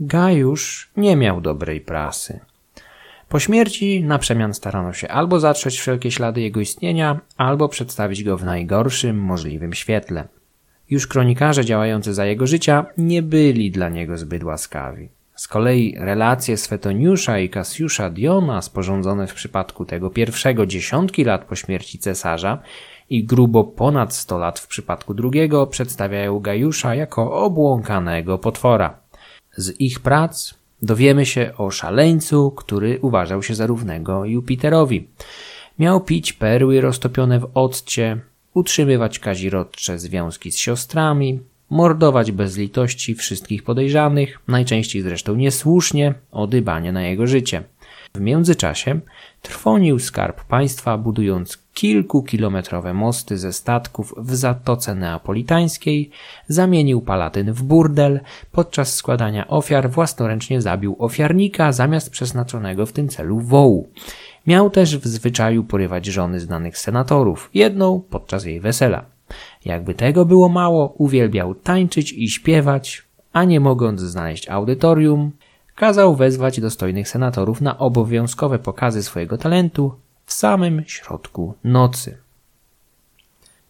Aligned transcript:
Gajusz 0.00 0.90
nie 0.96 1.16
miał 1.16 1.40
dobrej 1.40 1.80
prasy. 1.80 2.40
Po 3.28 3.40
śmierci 3.40 4.04
na 4.04 4.18
przemian 4.18 4.54
starano 4.54 4.92
się 4.92 5.08
albo 5.08 5.40
zatrzeć 5.40 5.78
wszelkie 5.78 6.10
ślady 6.10 6.40
jego 6.40 6.60
istnienia, 6.60 7.20
albo 7.36 7.68
przedstawić 7.68 8.24
go 8.24 8.36
w 8.36 8.44
najgorszym 8.44 9.18
możliwym 9.18 9.74
świetle. 9.74 10.28
Już 10.90 11.06
kronikarze 11.06 11.64
działający 11.64 12.14
za 12.14 12.26
jego 12.26 12.46
życia 12.46 12.86
nie 12.98 13.22
byli 13.22 13.70
dla 13.70 13.88
niego 13.88 14.18
zbyt 14.18 14.44
łaskawi. 14.44 15.08
Z 15.34 15.48
kolei 15.48 15.96
relacje 15.98 16.56
Swetoniusza 16.56 17.38
i 17.38 17.48
Kasiusza 17.48 18.10
Diona, 18.10 18.62
sporządzone 18.62 19.26
w 19.26 19.34
przypadku 19.34 19.84
tego 19.84 20.10
pierwszego 20.10 20.66
dziesiątki 20.66 21.24
lat 21.24 21.44
po 21.44 21.56
śmierci 21.56 21.98
cesarza 21.98 22.58
i 23.10 23.24
grubo 23.24 23.64
ponad 23.64 24.14
sto 24.14 24.38
lat 24.38 24.58
w 24.58 24.66
przypadku 24.66 25.14
drugiego, 25.14 25.66
przedstawiają 25.66 26.38
Gajusza 26.38 26.94
jako 26.94 27.32
obłąkanego 27.32 28.38
potwora. 28.38 29.09
Z 29.56 29.80
ich 29.80 30.00
prac 30.00 30.54
dowiemy 30.82 31.26
się 31.26 31.52
o 31.56 31.70
szaleńcu, 31.70 32.50
który 32.50 32.98
uważał 33.02 33.42
się 33.42 33.54
za 33.54 33.66
równego 33.66 34.24
Jupiterowi. 34.24 35.08
Miał 35.78 36.00
pić 36.00 36.32
perły 36.32 36.80
roztopione 36.80 37.40
w 37.40 37.50
occie, 37.54 38.18
utrzymywać 38.54 39.18
kazirodcze 39.18 39.98
związki 39.98 40.52
z 40.52 40.56
siostrami, 40.58 41.40
mordować 41.70 42.32
bez 42.32 42.56
litości 42.56 43.14
wszystkich 43.14 43.62
podejrzanych, 43.62 44.38
najczęściej 44.48 45.02
zresztą 45.02 45.34
niesłusznie, 45.34 46.14
o 46.32 46.48
na 46.92 47.02
jego 47.02 47.26
życie. 47.26 47.62
W 48.14 48.20
międzyczasie 48.20 49.00
trwonił 49.42 49.98
skarb 49.98 50.44
państwa, 50.44 50.98
budując 50.98 51.59
kilkukilometrowe 51.74 52.94
mosty 52.94 53.38
ze 53.38 53.52
statków 53.52 54.14
w 54.16 54.34
Zatoce 54.34 54.94
Neapolitańskiej, 54.94 56.10
zamienił 56.48 57.00
palatyn 57.00 57.52
w 57.52 57.62
burdel, 57.62 58.20
podczas 58.52 58.94
składania 58.94 59.48
ofiar 59.48 59.90
własnoręcznie 59.90 60.60
zabił 60.60 60.96
ofiarnika 60.98 61.72
zamiast 61.72 62.10
przeznaczonego 62.10 62.86
w 62.86 62.92
tym 62.92 63.08
celu 63.08 63.40
wołu. 63.40 63.88
Miał 64.46 64.70
też 64.70 64.98
w 64.98 65.06
zwyczaju 65.06 65.64
porywać 65.64 66.06
żony 66.06 66.40
znanych 66.40 66.78
senatorów, 66.78 67.50
jedną 67.54 68.00
podczas 68.10 68.44
jej 68.44 68.60
wesela. 68.60 69.04
Jakby 69.64 69.94
tego 69.94 70.24
było 70.24 70.48
mało, 70.48 70.94
uwielbiał 70.98 71.54
tańczyć 71.54 72.12
i 72.12 72.28
śpiewać, 72.28 73.02
a 73.32 73.44
nie 73.44 73.60
mogąc 73.60 74.00
znaleźć 74.00 74.48
audytorium, 74.48 75.30
kazał 75.74 76.16
wezwać 76.16 76.60
dostojnych 76.60 77.08
senatorów 77.08 77.60
na 77.60 77.78
obowiązkowe 77.78 78.58
pokazy 78.58 79.02
swojego 79.02 79.38
talentu 79.38 79.92
w 80.30 80.32
samym 80.32 80.82
środku 80.86 81.54
nocy. 81.64 82.18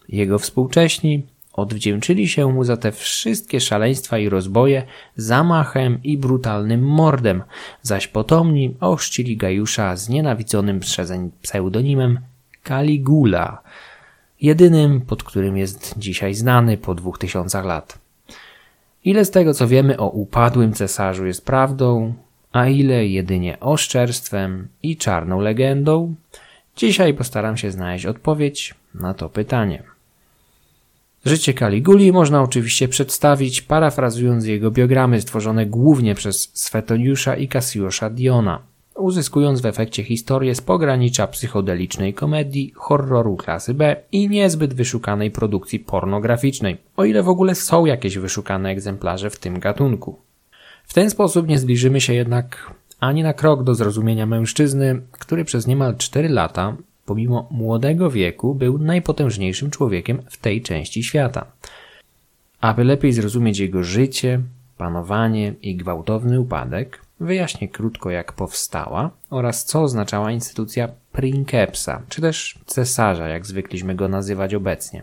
Jego 0.09 0.39
współcześni 0.39 1.27
odwdzięczyli 1.53 2.29
się 2.29 2.53
mu 2.53 2.65
za 2.65 2.77
te 2.77 2.93
wszystkie 2.93 3.61
szaleństwa 3.61 4.19
i 4.19 4.29
rozboje 4.29 4.83
zamachem 5.17 5.99
i 6.05 6.19
brutalnym 6.19 6.83
mordem, 6.83 7.43
zaś 7.83 8.07
potomni 8.09 8.77
ochrzcili 8.81 9.37
Gajusza 9.37 9.97
znienawidzonym 9.97 10.81
przezeń 10.81 11.31
pseudonimem 11.43 12.21
Caligula, 12.69 13.63
jedynym 14.41 15.01
pod 15.01 15.23
którym 15.23 15.57
jest 15.57 15.95
dzisiaj 15.99 16.35
znany 16.35 16.77
po 16.77 16.95
dwóch 16.95 17.19
tysiącach 17.19 17.65
lat. 17.65 17.99
Ile 19.05 19.25
z 19.25 19.31
tego, 19.31 19.55
co 19.55 19.69
wiemy 19.69 19.99
o 19.99 20.09
upadłym 20.09 20.73
cesarzu 20.73 21.27
jest 21.27 21.45
prawdą, 21.45 22.15
a 22.53 22.67
ile 22.67 23.07
jedynie 23.07 23.61
oszczerstwem 23.61 24.69
i 24.83 24.97
czarną 24.97 25.41
legendą? 25.41 26.15
Dzisiaj 26.81 27.15
postaram 27.15 27.57
się 27.57 27.71
znaleźć 27.71 28.07
odpowiedź 28.07 28.75
na 28.95 29.15
to 29.15 29.29
pytanie. 29.29 29.83
Życie 31.25 31.55
Kaliguli 31.55 32.13
można 32.13 32.43
oczywiście 32.43 32.89
przedstawić 32.89 33.63
parafrazując 33.63 34.47
jego 34.47 34.71
biogramy 34.71 35.21
stworzone 35.21 35.67
głównie 35.67 36.15
przez 36.15 36.51
Swetoniusza 36.55 37.37
i 37.37 37.49
Kasiusza 37.49 38.11
Diona, 38.11 38.63
uzyskując 38.97 39.61
w 39.61 39.67
efekcie 39.67 40.05
historię 40.05 40.55
z 40.55 40.61
pogranicza 40.61 41.27
psychodelicznej 41.27 42.15
komedii, 42.15 42.73
horroru 42.77 43.37
klasy 43.37 43.75
B 43.75 43.97
i 44.13 44.29
niezbyt 44.29 44.75
wyszukanej 44.75 45.31
produkcji 45.31 45.79
pornograficznej, 45.79 46.77
o 46.97 47.05
ile 47.05 47.23
w 47.23 47.29
ogóle 47.29 47.55
są 47.55 47.87
jakieś 47.87 48.19
wyszukane 48.19 48.71
egzemplarze 48.71 49.31
w 49.31 49.39
tym 49.39 49.59
gatunku. 49.59 50.19
W 50.85 50.95
ten 50.95 51.11
sposób 51.11 51.49
nie 51.49 51.59
zbliżymy 51.59 52.01
się 52.01 52.15
jednak 52.15 52.75
ani 53.01 53.23
na 53.23 53.33
krok 53.33 53.63
do 53.65 53.75
zrozumienia 53.75 54.27
mężczyzny, 54.27 55.03
który 55.13 55.45
przez 55.45 55.67
niemal 55.67 55.97
4 55.97 56.29
lata 56.29 56.77
pomimo 57.07 57.49
młodego 57.51 58.11
wieku 58.11 58.55
był 58.55 58.79
najpotężniejszym 58.79 59.71
człowiekiem 59.71 60.23
w 60.31 60.37
tej 60.37 60.63
części 60.63 61.03
świata. 61.03 61.47
Aby 62.61 62.85
lepiej 62.85 63.13
zrozumieć 63.13 63.59
jego 63.59 63.83
życie, 63.83 64.41
panowanie 64.79 65.55
i 65.63 65.77
gwałtowny 65.77 66.41
upadek, 66.41 67.01
wyjaśnię 67.21 67.69
krótko 67.69 68.11
jak 68.11 68.33
powstała 68.33 69.11
oraz 69.31 69.65
co 69.65 69.83
oznaczała 69.83 70.33
instytucja 70.33 70.89
Prinkepsa, 71.13 72.03
czy 72.09 72.21
też 72.21 72.59
cesarza, 72.67 73.29
jak 73.29 73.47
zwykliśmy 73.47 73.95
go 73.95 74.09
nazywać 74.09 74.55
obecnie. 74.55 75.03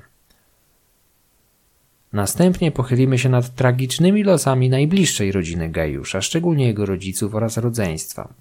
Następnie 2.14 2.72
pochylimy 2.72 3.18
się 3.18 3.30
nad 3.30 3.56
tragicznymi 3.56 4.24
losami 4.24 4.70
najbliższej 4.70 5.32
rodziny 5.32 5.70
Gajusza, 5.70 6.22
szczególnie 6.22 6.68
jego 6.68 6.86
rodziców 6.86 7.36
oraz 7.36 7.58
rodzeństwa. 7.58 8.34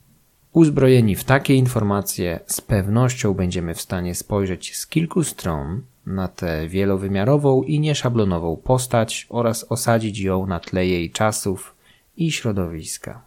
Uzbrojeni 0.53 1.17
w 1.17 1.25
takie 1.25 1.55
informacje, 1.55 2.41
z 2.47 2.61
pewnością 2.61 3.35
będziemy 3.35 3.75
w 3.75 3.81
stanie 3.81 4.15
spojrzeć 4.15 4.77
z 4.77 4.87
kilku 4.87 5.25
stron 5.25 5.83
na 6.07 6.29
tę 6.29 6.69
wielowymiarową 6.69 7.63
i 7.63 7.81
nieszablonową 7.81 8.57
postać 8.57 9.27
oraz 9.29 9.67
osadzić 9.69 10.19
ją 10.19 10.47
na 10.47 10.61
tle 10.61 10.87
jej 10.87 11.11
czasów 11.11 11.75
i 12.17 12.33
środowiska. 12.33 13.23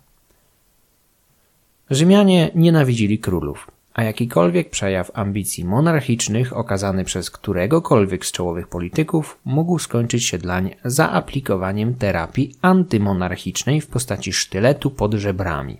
Rzymianie 1.90 2.52
nienawidzili 2.56 3.20
królów, 3.20 3.72
a 4.00 4.04
jakikolwiek 4.04 4.70
przejaw 4.70 5.12
ambicji 5.14 5.66
monarchicznych 5.66 6.58
okazany 6.58 7.04
przez 7.04 7.32
któregokolwiek 7.32 8.26
z 8.26 8.32
czołowych 8.32 8.68
polityków 8.68 9.38
mógł 9.46 9.80
skończyć 9.80 10.26
się 10.26 10.38
dlań 10.38 10.76
zaaplikowaniem 10.86 11.96
terapii 11.96 12.56
antymonarchicznej 12.62 13.82
w 13.82 13.88
postaci 13.88 14.34
sztyletu 14.34 14.92
pod 14.92 15.14
żebrami. 15.14 15.78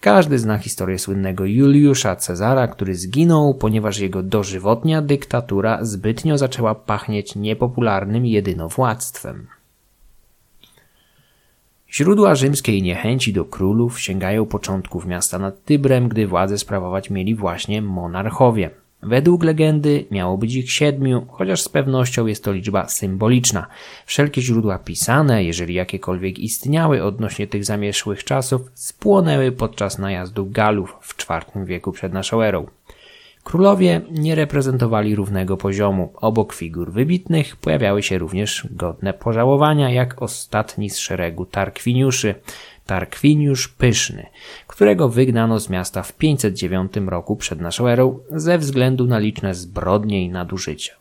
Każdy 0.00 0.38
zna 0.38 0.58
historię 0.58 0.98
słynnego 0.98 1.44
Juliusza 1.44 2.16
Cezara, 2.16 2.68
który 2.68 2.94
zginął, 2.94 3.54
ponieważ 3.54 3.98
jego 3.98 4.22
dożywotnia 4.22 5.02
dyktatura 5.02 5.84
zbytnio 5.84 6.38
zaczęła 6.38 6.74
pachnieć 6.74 7.34
niepopularnym 7.34 8.26
jedynowładztwem. 8.26 9.46
Źródła 11.96 12.34
rzymskiej 12.34 12.82
niechęci 12.82 13.32
do 13.32 13.44
królów 13.44 14.00
sięgają 14.00 14.46
początków 14.46 15.06
miasta 15.06 15.38
nad 15.38 15.64
Tybrem, 15.64 16.08
gdy 16.08 16.26
władzę 16.26 16.58
sprawować 16.58 17.10
mieli 17.10 17.34
właśnie 17.34 17.82
monarchowie. 17.82 18.70
Według 19.02 19.44
legendy 19.44 20.04
miało 20.10 20.38
być 20.38 20.54
ich 20.54 20.72
siedmiu, 20.72 21.26
chociaż 21.30 21.62
z 21.62 21.68
pewnością 21.68 22.26
jest 22.26 22.44
to 22.44 22.52
liczba 22.52 22.88
symboliczna. 22.88 23.66
Wszelkie 24.06 24.42
źródła 24.42 24.78
pisane, 24.78 25.44
jeżeli 25.44 25.74
jakiekolwiek 25.74 26.38
istniały 26.38 27.04
odnośnie 27.04 27.46
tych 27.46 27.64
zamieszłych 27.64 28.24
czasów, 28.24 28.62
spłonęły 28.74 29.52
podczas 29.52 29.98
najazdu 29.98 30.46
Galów 30.50 30.96
w 31.00 31.14
IV 31.30 31.64
wieku 31.66 31.92
przed 31.92 32.12
naszą 32.12 32.42
erą. 32.42 32.66
Królowie 33.46 34.00
nie 34.10 34.34
reprezentowali 34.34 35.14
równego 35.14 35.56
poziomu. 35.56 36.12
Obok 36.16 36.54
figur 36.54 36.92
wybitnych 36.92 37.56
pojawiały 37.56 38.02
się 38.02 38.18
również 38.18 38.68
godne 38.70 39.12
pożałowania, 39.14 39.90
jak 39.90 40.22
ostatni 40.22 40.90
z 40.90 40.98
szeregu 40.98 41.44
Tarkwiniuszy, 41.44 42.34
Tarkwiniusz 42.86 43.68
Pyszny, 43.68 44.26
którego 44.66 45.08
wygnano 45.08 45.60
z 45.60 45.70
miasta 45.70 46.02
w 46.02 46.12
509 46.12 46.92
roku 47.06 47.36
przed 47.36 47.60
naszą 47.60 47.88
erą 47.88 48.18
ze 48.30 48.58
względu 48.58 49.06
na 49.06 49.18
liczne 49.18 49.54
zbrodnie 49.54 50.24
i 50.24 50.28
nadużycia. 50.28 50.94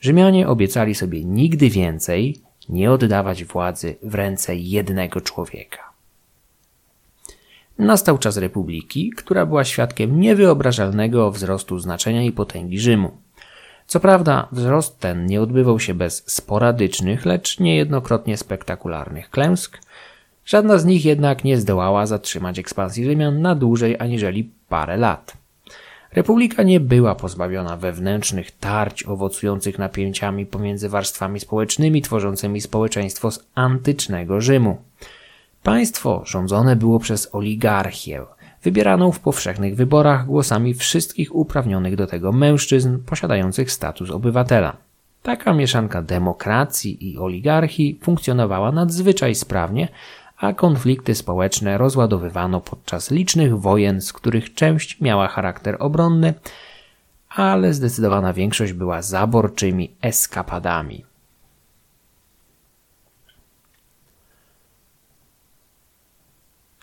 Rzymianie 0.00 0.48
obiecali 0.48 0.94
sobie 0.94 1.24
nigdy 1.24 1.70
więcej 1.70 2.40
nie 2.68 2.92
oddawać 2.92 3.44
władzy 3.44 3.96
w 4.02 4.14
ręce 4.14 4.56
jednego 4.56 5.20
człowieka. 5.20 5.91
Nastał 7.78 8.18
czas 8.18 8.36
republiki, 8.36 9.10
która 9.16 9.46
była 9.46 9.64
świadkiem 9.64 10.20
niewyobrażalnego 10.20 11.30
wzrostu 11.30 11.78
znaczenia 11.78 12.22
i 12.22 12.32
potęgi 12.32 12.78
Rzymu. 12.78 13.10
Co 13.86 14.00
prawda, 14.00 14.48
wzrost 14.52 14.98
ten 14.98 15.26
nie 15.26 15.42
odbywał 15.42 15.80
się 15.80 15.94
bez 15.94 16.24
sporadycznych, 16.26 17.26
lecz 17.26 17.60
niejednokrotnie 17.60 18.36
spektakularnych 18.36 19.30
klęsk. 19.30 19.78
Żadna 20.44 20.78
z 20.78 20.84
nich 20.84 21.04
jednak 21.04 21.44
nie 21.44 21.58
zdołała 21.58 22.06
zatrzymać 22.06 22.58
ekspansji 22.58 23.04
Rzymian 23.04 23.42
na 23.42 23.54
dłużej 23.54 23.96
aniżeli 23.98 24.50
parę 24.68 24.96
lat. 24.96 25.36
Republika 26.12 26.62
nie 26.62 26.80
była 26.80 27.14
pozbawiona 27.14 27.76
wewnętrznych 27.76 28.50
tarć 28.50 29.06
owocujących 29.06 29.78
napięciami 29.78 30.46
pomiędzy 30.46 30.88
warstwami 30.88 31.40
społecznymi 31.40 32.02
tworzącymi 32.02 32.60
społeczeństwo 32.60 33.30
z 33.30 33.44
antycznego 33.54 34.40
Rzymu. 34.40 34.76
Państwo 35.62 36.22
rządzone 36.26 36.76
było 36.76 36.98
przez 36.98 37.34
oligarchię, 37.34 38.22
wybieraną 38.62 39.12
w 39.12 39.20
powszechnych 39.20 39.76
wyborach 39.76 40.26
głosami 40.26 40.74
wszystkich 40.74 41.34
uprawnionych 41.34 41.96
do 41.96 42.06
tego 42.06 42.32
mężczyzn 42.32 42.98
posiadających 43.06 43.72
status 43.72 44.10
obywatela. 44.10 44.76
Taka 45.22 45.52
mieszanka 45.52 46.02
demokracji 46.02 47.10
i 47.10 47.18
oligarchii 47.18 47.98
funkcjonowała 48.02 48.72
nadzwyczaj 48.72 49.34
sprawnie, 49.34 49.88
a 50.38 50.52
konflikty 50.52 51.14
społeczne 51.14 51.78
rozładowywano 51.78 52.60
podczas 52.60 53.10
licznych 53.10 53.58
wojen, 53.60 54.00
z 54.00 54.12
których 54.12 54.54
część 54.54 55.00
miała 55.00 55.28
charakter 55.28 55.76
obronny, 55.78 56.34
ale 57.28 57.74
zdecydowana 57.74 58.32
większość 58.32 58.72
była 58.72 59.02
zaborczymi 59.02 59.90
eskapadami. 60.00 61.04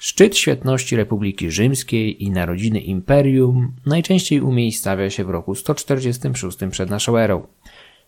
Szczyt 0.01 0.37
świetności 0.37 0.95
Republiki 0.95 1.51
Rzymskiej 1.51 2.23
i 2.23 2.31
narodziny 2.31 2.79
imperium 2.79 3.71
najczęściej 3.85 4.41
umiejscawia 4.41 5.09
się 5.09 5.23
w 5.23 5.29
roku 5.29 5.55
146 5.55 6.57
przed 6.71 6.89
naszą 6.89 7.17
erą. 7.17 7.47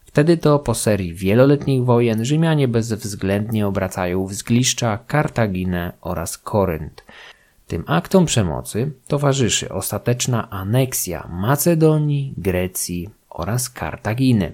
Wtedy 0.05 0.37
to 0.37 0.59
po 0.59 0.73
serii 0.73 1.13
wieloletnich 1.13 1.85
wojen 1.85 2.25
Rzymianie 2.25 2.67
bezwzględnie 2.67 3.67
obracają 3.67 4.25
w 4.25 4.33
zgliszcza 4.33 4.97
Kartaginę 5.07 5.93
oraz 6.01 6.37
Korynt. 6.37 7.03
Tym 7.67 7.83
aktom 7.87 8.25
przemocy 8.25 8.91
towarzyszy 9.07 9.69
ostateczna 9.69 10.49
aneksja 10.49 11.27
Macedonii, 11.31 12.33
Grecji 12.37 13.09
oraz 13.29 13.69
Kartaginy. 13.69 14.51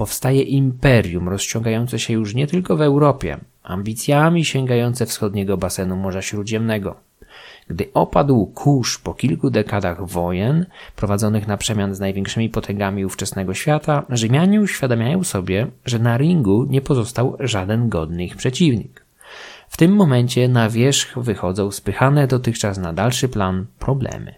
Powstaje 0.00 0.42
imperium 0.42 1.28
rozciągające 1.28 1.98
się 1.98 2.12
już 2.12 2.34
nie 2.34 2.46
tylko 2.46 2.76
w 2.76 2.80
Europie, 2.80 3.38
ambicjami 3.62 4.44
sięgające 4.44 5.06
wschodniego 5.06 5.56
basenu 5.56 5.96
Morza 5.96 6.22
Śródziemnego. 6.22 6.94
Gdy 7.68 7.88
opadł 7.94 8.46
kurz 8.46 8.98
po 8.98 9.14
kilku 9.14 9.50
dekadach 9.50 10.06
wojen, 10.06 10.66
prowadzonych 10.96 11.46
na 11.46 11.56
przemian 11.56 11.94
z 11.94 12.00
największymi 12.00 12.48
potęgami 12.48 13.04
ówczesnego 13.04 13.54
świata, 13.54 14.02
Rzymianie 14.08 14.60
uświadamiają 14.60 15.24
sobie, 15.24 15.66
że 15.84 15.98
na 15.98 16.16
ringu 16.16 16.66
nie 16.70 16.80
pozostał 16.80 17.36
żaden 17.40 17.88
godny 17.88 18.24
ich 18.24 18.36
przeciwnik. 18.36 19.04
W 19.68 19.76
tym 19.76 19.92
momencie 19.92 20.48
na 20.48 20.70
wierzch 20.70 21.18
wychodzą 21.18 21.70
spychane 21.70 22.26
dotychczas 22.26 22.78
na 22.78 22.92
dalszy 22.92 23.28
plan 23.28 23.66
problemy. 23.78 24.34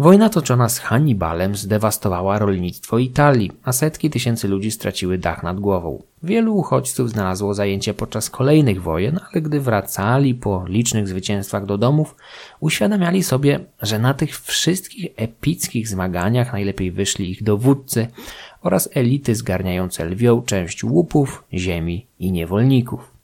Wojna 0.00 0.28
toczona 0.28 0.68
z 0.68 0.78
Hannibalem 0.78 1.56
zdewastowała 1.56 2.38
rolnictwo 2.38 2.98
Italii, 2.98 3.52
a 3.64 3.72
setki 3.72 4.10
tysięcy 4.10 4.48
ludzi 4.48 4.70
straciły 4.70 5.18
dach 5.18 5.42
nad 5.42 5.60
głową. 5.60 6.02
Wielu 6.22 6.56
uchodźców 6.56 7.10
znalazło 7.10 7.54
zajęcie 7.54 7.94
podczas 7.94 8.30
kolejnych 8.30 8.82
wojen, 8.82 9.20
ale 9.32 9.42
gdy 9.42 9.60
wracali 9.60 10.34
po 10.34 10.64
licznych 10.68 11.08
zwycięstwach 11.08 11.66
do 11.66 11.78
domów, 11.78 12.16
uświadamiali 12.60 13.22
sobie, 13.22 13.60
że 13.82 13.98
na 13.98 14.14
tych 14.14 14.40
wszystkich 14.40 15.06
epickich 15.16 15.88
zmaganiach 15.88 16.52
najlepiej 16.52 16.90
wyszli 16.90 17.30
ich 17.30 17.42
dowódcy 17.42 18.06
oraz 18.62 18.88
elity 18.94 19.34
zgarniające 19.34 20.04
lwią 20.04 20.42
część 20.42 20.84
łupów, 20.84 21.44
ziemi 21.54 22.06
i 22.18 22.32
niewolników. 22.32 23.17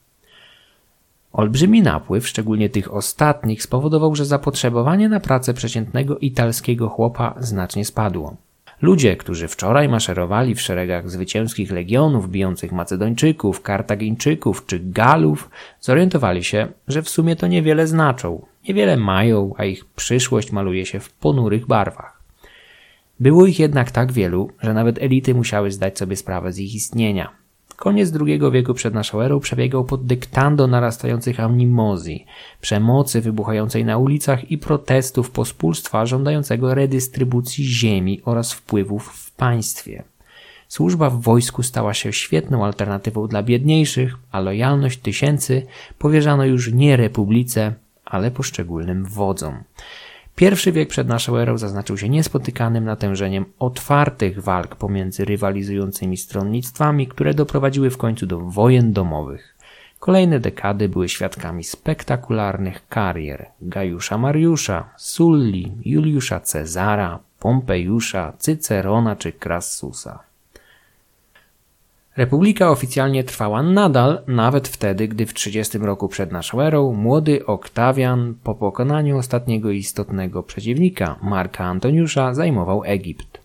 Olbrzymi 1.35 1.83
napływ, 1.83 2.29
szczególnie 2.29 2.69
tych 2.69 2.95
ostatnich, 2.95 3.63
spowodował, 3.63 4.15
że 4.15 4.25
zapotrzebowanie 4.25 5.09
na 5.09 5.21
pracę 5.21 5.55
przeciętnego 5.55 6.19
italskiego 6.19 6.89
chłopa 6.89 7.35
znacznie 7.41 7.85
spadło. 7.85 8.37
Ludzie, 8.83 9.17
którzy 9.17 9.49
wczoraj 9.49 9.89
maszerowali 9.89 10.55
w 10.55 10.61
szeregach 10.61 11.11
zwycięskich 11.11 11.71
legionów 11.71 12.31
bijących 12.31 12.73
Macedończyków, 12.73 13.63
Kartagińczyków 13.63 14.67
czy 14.67 14.81
Galów, 14.81 15.51
zorientowali 15.81 16.45
się, 16.45 16.69
że 16.89 17.03
w 17.03 17.09
sumie 17.09 17.37
to 17.37 17.47
niewiele 17.47 17.87
znaczą, 17.87 18.47
niewiele 18.69 18.97
mają, 18.97 19.53
a 19.57 19.65
ich 19.65 19.85
przyszłość 19.85 20.53
maluje 20.53 20.87
się 20.87 21.01
w 21.01 21.13
ponurych 21.13 21.67
barwach. 21.67 22.21
Było 23.21 23.47
ich 23.47 23.59
jednak 23.59 23.91
tak 23.91 24.13
wielu, 24.13 24.51
że 24.63 24.75
nawet 24.75 24.99
elity 25.03 25.35
musiały 25.35 25.71
zdać 25.71 25.99
sobie 25.99 26.17
sprawę 26.17 26.53
z 26.53 26.59
ich 26.59 26.75
istnienia. 26.75 27.44
Koniec 27.85 28.13
II 28.27 28.41
wieku 28.53 28.75
przed 28.75 28.95
naszą 28.95 29.21
erą 29.21 29.41
przebiegał 29.41 29.85
pod 29.85 30.07
dyktando 30.07 30.67
narastających 30.67 31.41
animozji, 31.41 32.27
przemocy 32.61 33.21
wybuchającej 33.21 33.85
na 33.85 33.99
ulicach 33.99 34.51
i 34.51 34.59
protestów 34.59 35.31
pospólstwa 35.31 36.07
żądającego 36.07 36.75
redystrybucji 36.75 37.65
ziemi 37.65 38.21
oraz 38.25 38.53
wpływów 38.53 39.09
w 39.09 39.31
państwie. 39.31 40.03
Służba 40.69 41.11
w 41.11 41.21
wojsku 41.21 41.63
stała 41.63 41.95
się 41.95 42.13
świetną 42.13 42.65
alternatywą 42.65 43.29
dla 43.29 43.43
biedniejszych, 43.43 44.15
a 44.33 44.41
lojalność 44.41 44.99
tysięcy 44.99 45.67
powierzano 45.99 46.45
już 46.45 46.73
nie 46.73 46.97
republice, 46.97 47.75
ale 48.05 48.31
poszczególnym 48.31 49.05
wodzom. 49.05 49.63
Pierwszy 50.37 50.73
wiek 50.73 50.89
przed 50.89 51.09
naszą 51.09 51.37
erą 51.37 51.59
zaznaczył 51.59 51.99
się 51.99 52.09
niespotykanym 52.09 52.85
natężeniem 52.85 53.45
otwartych 53.59 54.43
walk 54.43 54.77
pomiędzy 54.77 55.25
rywalizującymi 55.25 56.17
stronnictwami, 56.17 57.07
które 57.07 57.35
doprowadziły 57.35 57.91
w 57.91 57.97
końcu 57.97 58.27
do 58.27 58.39
wojen 58.41 58.93
domowych. 58.93 59.55
Kolejne 59.99 60.41
dekady 60.41 60.89
były 60.89 61.09
świadkami 61.09 61.65
spektakularnych 61.65 62.89
karier 62.89 63.47
Gajusza 63.61 64.19
Mariusza, 64.19 64.91
Sulli, 64.97 65.73
Juliusza 65.85 66.41
Cezara, 66.41 67.19
Pompejusza, 67.39 68.33
Cycerona 68.39 69.17
czy 69.17 69.33
Crassusa. 69.33 70.19
Republika 72.17 72.71
oficjalnie 72.71 73.25
trwała 73.25 73.63
nadal, 73.63 74.23
nawet 74.27 74.69
wtedy, 74.69 75.09
gdy 75.09 75.27
w 75.27 75.35
30 75.35 75.79
roku 75.79 76.09
przed 76.09 76.33
naszą 76.33 76.61
erą 76.61 76.93
młody 76.93 77.47
Oktawian 77.47 78.35
po 78.43 78.55
pokonaniu 78.55 79.19
ostatniego 79.19 79.71
istotnego 79.71 80.43
przeciwnika, 80.43 81.19
Marka 81.23 81.65
Antoniusza, 81.65 82.35
zajmował 82.35 82.85
Egipt. 82.85 83.41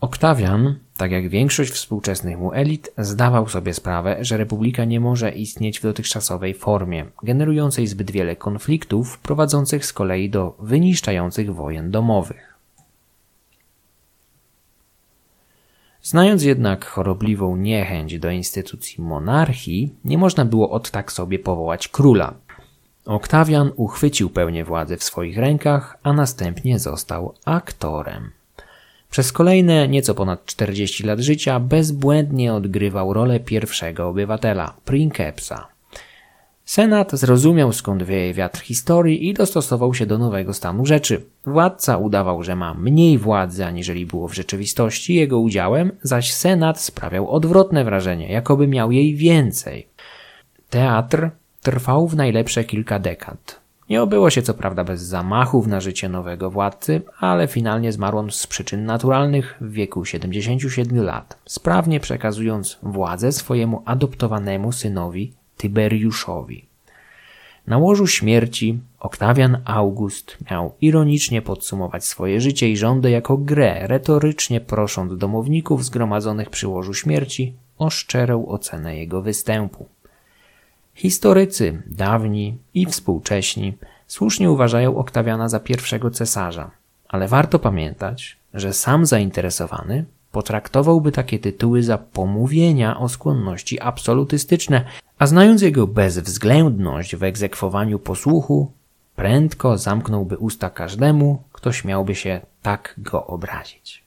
Oktawian, 0.00 0.78
tak 0.96 1.10
jak 1.10 1.28
większość 1.28 1.70
współczesnych 1.70 2.38
mu 2.38 2.52
elit, 2.52 2.92
zdawał 2.98 3.48
sobie 3.48 3.74
sprawę, 3.74 4.16
że 4.20 4.36
republika 4.36 4.84
nie 4.84 5.00
może 5.00 5.30
istnieć 5.30 5.80
w 5.80 5.82
dotychczasowej 5.82 6.54
formie, 6.54 7.06
generującej 7.22 7.86
zbyt 7.86 8.10
wiele 8.10 8.36
konfliktów, 8.36 9.18
prowadzących 9.18 9.86
z 9.86 9.92
kolei 9.92 10.30
do 10.30 10.56
wyniszczających 10.58 11.54
wojen 11.54 11.90
domowych. 11.90 12.49
Znając 16.02 16.42
jednak 16.42 16.84
chorobliwą 16.84 17.56
niechęć 17.56 18.18
do 18.18 18.30
instytucji 18.30 19.04
monarchii, 19.04 19.94
nie 20.04 20.18
można 20.18 20.44
było 20.44 20.70
od 20.70 20.90
tak 20.90 21.12
sobie 21.12 21.38
powołać 21.38 21.88
króla. 21.88 22.34
Oktawian 23.06 23.72
uchwycił 23.76 24.30
pełnię 24.30 24.64
władzy 24.64 24.96
w 24.96 25.04
swoich 25.04 25.38
rękach, 25.38 25.98
a 26.02 26.12
następnie 26.12 26.78
został 26.78 27.34
aktorem. 27.44 28.30
Przez 29.10 29.32
kolejne 29.32 29.88
nieco 29.88 30.14
ponad 30.14 30.46
40 30.46 31.04
lat 31.04 31.20
życia 31.20 31.60
bezbłędnie 31.60 32.54
odgrywał 32.54 33.12
rolę 33.12 33.40
pierwszego 33.40 34.08
obywatela, 34.08 34.74
prinkepsa. 34.84 35.69
Senat 36.70 37.12
zrozumiał 37.12 37.72
skąd 37.72 38.02
wieje 38.02 38.34
wiatr 38.34 38.60
historii 38.60 39.28
i 39.28 39.34
dostosował 39.34 39.94
się 39.94 40.06
do 40.06 40.18
nowego 40.18 40.54
stanu 40.54 40.86
rzeczy. 40.86 41.24
Władca 41.46 41.96
udawał, 41.96 42.42
że 42.42 42.56
ma 42.56 42.74
mniej 42.74 43.18
władzy 43.18 43.64
aniżeli 43.64 44.06
było 44.06 44.28
w 44.28 44.34
rzeczywistości 44.34 45.14
jego 45.14 45.40
udziałem, 45.40 45.92
zaś 46.02 46.32
Senat 46.32 46.80
sprawiał 46.80 47.30
odwrotne 47.30 47.84
wrażenie, 47.84 48.32
jakoby 48.32 48.66
miał 48.66 48.92
jej 48.92 49.14
więcej. 49.14 49.86
Teatr 50.70 51.30
trwał 51.62 52.08
w 52.08 52.16
najlepsze 52.16 52.64
kilka 52.64 52.98
dekad. 52.98 53.60
Nie 53.88 54.02
obyło 54.02 54.30
się 54.30 54.42
co 54.42 54.54
prawda 54.54 54.84
bez 54.84 55.02
zamachów 55.02 55.66
na 55.66 55.80
życie 55.80 56.08
nowego 56.08 56.50
władcy, 56.50 57.02
ale 57.18 57.48
finalnie 57.48 57.92
zmarł 57.92 58.18
on 58.18 58.30
z 58.30 58.46
przyczyn 58.46 58.84
naturalnych 58.84 59.56
w 59.60 59.72
wieku 59.72 60.04
77 60.04 61.04
lat, 61.04 61.38
sprawnie 61.46 62.00
przekazując 62.00 62.78
władzę 62.82 63.32
swojemu 63.32 63.82
adoptowanemu 63.86 64.72
synowi 64.72 65.40
Tyberiuszowi. 65.60 66.69
Na 67.70 67.78
łożu 67.78 68.06
śmierci 68.06 68.78
Oktawian 69.00 69.62
August 69.64 70.36
miał 70.50 70.74
ironicznie 70.80 71.42
podsumować 71.42 72.04
swoje 72.04 72.40
życie 72.40 72.68
i 72.68 72.76
rządy 72.76 73.10
jako 73.10 73.36
grę, 73.36 73.86
retorycznie 73.86 74.60
prosząc 74.60 75.18
domowników 75.18 75.84
zgromadzonych 75.84 76.50
przy 76.50 76.68
łożu 76.68 76.94
śmierci 76.94 77.54
o 77.78 77.90
szczerą 77.90 78.46
ocenę 78.46 78.96
jego 78.96 79.22
występu. 79.22 79.86
Historycy, 80.94 81.82
dawni 81.86 82.58
i 82.74 82.86
współcześni, 82.86 83.72
słusznie 84.06 84.50
uważają 84.50 84.96
Oktawiana 84.96 85.48
za 85.48 85.60
pierwszego 85.60 86.10
cesarza, 86.10 86.70
ale 87.08 87.28
warto 87.28 87.58
pamiętać, 87.58 88.36
że 88.54 88.72
sam 88.72 89.06
zainteresowany 89.06 90.04
potraktowałby 90.32 91.12
takie 91.12 91.38
tytuły 91.38 91.82
za 91.82 91.98
pomówienia 91.98 93.00
o 93.00 93.08
skłonności 93.08 93.80
absolutystyczne, 93.80 94.84
a 95.18 95.26
znając 95.26 95.62
jego 95.62 95.86
bezwzględność 95.86 97.16
w 97.16 97.22
egzekwowaniu 97.22 97.98
posłuchu, 97.98 98.72
prędko 99.16 99.78
zamknąłby 99.78 100.38
usta 100.38 100.70
każdemu, 100.70 101.42
kto 101.52 101.72
śmiałby 101.72 102.14
się 102.14 102.40
tak 102.62 102.94
go 102.98 103.26
obrazić. 103.26 104.02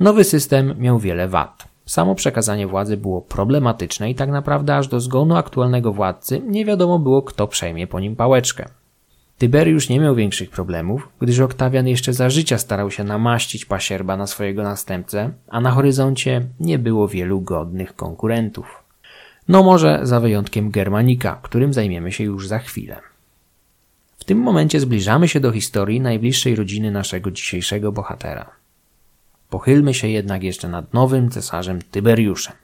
Nowy 0.00 0.24
system 0.24 0.74
miał 0.78 0.98
wiele 0.98 1.28
wad. 1.28 1.68
Samo 1.86 2.14
przekazanie 2.14 2.66
władzy 2.66 2.96
było 2.96 3.20
problematyczne 3.20 4.10
i 4.10 4.14
tak 4.14 4.30
naprawdę 4.30 4.76
aż 4.76 4.88
do 4.88 5.00
zgonu 5.00 5.36
aktualnego 5.36 5.92
władcy 5.92 6.42
nie 6.46 6.64
wiadomo 6.64 6.98
było, 6.98 7.22
kto 7.22 7.48
przejmie 7.48 7.86
po 7.86 8.00
nim 8.00 8.16
pałeczkę. 8.16 8.68
Tyberiusz 9.38 9.88
nie 9.88 10.00
miał 10.00 10.14
większych 10.14 10.50
problemów, 10.50 11.08
gdyż 11.20 11.40
Oktawian 11.40 11.88
jeszcze 11.88 12.12
za 12.12 12.30
życia 12.30 12.58
starał 12.58 12.90
się 12.90 13.04
namaścić 13.04 13.64
pasierba 13.64 14.16
na 14.16 14.26
swojego 14.26 14.62
następcę, 14.62 15.30
a 15.48 15.60
na 15.60 15.70
horyzoncie 15.70 16.46
nie 16.60 16.78
było 16.78 17.08
wielu 17.08 17.40
godnych 17.40 17.96
konkurentów. 17.96 18.82
No 19.48 19.62
może 19.62 20.00
za 20.02 20.20
wyjątkiem 20.20 20.70
Germanika, 20.70 21.40
którym 21.42 21.72
zajmiemy 21.72 22.12
się 22.12 22.24
już 22.24 22.48
za 22.48 22.58
chwilę. 22.58 22.96
W 24.18 24.24
tym 24.24 24.38
momencie 24.38 24.80
zbliżamy 24.80 25.28
się 25.28 25.40
do 25.40 25.52
historii 25.52 26.00
najbliższej 26.00 26.56
rodziny 26.56 26.90
naszego 26.90 27.30
dzisiejszego 27.30 27.92
bohatera. 27.92 28.50
Pochylmy 29.50 29.94
się 29.94 30.08
jednak 30.08 30.42
jeszcze 30.42 30.68
nad 30.68 30.94
nowym 30.94 31.30
cesarzem 31.30 31.78
Tyberiuszem. 31.90 32.54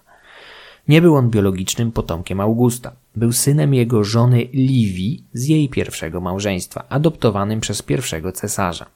Nie 0.88 1.02
był 1.02 1.16
on 1.16 1.30
biologicznym 1.30 1.92
potomkiem 1.92 2.40
Augusta. 2.40 2.92
Był 3.16 3.32
synem 3.32 3.74
jego 3.74 4.04
żony 4.04 4.44
Livii 4.52 5.24
z 5.32 5.46
jej 5.46 5.68
pierwszego 5.68 6.20
małżeństwa, 6.20 6.84
adoptowanym 6.88 7.60
przez 7.60 7.82
pierwszego 7.82 8.32
cesarza. 8.32 8.86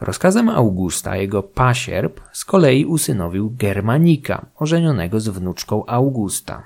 Rozkazem 0.00 0.48
Augusta 0.48 1.16
jego 1.16 1.42
pasierb 1.42 2.20
z 2.32 2.44
kolei 2.44 2.84
usynowił 2.84 3.54
Germanika, 3.58 4.46
ożenionego 4.56 5.20
z 5.20 5.28
wnuczką 5.28 5.86
Augusta. 5.86 6.62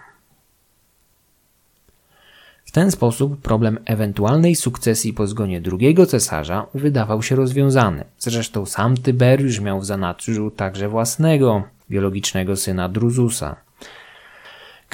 W 2.65 2.71
ten 2.73 2.91
sposób 2.91 3.41
problem 3.41 3.79
ewentualnej 3.85 4.55
sukcesji 4.55 5.13
po 5.13 5.27
zgonie 5.27 5.61
drugiego 5.61 6.07
cesarza 6.07 6.67
wydawał 6.75 7.23
się 7.23 7.37
rozwiązany. 7.37 8.05
Zresztą 8.19 8.67
sam 8.67 8.97
Tyberiusz 8.97 9.61
miał 9.61 9.81
w 9.81 9.85
zanadrzu 9.85 10.51
także 10.51 10.89
własnego, 10.89 11.63
biologicznego 11.91 12.57
syna 12.57 12.89
Druzusa. 12.89 13.64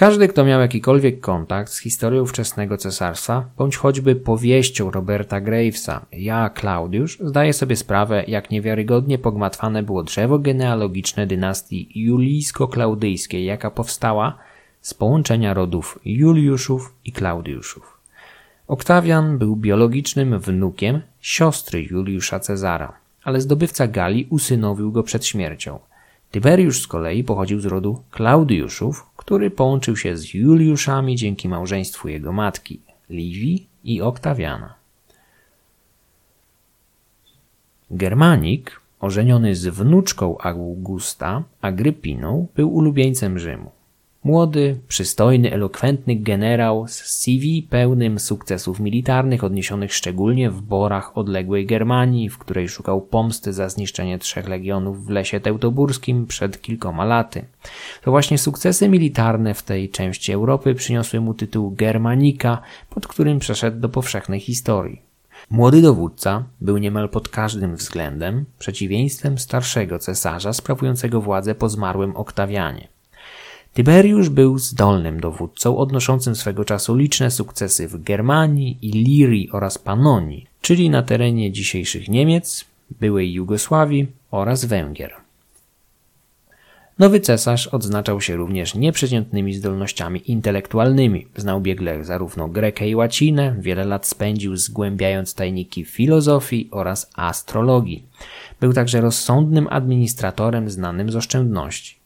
Każdy, 0.01 0.29
kto 0.29 0.45
miał 0.45 0.61
jakikolwiek 0.61 1.21
kontakt 1.21 1.73
z 1.73 1.79
historią 1.79 2.27
wczesnego 2.27 2.77
cesarstwa, 2.77 3.45
bądź 3.59 3.77
choćby 3.77 4.17
powieścią 4.17 4.91
Roberta 4.91 5.41
Gravesa, 5.41 6.07
Ja 6.13 6.51
Claudiusz, 6.61 7.19
zdaje 7.21 7.53
sobie 7.53 7.77
sprawę, 7.77 8.25
jak 8.29 8.51
niewiarygodnie 8.51 9.19
pogmatwane 9.19 9.83
było 9.83 10.03
drzewo 10.03 10.39
genealogiczne 10.39 11.27
dynastii 11.27 11.89
julijsko-klaudyjskiej, 11.95 13.45
jaka 13.45 13.71
powstała 13.71 14.39
z 14.81 14.95
połączenia 14.95 15.55
rodów 15.55 15.99
Juliuszów 16.05 16.95
i 17.05 17.13
Klaudiuszów. 17.13 17.99
Oktawian 18.69 19.39
był 19.39 19.57
biologicznym 19.57 20.39
wnukiem 20.39 21.01
siostry 21.21 21.83
Juliusza 21.83 22.41
Cezara, 22.41 22.93
ale 23.25 23.41
zdobywca 23.41 23.87
Galii 23.87 24.27
usynowił 24.31 24.93
go 24.93 25.03
przed 25.03 25.27
śmiercią. 25.27 25.79
Tyberiusz 26.31 26.83
z 26.83 26.87
kolei 26.87 27.25
pochodził 27.25 27.61
z 27.61 27.67
rodu 27.67 28.03
Klaudiuszów, 28.11 29.07
który 29.17 29.51
połączył 29.51 29.97
się 29.97 30.17
z 30.17 30.35
Juliuszami 30.35 31.17
dzięki 31.17 31.49
małżeństwu 31.49 32.09
jego 32.09 32.33
matki, 32.33 32.81
Liwii 33.11 33.67
i 33.85 34.01
Oktawiana. 34.01 34.75
Germanik, 37.91 38.81
ożeniony 39.01 39.55
z 39.55 39.67
wnuczką 39.67 40.39
Augusta, 40.39 41.43
Agrypiną, 41.61 42.47
był 42.55 42.75
ulubieńcem 42.75 43.39
Rzymu. 43.39 43.71
Młody, 44.25 44.81
przystojny, 44.89 45.53
elokwentny 45.53 46.17
generał 46.17 46.89
z 46.89 46.95
CV 46.95 47.63
pełnym 47.71 48.19
sukcesów 48.19 48.81
militarnych 48.81 49.45
odniesionych 49.45 49.95
szczególnie 49.95 50.51
w 50.51 50.63
borach 50.63 51.19
odległej 51.19 51.67
Germanii, 51.67 52.29
w 52.29 52.39
której 52.39 52.69
szukał 52.69 53.01
pomsty 53.01 53.53
za 53.53 53.69
zniszczenie 53.69 54.19
trzech 54.19 54.49
legionów 54.49 55.07
w 55.07 55.11
lesie 55.11 55.41
teutoburskim 55.41 56.27
przed 56.27 56.63
kilkoma 56.63 57.05
laty. 57.05 57.45
To 58.03 58.11
właśnie 58.11 58.39
sukcesy 58.39 58.89
militarne 58.89 59.55
w 59.55 59.63
tej 59.63 59.91
części 59.91 60.33
Europy 60.33 60.75
przyniosły 60.75 61.21
mu 61.21 61.35
tytuł 61.35 61.71
Germanika, 61.71 62.63
pod 62.91 63.07
którym 63.07 63.39
przeszedł 63.39 63.81
do 63.81 63.89
powszechnej 63.89 64.41
historii. 64.41 65.03
Młody 65.51 65.83
dowódca 65.83 66.45
był 66.61 66.79
niemal 66.79 67.09
pod 67.09 67.29
każdym 67.29 67.77
względem 67.77 68.45
przeciwieństwem 68.59 69.39
starszego 69.39 69.99
cesarza 69.99 70.53
sprawującego 70.53 71.21
władzę 71.21 71.55
po 71.55 71.69
zmarłym 71.69 72.17
Oktawianie. 72.17 72.89
Tyberiusz 73.81 74.29
był 74.29 74.59
zdolnym 74.59 75.21
dowódcą 75.21 75.77
odnoszącym 75.77 76.37
swego 76.37 76.65
czasu 76.65 76.97
liczne 76.97 77.31
sukcesy 77.31 77.89
w 77.89 78.03
Germanii, 78.03 78.79
Ilirii 78.83 79.51
oraz 79.53 79.79
Panonii, 79.79 80.47
czyli 80.61 80.91
na 80.91 81.03
terenie 81.03 81.53
dzisiejszych 81.53 82.09
Niemiec, 82.09 82.65
byłej 83.01 83.33
Jugosławii 83.33 84.07
oraz 84.31 84.65
Węgier. 84.65 85.13
Nowy 86.99 87.21
cesarz 87.21 87.67
odznaczał 87.67 88.21
się 88.21 88.37
również 88.37 88.75
nieprzeciętnymi 88.75 89.55
zdolnościami 89.55 90.31
intelektualnymi. 90.31 91.27
Znał 91.37 91.61
biegle 91.61 92.05
zarówno 92.05 92.49
grekę 92.49 92.89
i 92.89 92.95
łacinę, 92.95 93.57
wiele 93.59 93.85
lat 93.85 94.07
spędził 94.07 94.57
zgłębiając 94.57 95.35
tajniki 95.35 95.85
filozofii 95.85 96.69
oraz 96.71 97.11
astrologii. 97.15 98.03
Był 98.61 98.73
także 98.73 99.01
rozsądnym 99.01 99.67
administratorem 99.71 100.71
znanym 100.71 101.11
z 101.11 101.17
oszczędności. 101.17 102.00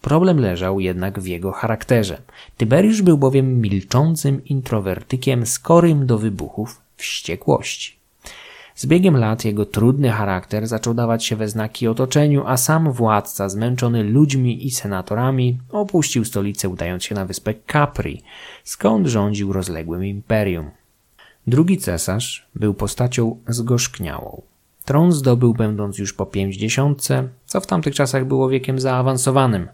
Problem 0.00 0.40
leżał 0.40 0.80
jednak 0.80 1.20
w 1.20 1.26
jego 1.26 1.52
charakterze. 1.52 2.22
Tyberiusz 2.56 3.02
był 3.02 3.18
bowiem 3.18 3.60
milczącym 3.60 4.44
introwertykiem 4.44 5.46
skorym 5.46 6.06
do 6.06 6.18
wybuchów 6.18 6.80
wściekłości. 6.96 7.98
Z 8.74 8.86
biegiem 8.86 9.16
lat 9.16 9.44
jego 9.44 9.66
trudny 9.66 10.10
charakter 10.10 10.66
zaczął 10.66 10.94
dawać 10.94 11.24
się 11.24 11.36
we 11.36 11.48
znaki 11.48 11.88
otoczeniu, 11.88 12.42
a 12.46 12.56
sam 12.56 12.92
władca, 12.92 13.48
zmęczony 13.48 14.02
ludźmi 14.02 14.66
i 14.66 14.70
senatorami, 14.70 15.58
opuścił 15.70 16.24
stolicę 16.24 16.68
udając 16.68 17.04
się 17.04 17.14
na 17.14 17.24
wyspę 17.24 17.54
Capri, 17.72 18.22
skąd 18.64 19.06
rządził 19.06 19.52
rozległym 19.52 20.04
imperium. 20.04 20.70
Drugi 21.46 21.78
cesarz 21.78 22.48
był 22.54 22.74
postacią 22.74 23.38
zgorzkniałą. 23.48 24.42
Tron 24.88 25.12
zdobył 25.12 25.54
będąc 25.54 25.98
już 25.98 26.12
po 26.12 26.26
pięćdziesiątce, 26.26 27.28
co 27.46 27.60
w 27.60 27.66
tamtych 27.66 27.94
czasach 27.94 28.24
było 28.24 28.48
wiekiem 28.48 28.80
zaawansowanym. 28.80 29.68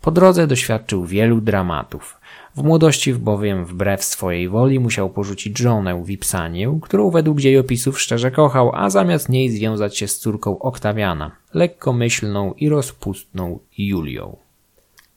Po 0.00 0.10
drodze 0.10 0.46
doświadczył 0.46 1.04
wielu 1.04 1.40
dramatów. 1.40 2.20
W 2.56 2.62
młodości 2.62 3.14
bowiem 3.14 3.64
wbrew 3.64 4.04
swojej 4.04 4.48
woli 4.48 4.80
musiał 4.80 5.10
porzucić 5.10 5.58
żonę 5.58 6.02
Wipsanię, 6.04 6.78
którą 6.82 7.10
według 7.10 7.40
dziejopisów 7.40 8.00
szczerze 8.00 8.30
kochał, 8.30 8.70
a 8.74 8.90
zamiast 8.90 9.28
niej 9.28 9.50
związać 9.50 9.98
się 9.98 10.08
z 10.08 10.18
córką 10.18 10.58
Oktawiana, 10.58 11.30
lekkomyślną 11.54 12.52
i 12.52 12.68
rozpustną 12.68 13.58
Julią. 13.78 14.36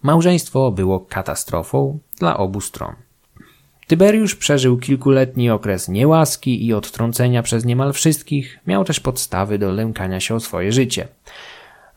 Małżeństwo 0.01 0.71
było 0.71 0.99
katastrofą 0.99 1.99
dla 2.19 2.37
obu 2.37 2.61
stron. 2.61 3.06
Tyberiusz 3.87 4.35
przeżył 4.35 4.77
kilkuletni 4.77 5.49
okres 5.49 5.87
niełaski 5.87 6.65
i 6.65 6.73
odtrącenia 6.73 7.43
przez 7.43 7.65
niemal 7.65 7.93
wszystkich, 7.93 8.59
miał 8.67 8.83
też 8.83 8.99
podstawy 8.99 9.59
do 9.59 9.71
lękania 9.71 10.19
się 10.19 10.35
o 10.35 10.39
swoje 10.39 10.71
życie. 10.71 11.07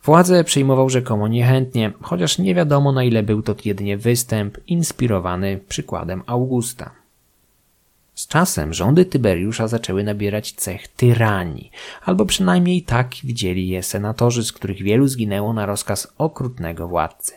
Władzę 0.05 0.45
przyjmował 0.45 0.91
rzekomo 0.91 1.29
niechętnie, 1.29 1.93
chociaż 2.03 2.39
nie 2.39 2.55
wiadomo 2.55 2.93
na 2.93 3.05
ile 3.05 3.23
był 3.23 3.43
to 3.43 3.55
jedynie 3.65 3.97
występ 3.99 4.59
inspirowany 4.67 5.61
przykładem 5.69 6.23
Augusta. 6.27 6.91
Z 8.15 8.27
czasem 8.27 8.75
rządy 8.75 9.05
Tyberiusza 9.05 9.69
zaczęły 9.69 10.05
nabierać 10.05 10.53
cech 10.53 10.89
tyranii, 10.89 11.71
albo 12.05 12.27
przynajmniej 12.27 12.83
tak 12.83 13.11
widzieli 13.25 13.69
je 13.69 13.83
senatorzy, 13.83 14.45
z 14.45 14.53
których 14.53 14.83
wielu 14.83 15.09
zginęło 15.09 15.53
na 15.53 15.67
rozkaz 15.67 16.13
okrutnego 16.19 16.89
władcy. 16.89 17.33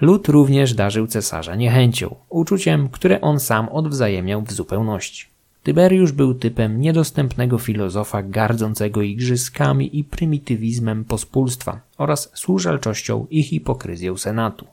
Lud 0.00 0.28
również 0.28 0.74
darzył 0.74 1.06
cesarza 1.06 1.54
niechęcią, 1.54 2.14
uczuciem, 2.28 2.88
które 2.88 3.20
on 3.20 3.40
sam 3.40 3.68
odwzajemniał 3.68 4.42
w 4.42 4.52
zupełności. 4.52 5.26
Tyberiusz 5.62 6.12
był 6.12 6.34
typem 6.34 6.80
niedostępnego 6.80 7.58
filozofa 7.58 8.22
gardzącego 8.22 9.02
igrzyskami 9.02 9.98
i 9.98 10.04
prymitywizmem 10.04 11.04
pospólstwa 11.04 11.80
oraz 11.98 12.30
służalczością 12.34 13.26
i 13.30 13.42
hipokryzją 13.42 14.16
senatu. 14.16 14.66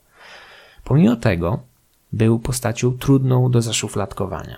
Pomimo 0.84 1.16
tego 1.16 1.60
był 2.14 2.40
postacią 2.40 2.98
trudną 2.98 3.52
do 3.52 3.62
zaszufladkowania. 3.62 4.58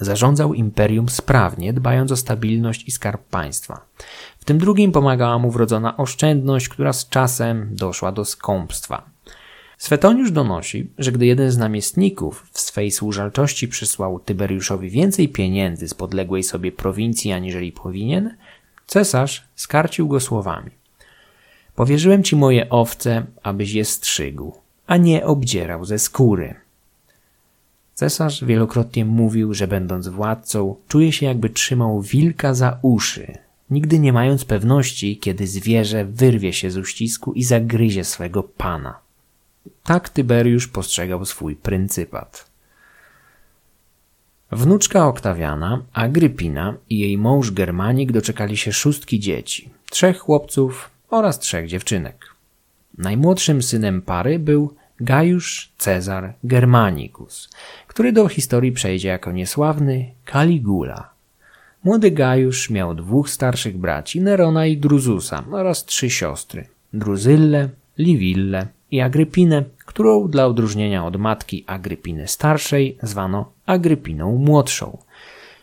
Zarządzał 0.00 0.54
imperium 0.54 1.08
sprawnie, 1.08 1.72
dbając 1.72 2.12
o 2.12 2.16
stabilność 2.16 2.88
i 2.88 2.90
skarb 2.90 3.22
państwa. 3.22 3.80
W 4.38 4.44
tym 4.44 4.58
drugim 4.58 4.92
pomagała 4.92 5.38
mu 5.38 5.50
wrodzona 5.50 5.96
oszczędność, 5.96 6.68
która 6.68 6.92
z 6.92 7.08
czasem 7.08 7.68
doszła 7.72 8.12
do 8.12 8.24
skąpstwa. 8.24 9.02
Swetoniusz 9.78 10.30
donosi, 10.30 10.90
że 10.98 11.12
gdy 11.12 11.26
jeden 11.26 11.50
z 11.50 11.58
namiestników 11.58 12.46
w 12.52 12.60
swej 12.60 12.90
służalczości 12.90 13.68
przysłał 13.68 14.20
Tyberiuszowi 14.20 14.90
więcej 14.90 15.28
pieniędzy 15.28 15.88
z 15.88 15.94
podległej 15.94 16.42
sobie 16.42 16.72
prowincji 16.72 17.32
aniżeli 17.32 17.72
powinien, 17.72 18.36
cesarz 18.86 19.44
skarcił 19.54 20.08
go 20.08 20.20
słowami. 20.20 20.70
Powierzyłem 21.74 22.22
ci 22.22 22.36
moje 22.36 22.70
owce, 22.70 23.26
abyś 23.42 23.72
je 23.72 23.84
strzygł, 23.84 24.52
a 24.86 24.96
nie 24.96 25.26
obdzierał 25.26 25.84
ze 25.84 25.98
skóry. 25.98 26.54
Cesarz 27.94 28.44
wielokrotnie 28.44 29.04
mówił, 29.04 29.54
że 29.54 29.68
będąc 29.68 30.08
władcą, 30.08 30.76
czuje 30.88 31.12
się 31.12 31.26
jakby 31.26 31.50
trzymał 31.50 32.00
wilka 32.00 32.54
za 32.54 32.78
uszy, 32.82 33.38
nigdy 33.70 33.98
nie 33.98 34.12
mając 34.12 34.44
pewności, 34.44 35.18
kiedy 35.18 35.46
zwierzę 35.46 36.04
wyrwie 36.04 36.52
się 36.52 36.70
z 36.70 36.76
uścisku 36.76 37.32
i 37.32 37.44
zagryzie 37.44 38.04
swego 38.04 38.42
pana. 38.42 39.05
Tak 39.84 40.08
Tyberiusz 40.08 40.68
postrzegał 40.68 41.24
swój 41.24 41.56
pryncypat. 41.56 42.50
Wnuczka 44.52 45.06
Oktawiana, 45.06 45.82
Agrypina 45.92 46.74
i 46.90 46.98
jej 46.98 47.18
mąż 47.18 47.50
Germanik 47.50 48.12
doczekali 48.12 48.56
się 48.56 48.72
szóstki 48.72 49.20
dzieci, 49.20 49.70
trzech 49.90 50.18
chłopców 50.18 50.90
oraz 51.10 51.38
trzech 51.38 51.68
dziewczynek. 51.68 52.26
Najmłodszym 52.98 53.62
synem 53.62 54.02
pary 54.02 54.38
był 54.38 54.74
Gajusz 55.00 55.72
Cezar 55.78 56.34
Germanicus, 56.44 57.50
który 57.86 58.12
do 58.12 58.28
historii 58.28 58.72
przejdzie 58.72 59.08
jako 59.08 59.32
niesławny 59.32 60.10
Caligula. 60.32 61.10
Młody 61.84 62.10
Gajusz 62.10 62.70
miał 62.70 62.94
dwóch 62.94 63.30
starszych 63.30 63.78
braci, 63.78 64.20
Nerona 64.20 64.66
i 64.66 64.76
Druzusa 64.76 65.44
oraz 65.50 65.84
trzy 65.84 66.10
siostry, 66.10 66.68
Druzyllę, 66.92 67.68
Liwillę 67.98 68.66
i 68.90 69.00
Agrypinę, 69.00 69.64
którą 69.86 70.28
dla 70.28 70.46
odróżnienia 70.46 71.06
od 71.06 71.16
matki 71.16 71.64
Agrypiny 71.66 72.28
starszej 72.28 72.98
zwano 73.02 73.52
Agrypiną 73.66 74.36
młodszą. 74.36 74.98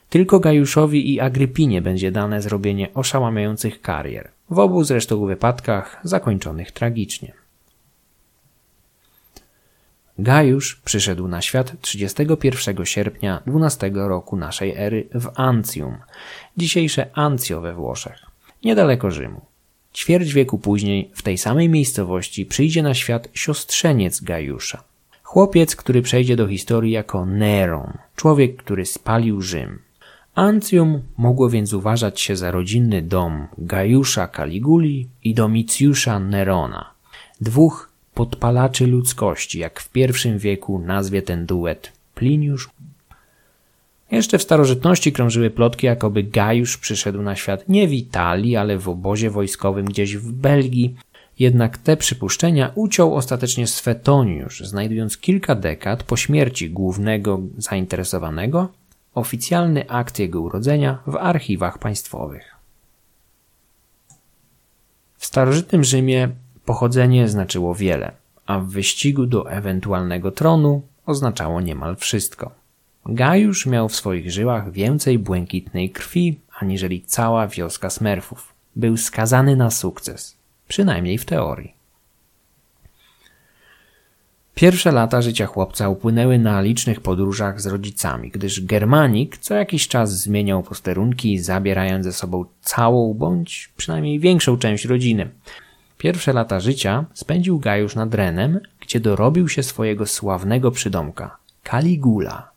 Tylko 0.10 0.40
Gajuszowi 0.40 1.14
i 1.14 1.20
Agrypinie 1.20 1.82
będzie 1.82 2.12
dane 2.12 2.42
zrobienie 2.42 2.94
oszałamiających 2.94 3.82
karier, 3.82 4.32
w 4.50 4.60
obu 4.60 4.84
zresztą 4.84 5.26
wypadkach 5.26 6.00
zakończonych 6.04 6.72
tragicznie. 6.72 7.34
Gajusz 10.20 10.76
przyszedł 10.76 11.28
na 11.28 11.42
świat 11.42 11.82
31 11.82 12.86
sierpnia 12.86 13.42
12 13.46 13.92
roku 13.94 14.36
naszej 14.36 14.76
ery 14.78 15.08
w 15.14 15.32
Ancjum, 15.36 15.98
dzisiejsze 16.58 17.10
Ancio 17.14 17.62
we 17.62 17.74
Włoszech, 17.74 18.20
niedaleko 18.64 19.12
Rzymu. 19.12 19.53
Ćwierć 19.94 20.34
wieku 20.34 20.60
później 20.60 21.10
w 21.14 21.22
tej 21.22 21.38
samej 21.38 21.70
miejscowości 21.70 22.46
przyjdzie 22.46 22.84
na 22.84 22.94
świat 22.94 23.28
siostrzeniec 23.34 24.22
Gajusza. 24.22 24.84
Chłopiec, 25.24 25.76
który 25.76 26.02
przejdzie 26.02 26.36
do 26.36 26.48
historii 26.48 26.92
jako 26.92 27.26
Neron, 27.26 27.98
człowiek, 28.16 28.56
który 28.56 28.86
spalił 28.86 29.42
Rzym. 29.42 29.80
Ancjum 30.36 31.02
mogło 31.18 31.50
więc 31.50 31.74
uważać 31.74 32.22
się 32.22 32.36
za 32.36 32.52
rodzinny 32.52 33.02
dom 33.02 33.48
Gajusza 33.58 34.28
Caliguli 34.28 35.08
i 35.24 35.34
Domicjusza 35.34 36.20
Nerona, 36.20 36.92
dwóch 37.42 37.90
podpalaczy 38.14 38.88
ludzkości, 38.88 39.60
jak 39.60 39.80
w 39.80 39.90
pierwszym 39.90 40.38
wieku 40.38 40.80
nazwie 40.80 41.22
ten 41.22 41.46
duet 41.46 41.92
Pliniusz. 42.16 42.70
Jeszcze 44.14 44.38
w 44.38 44.44
starożytności 44.44 45.12
krążyły 45.12 45.50
plotki, 45.50 45.86
jakoby 45.86 46.24
Gajusz 46.24 46.78
przyszedł 46.78 47.22
na 47.22 47.36
świat 47.36 47.70
nie 47.70 47.88
w 47.88 47.94
Italii, 47.94 48.56
ale 48.56 48.78
w 48.78 48.90
obozie 48.90 49.30
wojskowym 49.30 49.86
gdzieś 49.86 50.18
w 50.18 50.32
Belgii. 50.32 50.96
Jednak 51.40 51.78
te 51.78 51.98
przypuszczenia 51.98 52.72
uciął 52.76 53.16
ostatecznie 53.16 53.68
Swetoniusz, 53.68 54.60
znajdując 54.60 55.18
kilka 55.18 55.56
dekad 55.56 56.04
po 56.04 56.18
śmierci 56.18 56.70
głównego 56.70 57.40
zainteresowanego 57.58 58.70
oficjalny 59.16 59.90
akt 59.90 60.20
jego 60.20 60.42
urodzenia 60.42 61.00
w 61.08 61.16
archiwach 61.16 61.78
państwowych. 61.78 62.56
W 65.18 65.26
starożytnym 65.26 65.84
Rzymie 65.84 66.30
Pochodzenie 66.66 67.28
znaczyło 67.28 67.76
wiele, 67.76 68.12
a 68.46 68.60
w 68.60 68.68
wyścigu 68.68 69.26
do 69.26 69.52
ewentualnego 69.52 70.32
tronu 70.32 70.82
oznaczało 71.06 71.62
niemal 71.62 71.96
wszystko. 71.96 72.63
Gajusz 73.06 73.66
miał 73.66 73.90
w 73.90 73.96
swoich 73.96 74.32
żyłach 74.32 74.72
więcej 74.72 75.20
błękitnej 75.20 75.90
krwi 75.90 76.40
aniżeli 76.60 77.02
cała 77.02 77.48
wioska 77.48 77.90
smerfów. 77.90 78.54
Był 78.76 78.98
skazany 78.98 79.56
na 79.56 79.72
sukces, 79.72 80.38
przynajmniej 80.68 81.18
w 81.18 81.26
teorii. 81.26 81.74
Pierwsze 84.56 84.92
lata 84.92 85.22
życia 85.22 85.46
chłopca 85.46 85.90
upłynęły 85.90 86.40
na 86.40 86.62
licznych 86.62 87.02
podróżach 87.02 87.62
z 87.62 87.66
rodzicami, 87.66 88.30
gdyż 88.30 88.66
Germanik 88.66 89.38
co 89.38 89.56
jakiś 89.56 89.88
czas 89.88 90.20
zmieniał 90.20 90.64
posterunki, 90.64 91.40
zabierając 91.40 92.06
ze 92.06 92.14
sobą 92.14 92.46
całą 92.62 93.14
bądź 93.14 93.72
przynajmniej 93.78 94.20
większą 94.20 94.58
część 94.58 94.86
rodziny. 94.86 95.30
Pierwsze 95.98 96.34
lata 96.34 96.60
życia 96.60 97.06
spędził 97.14 97.60
Gajusz 97.60 97.96
nad 97.96 98.14
Renem, 98.14 98.60
gdzie 98.80 99.00
dorobił 99.00 99.50
się 99.50 99.64
swojego 99.64 100.06
sławnego 100.06 100.72
przydomka 100.72 101.38
Caligula. 101.64 102.53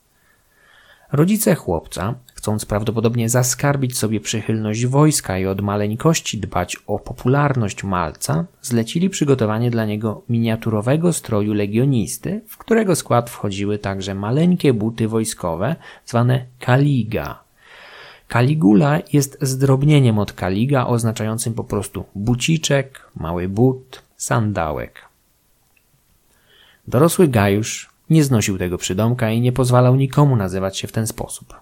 Rodzice 1.12 1.54
chłopca, 1.54 2.14
chcąc 2.34 2.64
prawdopodobnie 2.64 3.28
zaskarbić 3.28 3.98
sobie 3.98 4.20
przychylność 4.20 4.86
wojska 4.86 5.38
i 5.38 5.46
od 5.46 5.60
maleńkości 5.60 6.38
dbać 6.38 6.76
o 6.86 6.98
popularność 6.98 7.84
malca, 7.84 8.44
zlecili 8.62 9.10
przygotowanie 9.10 9.70
dla 9.70 9.84
niego 9.84 10.22
miniaturowego 10.28 11.12
stroju 11.12 11.54
legionisty, 11.54 12.40
w 12.48 12.58
którego 12.58 12.96
skład 12.96 13.30
wchodziły 13.30 13.78
także 13.78 14.14
maleńkie 14.14 14.72
buty 14.72 15.08
wojskowe 15.08 15.76
zwane 16.06 16.46
kaliga, 16.60 17.46
Kaligula 18.28 18.98
jest 19.12 19.38
zdrobnieniem 19.40 20.18
od 20.18 20.32
kaliga 20.32 20.86
oznaczającym 20.86 21.54
po 21.54 21.64
prostu 21.64 22.04
buciczek, 22.14 23.10
mały 23.16 23.48
but, 23.48 24.02
sandałek. 24.16 25.04
Dorosły 26.88 27.28
Gajusz 27.28 27.90
nie 28.10 28.24
znosił 28.24 28.58
tego 28.58 28.78
przydomka 28.78 29.30
i 29.30 29.40
nie 29.40 29.52
pozwalał 29.52 29.96
nikomu 29.96 30.36
nazywać 30.36 30.78
się 30.78 30.88
w 30.88 30.92
ten 30.92 31.06
sposób. 31.06 31.54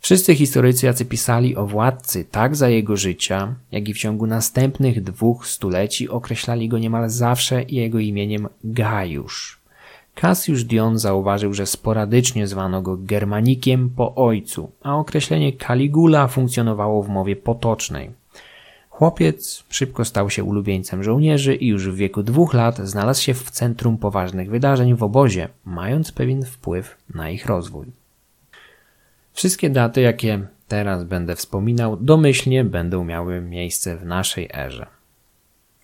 Wszyscy 0.00 0.34
historycy, 0.34 0.86
jacy 0.86 1.04
pisali 1.04 1.56
o 1.56 1.66
władcy 1.66 2.24
tak 2.24 2.56
za 2.56 2.68
jego 2.68 2.96
życia, 2.96 3.54
jak 3.72 3.88
i 3.88 3.94
w 3.94 3.98
ciągu 3.98 4.26
następnych 4.26 5.02
dwóch 5.02 5.46
stuleci 5.46 6.08
określali 6.08 6.68
go 6.68 6.78
niemal 6.78 7.10
zawsze 7.10 7.62
jego 7.68 7.98
imieniem 7.98 8.48
Gajusz. 8.64 9.60
Cassius 10.14 10.64
Dion 10.64 10.98
zauważył, 10.98 11.54
że 11.54 11.66
sporadycznie 11.66 12.46
zwano 12.46 12.82
go 12.82 12.96
Germanikiem 12.96 13.90
po 13.90 14.14
ojcu, 14.14 14.70
a 14.82 14.96
określenie 14.96 15.52
Caligula 15.52 16.28
funkcjonowało 16.28 17.02
w 17.02 17.08
mowie 17.08 17.36
potocznej. 17.36 18.10
Chłopiec 18.94 19.64
szybko 19.68 20.04
stał 20.04 20.30
się 20.30 20.44
ulubieńcem 20.44 21.02
żołnierzy 21.02 21.54
i 21.54 21.66
już 21.66 21.88
w 21.88 21.94
wieku 21.94 22.22
dwóch 22.22 22.54
lat 22.54 22.78
znalazł 22.78 23.22
się 23.22 23.34
w 23.34 23.50
centrum 23.50 23.98
poważnych 23.98 24.50
wydarzeń 24.50 24.94
w 24.94 25.02
obozie, 25.02 25.48
mając 25.64 26.12
pewien 26.12 26.44
wpływ 26.44 26.96
na 27.14 27.30
ich 27.30 27.46
rozwój. 27.46 27.86
Wszystkie 29.32 29.70
daty, 29.70 30.00
jakie 30.00 30.46
teraz 30.68 31.04
będę 31.04 31.36
wspominał, 31.36 31.96
domyślnie 31.96 32.64
będą 32.64 33.04
miały 33.04 33.40
miejsce 33.40 33.96
w 33.96 34.04
naszej 34.04 34.48
erze. 34.54 34.86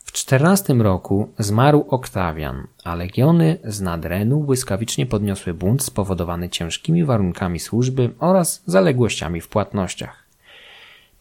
W 0.04 0.12
czternastym 0.12 0.82
roku 0.82 1.28
zmarł 1.38 1.86
Oktawian, 1.88 2.66
a 2.84 2.94
legiony 2.94 3.58
z 3.64 3.80
Nadrenu 3.80 4.40
błyskawicznie 4.40 5.06
podniosły 5.06 5.54
bunt 5.54 5.82
spowodowany 5.82 6.48
ciężkimi 6.48 7.04
warunkami 7.04 7.58
służby 7.58 8.10
oraz 8.18 8.62
zaległościami 8.66 9.40
w 9.40 9.48
płatnościach. 9.48 10.19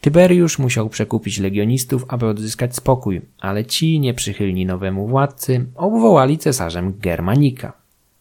Tyberiusz 0.00 0.58
musiał 0.58 0.88
przekupić 0.88 1.38
legionistów, 1.38 2.04
aby 2.08 2.26
odzyskać 2.26 2.76
spokój, 2.76 3.22
ale 3.40 3.64
ci, 3.64 4.00
nieprzychylni 4.00 4.66
nowemu 4.66 5.06
władcy, 5.06 5.66
obwołali 5.74 6.38
cesarzem 6.38 6.94
Germanika. 6.98 7.72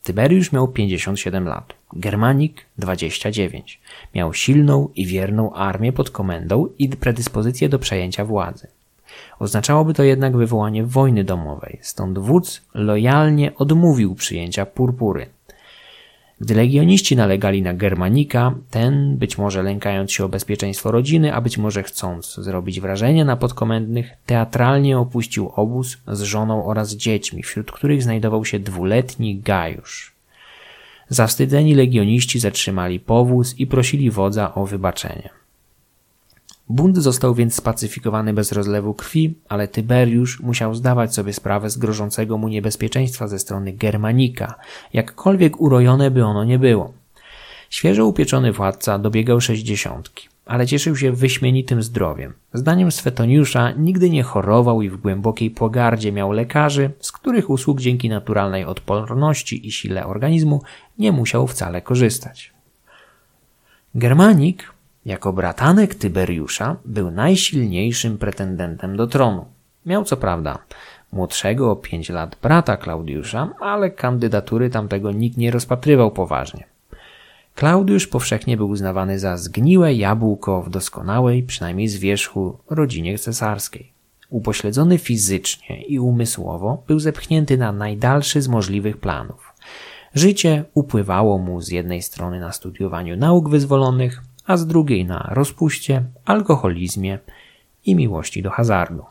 Tyberiusz 0.03 0.51
miał 0.51 0.67
57 0.67 1.45
lat, 1.45 1.73
Germanik 1.93 2.65
29. 2.77 3.79
Miał 4.15 4.33
silną 4.33 4.89
i 4.95 5.05
wierną 5.05 5.53
armię 5.53 5.93
pod 5.93 6.09
komendą 6.09 6.67
i 6.79 6.89
predyspozycję 6.89 7.69
do 7.69 7.79
przejęcia 7.79 8.25
władzy. 8.25 8.67
Oznaczałoby 9.39 9.93
to 9.93 10.03
jednak 10.03 10.37
wywołanie 10.37 10.83
wojny 10.83 11.23
domowej, 11.23 11.79
stąd 11.81 12.19
wódz 12.19 12.61
lojalnie 12.73 13.55
odmówił 13.55 14.15
przyjęcia 14.15 14.65
purpury. 14.65 15.27
Gdy 16.41 16.55
legioniści 16.55 17.15
nalegali 17.15 17.61
na 17.61 17.73
Germanika, 17.73 18.55
ten, 18.69 19.17
być 19.17 19.37
może 19.37 19.63
lękając 19.63 20.11
się 20.11 20.25
o 20.25 20.29
bezpieczeństwo 20.29 20.91
rodziny, 20.91 21.33
a 21.33 21.41
być 21.41 21.57
może 21.57 21.83
chcąc 21.83 22.35
zrobić 22.35 22.79
wrażenie 22.79 23.25
na 23.25 23.35
podkomendnych, 23.35 24.11
teatralnie 24.25 24.97
opuścił 24.97 25.51
obóz 25.55 25.97
z 26.07 26.21
żoną 26.21 26.65
oraz 26.65 26.95
dziećmi, 26.95 27.43
wśród 27.43 27.71
których 27.71 28.03
znajdował 28.03 28.45
się 28.45 28.59
dwuletni 28.59 29.39
Gajusz. 29.39 30.15
Zawstydzeni 31.09 31.75
legioniści 31.75 32.39
zatrzymali 32.39 32.99
powóz 32.99 33.59
i 33.59 33.67
prosili 33.67 34.11
wodza 34.11 34.55
o 34.55 34.65
wybaczenie. 34.65 35.38
Bunt 36.69 36.97
został 36.97 37.35
więc 37.35 37.55
spacyfikowany 37.55 38.33
bez 38.33 38.51
rozlewu 38.51 38.93
krwi, 38.93 39.35
ale 39.49 39.67
Tyberiusz 39.67 40.39
musiał 40.39 40.75
zdawać 40.75 41.13
sobie 41.13 41.33
sprawę 41.33 41.69
z 41.69 41.77
grożącego 41.77 42.37
mu 42.37 42.47
niebezpieczeństwa 42.47 43.27
ze 43.27 43.39
strony 43.39 43.73
Germanika, 43.73 44.55
jakkolwiek 44.93 45.61
urojone 45.61 46.11
by 46.11 46.25
ono 46.25 46.43
nie 46.43 46.59
było. 46.59 46.93
Świeżo 47.69 48.05
upieczony 48.05 48.51
władca 48.51 48.99
dobiegał 48.99 49.41
sześćdziesiątki, 49.41 50.27
ale 50.45 50.67
cieszył 50.67 50.95
się 50.95 51.11
wyśmienitym 51.11 51.83
zdrowiem. 51.83 52.33
Zdaniem 52.53 52.91
Swetoniusza 52.91 53.71
nigdy 53.71 54.09
nie 54.09 54.23
chorował 54.23 54.81
i 54.81 54.89
w 54.89 54.97
głębokiej 54.97 55.51
pogardzie 55.51 56.11
miał 56.11 56.31
lekarzy, 56.31 56.91
z 56.99 57.11
których 57.11 57.49
usług 57.49 57.81
dzięki 57.81 58.09
naturalnej 58.09 58.65
odporności 58.65 59.67
i 59.67 59.71
sile 59.71 60.05
organizmu 60.05 60.61
nie 60.97 61.11
musiał 61.11 61.47
wcale 61.47 61.81
korzystać. 61.81 62.53
Germanik 63.95 64.78
jako 65.09 65.33
bratanek 65.33 65.95
Tyberiusza 65.95 66.75
był 66.85 67.11
najsilniejszym 67.11 68.17
pretendentem 68.17 68.97
do 68.97 69.07
tronu. 69.07 69.45
Miał 69.85 70.03
co 70.03 70.17
prawda 70.17 70.59
młodszego 71.11 71.71
o 71.71 71.75
pięć 71.75 72.09
lat 72.09 72.37
brata 72.41 72.77
Klaudiusza, 72.77 73.49
ale 73.59 73.91
kandydatury 73.91 74.69
tamtego 74.69 75.11
nikt 75.11 75.37
nie 75.37 75.51
rozpatrywał 75.51 76.11
poważnie. 76.11 76.63
Klaudiusz 77.55 78.07
powszechnie 78.07 78.57
był 78.57 78.69
uznawany 78.69 79.19
za 79.19 79.37
zgniłe 79.37 79.93
jabłko 79.93 80.61
w 80.61 80.69
doskonałej, 80.69 81.43
przynajmniej 81.43 81.87
z 81.87 81.97
wierzchu, 81.97 82.57
rodzinie 82.69 83.17
cesarskiej. 83.17 83.91
upośledzony 84.29 84.97
fizycznie 84.97 85.81
i 85.81 85.99
umysłowo, 85.99 86.83
był 86.87 86.99
zepchnięty 86.99 87.57
na 87.57 87.71
najdalszy 87.71 88.41
z 88.41 88.47
możliwych 88.47 88.97
planów. 88.97 89.53
Życie 90.15 90.63
upływało 90.73 91.37
mu 91.37 91.61
z 91.61 91.69
jednej 91.69 92.01
strony 92.01 92.39
na 92.39 92.51
studiowaniu 92.51 93.17
nauk 93.17 93.49
wyzwolonych, 93.49 94.21
a 94.49 94.57
z 94.57 94.67
drugiej 94.67 95.05
na 95.05 95.29
rozpuście, 95.31 96.03
alkoholizmie 96.25 97.19
i 97.85 97.95
miłości 97.95 98.41
do 98.41 98.49
hazardu. 98.49 99.05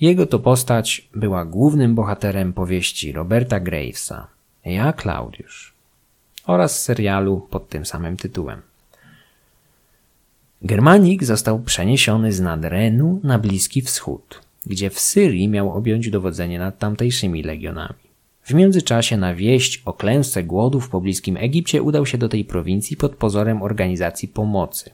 Jego 0.00 0.26
to 0.26 0.38
postać 0.38 1.08
była 1.14 1.44
głównym 1.44 1.94
bohaterem 1.94 2.52
powieści 2.52 3.12
Roberta 3.12 3.60
Gravesa 3.60 4.26
Ja, 4.64 4.92
Klaudiusz 4.92 5.74
oraz 6.46 6.82
serialu 6.82 7.40
pod 7.50 7.68
tym 7.68 7.86
samym 7.86 8.16
tytułem. 8.16 8.62
Germanik 10.62 11.24
został 11.24 11.62
przeniesiony 11.62 12.32
z 12.32 12.40
Nadrenu 12.40 13.20
na 13.22 13.38
Bliski 13.38 13.82
Wschód, 13.82 14.40
gdzie 14.66 14.90
w 14.90 15.00
Syrii 15.00 15.48
miał 15.48 15.72
objąć 15.72 16.10
dowodzenie 16.10 16.58
nad 16.58 16.78
tamtejszymi 16.78 17.42
legionami. 17.42 18.03
W 18.44 18.54
międzyczasie 18.54 19.16
na 19.16 19.34
wieść 19.34 19.82
o 19.84 19.92
klęsce 19.92 20.42
głodu 20.42 20.80
w 20.80 20.88
pobliskim 20.88 21.36
Egipcie 21.36 21.82
udał 21.82 22.06
się 22.06 22.18
do 22.18 22.28
tej 22.28 22.44
prowincji 22.44 22.96
pod 22.96 23.16
pozorem 23.16 23.62
organizacji 23.62 24.28
pomocy. 24.28 24.90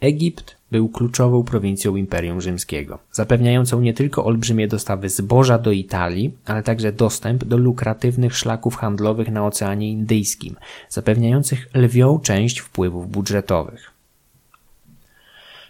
Egipt 0.00 0.56
był 0.70 0.88
kluczową 0.88 1.44
prowincją 1.44 1.96
Imperium 1.96 2.40
Rzymskiego, 2.40 2.98
zapewniającą 3.12 3.80
nie 3.80 3.94
tylko 3.94 4.24
olbrzymie 4.24 4.68
dostawy 4.68 5.08
zboża 5.08 5.58
do 5.58 5.72
Italii, 5.72 6.30
ale 6.46 6.62
także 6.62 6.92
dostęp 6.92 7.44
do 7.44 7.56
lukratywnych 7.56 8.36
szlaków 8.36 8.76
handlowych 8.76 9.30
na 9.30 9.46
Oceanie 9.46 9.90
Indyjskim, 9.90 10.56
zapewniających 10.88 11.68
lwią 11.74 12.20
część 12.20 12.58
wpływów 12.58 13.10
budżetowych. 13.10 13.97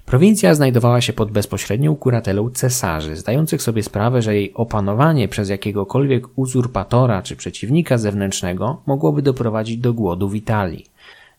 Prowincja 0.08 0.54
znajdowała 0.54 1.00
się 1.00 1.12
pod 1.12 1.30
bezpośrednią 1.30 1.96
kuratelą 1.96 2.50
cesarzy, 2.50 3.16
zdających 3.16 3.62
sobie 3.62 3.82
sprawę, 3.82 4.22
że 4.22 4.34
jej 4.34 4.54
opanowanie 4.54 5.28
przez 5.28 5.48
jakiegokolwiek 5.48 6.26
uzurpatora 6.36 7.22
czy 7.22 7.36
przeciwnika 7.36 7.98
zewnętrznego 7.98 8.82
mogłoby 8.86 9.22
doprowadzić 9.22 9.76
do 9.76 9.94
głodu 9.94 10.28
w 10.28 10.34
Italii. 10.34 10.86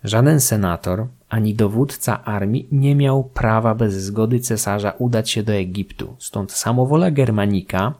Żaden 0.03 0.39
senator 0.39 1.07
ani 1.29 1.53
dowódca 1.53 2.23
armii 2.23 2.67
nie 2.71 2.95
miał 2.95 3.23
prawa 3.23 3.75
bez 3.75 3.93
zgody 3.93 4.39
cesarza 4.39 4.93
udać 4.99 5.29
się 5.29 5.43
do 5.43 5.53
Egiptu, 5.53 6.15
stąd 6.19 6.51
samowola 6.51 7.11
Germanika, 7.11 7.93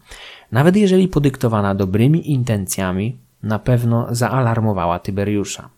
nawet 0.51 0.75
jeżeli 0.75 1.08
podyktowana 1.08 1.75
dobrymi 1.75 2.32
intencjami, 2.32 3.17
na 3.43 3.60
pewno 3.60 4.08
zaalarmowała 4.12 4.99
Tyberiusza. 4.99 5.69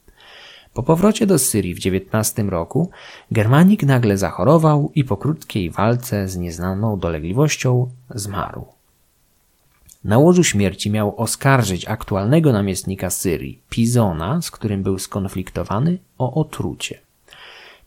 Po 0.74 0.84
powrocie 0.84 1.28
do 1.28 1.40
Syrii 1.40 1.76
w 1.76 1.78
XIX 1.78 2.50
roku 2.50 2.90
Germanik 3.32 3.84
nagle 3.84 4.18
zachorował 4.18 4.92
i 4.96 5.04
po 5.04 5.18
krótkiej 5.18 5.70
walce 5.70 6.28
z 6.28 6.38
nieznaną 6.38 7.00
dolegliwością 7.00 7.90
zmarł. 8.10 8.66
Na 10.04 10.18
łożu 10.18 10.44
śmierci 10.44 10.92
miał 10.92 11.18
oskarżyć 11.18 11.88
aktualnego 11.88 12.52
namiestnika 12.52 13.10
Syrii, 13.10 13.60
Pizona, 13.70 14.42
z 14.42 14.52
którym 14.52 14.84
był 14.84 15.00
skonfliktowany, 15.00 15.98
o 16.18 16.34
otrucie. 16.34 17.00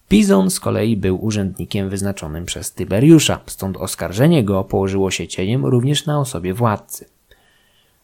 Pizon 0.08 0.50
z 0.50 0.60
kolei 0.60 0.96
był 0.96 1.24
urzędnikiem 1.24 1.88
wyznaczonym 1.88 2.44
przez 2.44 2.72
Tyberiusza, 2.72 3.40
stąd 3.46 3.76
oskarżenie 3.76 4.44
go 4.44 4.64
położyło 4.64 5.10
się 5.10 5.28
cieniem 5.28 5.66
również 5.66 6.06
na 6.06 6.20
osobie 6.20 6.54
władcy. 6.54 7.13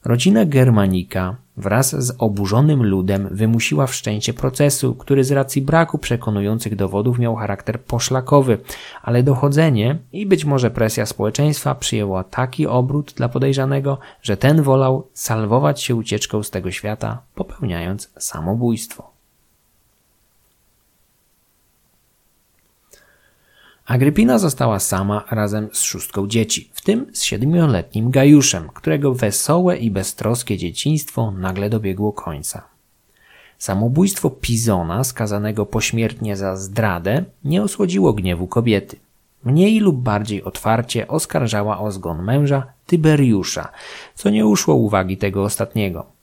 Rodzina 0.04 0.44
Germanika 0.44 1.36
wraz 1.56 2.06
z 2.06 2.14
oburzonym 2.18 2.84
ludem 2.84 3.28
wymusiła 3.30 3.86
wszczęcie 3.86 4.34
procesu, 4.34 4.94
który 4.94 5.24
z 5.24 5.32
racji 5.32 5.62
braku 5.62 5.98
przekonujących 5.98 6.76
dowodów 6.76 7.18
miał 7.18 7.36
charakter 7.36 7.80
poszlakowy, 7.80 8.58
ale 9.02 9.22
dochodzenie 9.22 9.98
i 10.12 10.26
być 10.26 10.44
może 10.44 10.70
presja 10.70 11.06
społeczeństwa 11.06 11.74
przyjęło 11.74 12.24
taki 12.24 12.66
obrót 12.66 13.12
dla 13.16 13.28
podejrzanego, 13.28 13.98
że 14.22 14.36
ten 14.36 14.62
wolał 14.62 15.06
salwować 15.14 15.82
się 15.82 15.94
ucieczką 15.94 16.42
z 16.42 16.50
tego 16.50 16.70
świata, 16.70 17.22
popełniając 17.34 18.10
samobójstwo. 18.18 19.19
Agrypina 23.90 24.38
została 24.38 24.78
sama 24.78 25.24
razem 25.30 25.68
z 25.72 25.82
szóstką 25.82 26.26
dzieci, 26.26 26.70
w 26.72 26.80
tym 26.80 27.06
z 27.12 27.22
siedmioletnim 27.22 28.10
Gajuszem, 28.10 28.68
którego 28.74 29.14
wesołe 29.14 29.76
i 29.76 29.90
beztroskie 29.90 30.56
dzieciństwo 30.56 31.30
nagle 31.30 31.70
dobiegło 31.70 32.12
końca. 32.12 32.62
Samobójstwo 33.58 34.30
Pizona, 34.30 35.04
skazanego 35.04 35.66
pośmiertnie 35.66 36.36
za 36.36 36.56
zdradę, 36.56 37.24
nie 37.44 37.62
osłodziło 37.62 38.12
gniewu 38.12 38.46
kobiety. 38.46 38.96
Mniej 39.44 39.80
lub 39.80 39.96
bardziej 39.96 40.44
otwarcie 40.44 41.08
oskarżała 41.08 41.78
o 41.80 41.90
zgon 41.90 42.22
męża 42.22 42.66
Tyberiusza, 42.86 43.68
co 44.14 44.30
nie 44.30 44.46
uszło 44.46 44.74
uwagi 44.74 45.16
tego 45.16 45.44
ostatniego. 45.44 46.19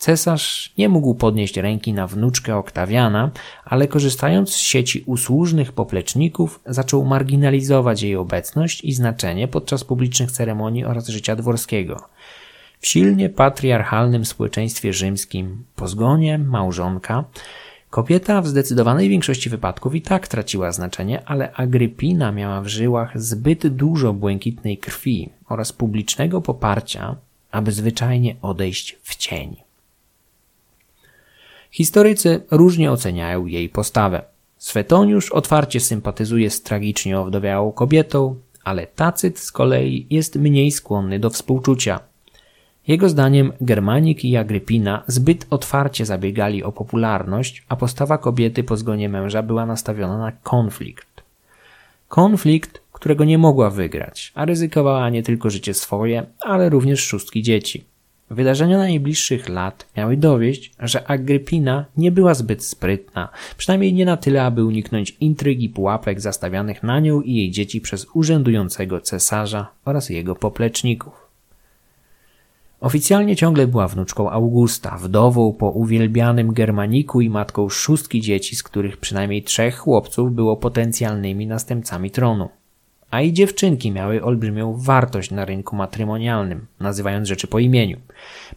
Cesarz 0.00 0.72
nie 0.78 0.88
mógł 0.88 1.14
podnieść 1.14 1.56
ręki 1.56 1.92
na 1.92 2.06
wnuczkę 2.06 2.56
Oktawiana, 2.56 3.30
ale 3.64 3.88
korzystając 3.88 4.50
z 4.50 4.56
sieci 4.56 5.02
usłużnych 5.06 5.72
popleczników, 5.72 6.60
zaczął 6.66 7.04
marginalizować 7.04 8.02
jej 8.02 8.16
obecność 8.16 8.84
i 8.84 8.92
znaczenie 8.92 9.48
podczas 9.48 9.84
publicznych 9.84 10.32
ceremonii 10.32 10.84
oraz 10.84 11.08
życia 11.08 11.36
dworskiego. 11.36 12.08
W 12.80 12.86
silnie 12.86 13.28
patriarchalnym 13.28 14.24
społeczeństwie 14.24 14.92
rzymskim, 14.92 15.64
po 15.76 15.88
zgonie 15.88 16.38
małżonka, 16.38 17.24
kobieta 17.90 18.42
w 18.42 18.48
zdecydowanej 18.48 19.08
większości 19.08 19.50
wypadków 19.50 19.94
i 19.94 20.02
tak 20.02 20.28
traciła 20.28 20.72
znaczenie, 20.72 21.22
ale 21.26 21.52
Agrypina 21.52 22.32
miała 22.32 22.60
w 22.60 22.68
żyłach 22.68 23.20
zbyt 23.20 23.66
dużo 23.66 24.12
błękitnej 24.12 24.78
krwi 24.78 25.28
oraz 25.48 25.72
publicznego 25.72 26.40
poparcia, 26.40 27.16
aby 27.50 27.72
zwyczajnie 27.72 28.36
odejść 28.42 28.98
w 29.02 29.16
cień. 29.16 29.69
Historycy 31.70 32.42
różnie 32.50 32.92
oceniają 32.92 33.46
jej 33.46 33.68
postawę. 33.68 34.22
Swetoniusz 34.58 35.32
otwarcie 35.32 35.80
sympatyzuje 35.80 36.50
z 36.50 36.62
tragicznie 36.62 37.20
owdowiałą 37.20 37.72
kobietą, 37.72 38.36
ale 38.64 38.86
Tacyt 38.86 39.38
z 39.38 39.52
kolei 39.52 40.06
jest 40.10 40.36
mniej 40.36 40.70
skłonny 40.70 41.18
do 41.18 41.30
współczucia. 41.30 42.00
Jego 42.88 43.08
zdaniem 43.08 43.52
Germanik 43.60 44.24
i 44.24 44.36
Agrypina 44.36 45.02
zbyt 45.06 45.46
otwarcie 45.50 46.06
zabiegali 46.06 46.64
o 46.64 46.72
popularność, 46.72 47.64
a 47.68 47.76
postawa 47.76 48.18
kobiety 48.18 48.64
po 48.64 48.76
zgonie 48.76 49.08
męża 49.08 49.42
była 49.42 49.66
nastawiona 49.66 50.18
na 50.18 50.32
konflikt. 50.32 51.22
Konflikt, 52.08 52.80
którego 52.92 53.24
nie 53.24 53.38
mogła 53.38 53.70
wygrać, 53.70 54.32
a 54.34 54.44
ryzykowała 54.44 55.10
nie 55.10 55.22
tylko 55.22 55.50
życie 55.50 55.74
swoje, 55.74 56.26
ale 56.40 56.68
również 56.68 57.00
szóstki 57.00 57.42
dzieci. 57.42 57.84
Wydarzenia 58.30 58.78
najbliższych 58.78 59.48
lat 59.48 59.86
miały 59.96 60.16
dowieść, 60.16 60.72
że 60.78 61.10
Agrypina 61.10 61.84
nie 61.96 62.12
była 62.12 62.34
zbyt 62.34 62.64
sprytna, 62.64 63.28
przynajmniej 63.56 63.92
nie 63.92 64.04
na 64.04 64.16
tyle, 64.16 64.42
aby 64.42 64.64
uniknąć 64.64 65.16
intryg 65.20 65.60
i 65.60 65.68
pułapek 65.68 66.20
zastawianych 66.20 66.82
na 66.82 67.00
nią 67.00 67.20
i 67.20 67.34
jej 67.34 67.50
dzieci 67.50 67.80
przez 67.80 68.06
urzędującego 68.14 69.00
cesarza 69.00 69.68
oraz 69.84 70.10
jego 70.10 70.34
popleczników. 70.34 71.30
Oficjalnie 72.80 73.36
ciągle 73.36 73.66
była 73.66 73.88
wnuczką 73.88 74.30
Augusta, 74.30 74.98
wdową 74.98 75.52
po 75.52 75.70
uwielbianym 75.70 76.52
Germaniku 76.52 77.20
i 77.20 77.30
matką 77.30 77.68
szóstki 77.68 78.20
dzieci, 78.20 78.56
z 78.56 78.62
których 78.62 78.96
przynajmniej 78.96 79.42
trzech 79.42 79.78
chłopców 79.78 80.34
było 80.34 80.56
potencjalnymi 80.56 81.46
następcami 81.46 82.10
tronu 82.10 82.48
a 83.10 83.20
i 83.20 83.32
dziewczynki 83.32 83.90
miały 83.90 84.24
olbrzymią 84.24 84.76
wartość 84.76 85.30
na 85.30 85.44
rynku 85.44 85.76
matrymonialnym, 85.76 86.66
nazywając 86.80 87.28
rzeczy 87.28 87.46
po 87.46 87.58
imieniu. 87.58 87.98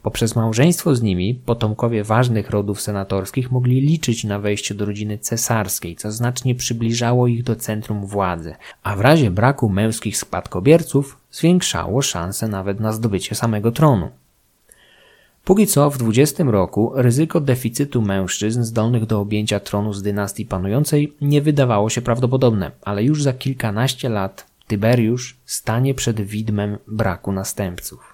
Poprzez 0.01 0.35
małżeństwo 0.35 0.95
z 0.95 1.01
nimi 1.01 1.35
potomkowie 1.45 2.03
ważnych 2.03 2.49
rodów 2.49 2.81
senatorskich 2.81 3.51
mogli 3.51 3.81
liczyć 3.81 4.23
na 4.23 4.39
wejście 4.39 4.75
do 4.75 4.85
rodziny 4.85 5.17
cesarskiej, 5.17 5.95
co 5.95 6.11
znacznie 6.11 6.55
przybliżało 6.55 7.27
ich 7.27 7.43
do 7.43 7.55
centrum 7.55 8.05
władzy, 8.05 8.55
a 8.83 8.95
w 8.95 9.01
razie 9.01 9.31
braku 9.31 9.69
męskich 9.69 10.17
spadkobierców 10.17 11.17
zwiększało 11.31 12.01
szanse 12.01 12.47
nawet 12.47 12.79
na 12.79 12.91
zdobycie 12.91 13.35
samego 13.35 13.71
tronu. 13.71 14.09
Póki 15.45 15.67
co 15.67 15.89
w 15.89 15.97
20 15.97 16.43
roku 16.43 16.91
ryzyko 16.95 17.41
deficytu 17.41 18.01
mężczyzn 18.01 18.63
zdolnych 18.63 19.05
do 19.05 19.19
objęcia 19.19 19.59
tronu 19.59 19.93
z 19.93 20.01
dynastii 20.01 20.45
panującej 20.45 21.13
nie 21.21 21.41
wydawało 21.41 21.89
się 21.89 22.01
prawdopodobne, 22.01 22.71
ale 22.81 23.03
już 23.03 23.23
za 23.23 23.33
kilkanaście 23.33 24.09
lat 24.09 24.45
Tyberiusz 24.67 25.37
stanie 25.45 25.93
przed 25.93 26.21
widmem 26.21 26.77
braku 26.87 27.31
następców. 27.31 28.13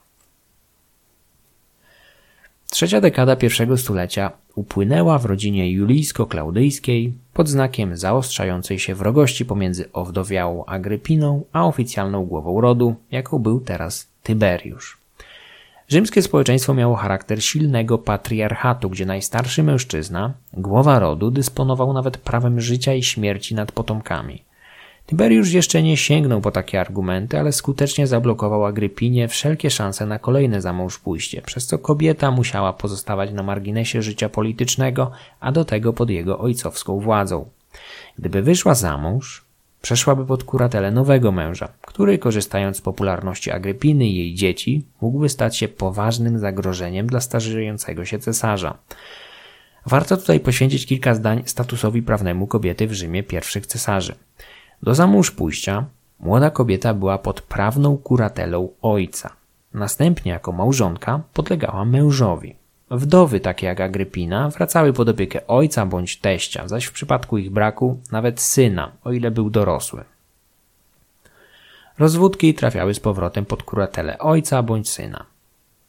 Trzecia 2.70 3.02
dekada 3.02 3.36
pierwszego 3.36 3.78
stulecia 3.78 4.32
upłynęła 4.56 5.20
w 5.20 5.26
rodzinie 5.26 5.72
julijsko-klaudyjskiej 5.72 7.12
pod 7.34 7.50
znakiem 7.50 7.98
zaostrzającej 7.98 8.80
się 8.80 8.96
wrogości 8.96 9.46
pomiędzy 9.46 9.92
owdowiałą 9.92 10.65
Agrypiną 10.65 11.44
a 11.54 11.65
oficjalną 11.68 12.26
głową 12.26 12.62
rodu, 12.62 12.96
jaką 13.12 13.39
był 13.39 13.60
teraz 13.60 14.08
Tyberiusz. 14.24 14.98
Rzymskie 15.89 16.21
społeczeństwo 16.21 16.73
miało 16.73 16.95
charakter 16.95 17.43
silnego 17.43 17.97
patriarchatu, 17.97 18.89
gdzie 18.89 19.06
najstarszy 19.06 19.63
mężczyzna, 19.63 20.34
głowa 20.54 20.99
rodu, 20.99 21.32
dysponował 21.32 21.93
nawet 21.93 22.17
prawem 22.17 22.62
życia 22.62 22.93
i 22.93 23.04
śmierci 23.04 23.56
nad 23.56 23.71
potomkami. 23.71 24.43
Tiberiusz 25.08 25.52
jeszcze 25.52 25.84
nie 25.84 25.97
sięgnął 25.97 26.41
po 26.41 26.52
takie 26.52 26.82
argumenty, 26.82 27.39
ale 27.39 27.52
skutecznie 27.52 28.08
zablokował 28.08 28.65
Agrypinie 28.65 29.28
wszelkie 29.28 29.69
szanse 29.69 30.06
na 30.06 30.19
kolejne 30.19 30.62
zamążpójście, 30.62 31.41
przez 31.41 31.65
co 31.65 31.80
kobieta 31.80 32.32
musiała 32.32 32.73
pozostawać 32.73 33.32
na 33.32 33.43
marginesie 33.43 34.02
życia 34.02 34.30
politycznego, 34.30 35.12
a 35.39 35.52
do 35.52 35.65
tego 35.65 35.93
pod 35.93 36.10
jego 36.10 36.39
ojcowską 36.39 36.99
władzą. 36.99 37.49
Gdyby 38.19 38.41
wyszła 38.41 38.75
za 38.75 38.97
mąż, 38.97 39.48
przeszłaby 39.82 40.26
pod 40.26 40.44
kuratelę 40.44 40.92
nowego 40.92 41.32
męża, 41.32 41.68
który, 41.82 42.18
korzystając 42.18 42.78
z 42.78 42.82
popularności 42.82 43.52
Agrypiny 43.52 44.08
i 44.08 44.15
jej 44.15 44.34
dzieci, 44.34 44.86
mógłby 45.02 45.30
stać 45.30 45.58
się 45.58 45.68
poważnym 45.68 46.39
zagrożeniem 46.39 47.08
dla 47.08 47.20
starzejącego 47.20 48.06
się 48.06 48.20
cesarza. 48.20 48.78
Warto 49.86 50.18
tutaj 50.18 50.39
poświęcić 50.39 50.86
kilka 50.86 51.15
zdań 51.15 51.44
statusowi 51.46 52.02
prawnemu 52.02 52.48
kobiety 52.48 52.88
w 52.88 52.94
Rzymie 52.94 53.24
pierwszych 53.24 53.68
cesarzy. 53.68 54.15
Do 54.84 54.96
zamąż 54.96 55.32
pójścia 55.32 55.86
młoda 56.20 56.50
kobieta 56.50 56.94
była 56.94 57.18
pod 57.18 57.42
prawną 57.42 57.98
kuratelą 57.98 58.70
ojca. 58.82 59.30
Następnie 59.74 60.32
jako 60.32 60.52
małżonka 60.52 61.22
podlegała 61.34 61.86
mężowi. 61.86 62.56
Wdowy 62.91 63.39
takie 63.39 63.67
jak 63.67 63.82
Agrypina 63.82 64.49
wracały 64.49 64.93
pod 64.93 65.10
opiekę 65.10 65.47
ojca 65.47 65.86
bądź 65.86 66.17
teścia, 66.17 66.67
zaś 66.67 66.86
w 66.86 66.91
przypadku 66.91 67.38
ich 67.38 67.52
braku 67.52 67.99
nawet 68.12 68.41
syna, 68.41 68.91
o 69.04 69.12
ile 69.12 69.32
był 69.32 69.49
dorosły. 69.49 70.04
Rozwódki 71.99 72.54
trafiały 72.54 72.93
z 72.93 72.99
powrotem 72.99 73.45
pod 73.45 73.63
kuratelę 73.63 74.19
ojca 74.19 74.63
bądź 74.63 74.89
syna. 74.89 75.25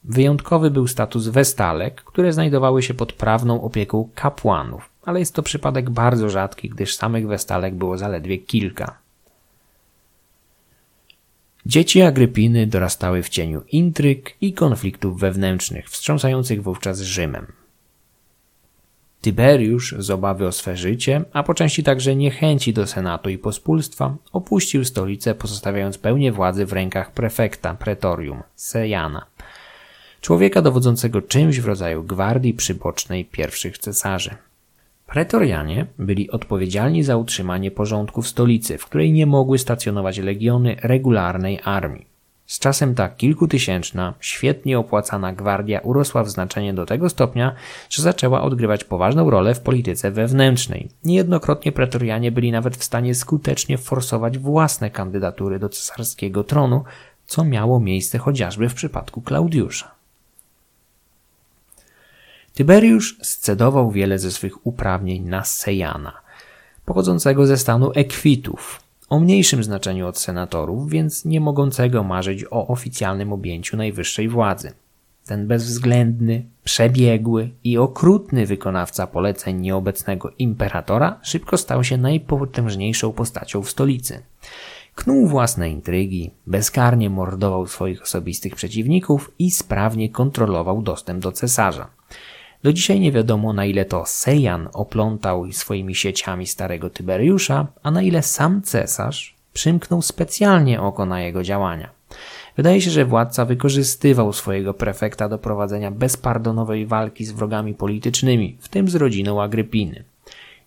Wyjątkowy 0.04 0.70
był 0.70 0.86
status 0.86 1.28
westalek, 1.28 2.02
które 2.04 2.32
znajdowały 2.32 2.82
się 2.82 2.94
pod 2.94 3.12
prawną 3.12 3.62
opieką 3.62 4.08
kapłanów, 4.14 4.90
ale 5.04 5.18
jest 5.18 5.34
to 5.34 5.42
przypadek 5.42 5.90
bardzo 5.90 6.30
rzadki, 6.30 6.68
gdyż 6.68 6.96
samych 6.96 7.26
westalek 7.26 7.74
było 7.74 7.98
zaledwie 7.98 8.38
kilka. 8.38 8.98
Dzieci 11.66 12.02
Agrypiny 12.02 12.66
dorastały 12.66 13.22
w 13.22 13.28
cieniu 13.28 13.62
intryg 13.68 14.36
i 14.40 14.52
konfliktów 14.52 15.20
wewnętrznych, 15.20 15.90
wstrząsających 15.90 16.62
wówczas 16.62 17.00
Rzymem. 17.00 17.52
Tyberiusz 19.20 19.94
z 19.98 20.10
obawy 20.10 20.46
o 20.46 20.52
swe 20.52 20.76
życie, 20.76 21.24
a 21.32 21.42
po 21.42 21.54
części 21.54 21.82
także 21.82 22.16
niechęci 22.16 22.72
do 22.72 22.86
senatu 22.86 23.30
i 23.30 23.38
pospólstwa, 23.38 24.16
opuścił 24.32 24.84
stolicę, 24.84 25.34
pozostawiając 25.34 25.98
pełnię 25.98 26.32
władzy 26.32 26.66
w 26.66 26.72
rękach 26.72 27.12
prefekta 27.12 27.74
pretorium, 27.74 28.42
Sejana, 28.54 29.26
człowieka 30.20 30.62
dowodzącego 30.62 31.22
czymś 31.22 31.60
w 31.60 31.66
rodzaju 31.66 32.04
gwardii 32.04 32.54
przybocznej 32.54 33.24
pierwszych 33.24 33.78
cesarzy. 33.78 34.36
Pretorianie 35.10 35.86
byli 35.98 36.30
odpowiedzialni 36.30 37.02
za 37.02 37.16
utrzymanie 37.16 37.70
porządku 37.70 38.22
w 38.22 38.28
stolicy, 38.28 38.78
w 38.78 38.84
której 38.86 39.12
nie 39.12 39.26
mogły 39.26 39.58
stacjonować 39.58 40.18
legiony 40.18 40.76
regularnej 40.82 41.60
armii. 41.64 42.06
Z 42.46 42.58
czasem 42.58 42.94
ta 42.94 43.08
kilkutysięczna, 43.08 44.14
świetnie 44.20 44.78
opłacana 44.78 45.32
gwardia 45.32 45.80
urosła 45.80 46.24
w 46.24 46.30
znaczenie 46.30 46.74
do 46.74 46.86
tego 46.86 47.08
stopnia, 47.08 47.54
że 47.88 48.02
zaczęła 48.02 48.42
odgrywać 48.42 48.84
poważną 48.84 49.30
rolę 49.30 49.54
w 49.54 49.60
polityce 49.60 50.10
wewnętrznej. 50.10 50.88
Niejednokrotnie 51.04 51.72
pretorianie 51.72 52.32
byli 52.32 52.52
nawet 52.52 52.76
w 52.76 52.84
stanie 52.84 53.14
skutecznie 53.14 53.78
forsować 53.78 54.38
własne 54.38 54.90
kandydatury 54.90 55.58
do 55.58 55.68
cesarskiego 55.68 56.44
tronu, 56.44 56.84
co 57.26 57.44
miało 57.44 57.80
miejsce 57.80 58.18
chociażby 58.18 58.68
w 58.68 58.74
przypadku 58.74 59.22
Klaudiusza. 59.22 59.99
Tyberiusz 62.54 63.18
scedował 63.22 63.90
wiele 63.90 64.18
ze 64.18 64.30
swych 64.30 64.66
uprawnień 64.66 65.22
na 65.22 65.44
Sejana, 65.44 66.12
pochodzącego 66.84 67.46
ze 67.46 67.58
stanu 67.58 67.92
ekwitów, 67.94 68.80
o 69.08 69.20
mniejszym 69.20 69.64
znaczeniu 69.64 70.06
od 70.06 70.18
senatorów, 70.18 70.90
więc 70.90 71.24
nie 71.24 71.40
mogącego 71.40 72.02
marzyć 72.02 72.44
o 72.50 72.66
oficjalnym 72.66 73.32
objęciu 73.32 73.76
najwyższej 73.76 74.28
władzy. 74.28 74.72
Ten 75.26 75.46
bezwzględny, 75.46 76.44
przebiegły 76.64 77.50
i 77.64 77.78
okrutny 77.78 78.46
wykonawca 78.46 79.06
poleceń 79.06 79.60
nieobecnego 79.60 80.30
imperatora 80.38 81.18
szybko 81.22 81.56
stał 81.56 81.84
się 81.84 81.96
najpotężniejszą 81.96 83.12
postacią 83.12 83.62
w 83.62 83.70
stolicy. 83.70 84.22
Knuł 84.94 85.26
własne 85.26 85.70
intrygi, 85.70 86.30
bezkarnie 86.46 87.10
mordował 87.10 87.66
swoich 87.66 88.02
osobistych 88.02 88.54
przeciwników 88.54 89.30
i 89.38 89.50
sprawnie 89.50 90.08
kontrolował 90.08 90.82
dostęp 90.82 91.22
do 91.22 91.32
cesarza. 91.32 91.88
Do 92.62 92.72
dzisiaj 92.72 93.00
nie 93.00 93.12
wiadomo, 93.12 93.52
na 93.52 93.64
ile 93.64 93.84
to 93.84 94.06
Sejan 94.06 94.68
oplątał 94.72 95.52
swoimi 95.52 95.94
sieciami 95.94 96.46
starego 96.46 96.90
Tyberiusza, 96.90 97.66
a 97.82 97.90
na 97.90 98.02
ile 98.02 98.22
sam 98.22 98.62
cesarz 98.62 99.34
przymknął 99.52 100.02
specjalnie 100.02 100.80
oko 100.80 101.06
na 101.06 101.20
jego 101.20 101.42
działania. 101.42 101.90
Wydaje 102.56 102.80
się, 102.80 102.90
że 102.90 103.04
władca 103.04 103.44
wykorzystywał 103.44 104.32
swojego 104.32 104.74
prefekta 104.74 105.28
do 105.28 105.38
prowadzenia 105.38 105.90
bezpardonowej 105.90 106.86
walki 106.86 107.24
z 107.24 107.32
wrogami 107.32 107.74
politycznymi, 107.74 108.56
w 108.60 108.68
tym 108.68 108.88
z 108.88 108.94
rodziną 108.94 109.42
Agrypiny. 109.42 110.04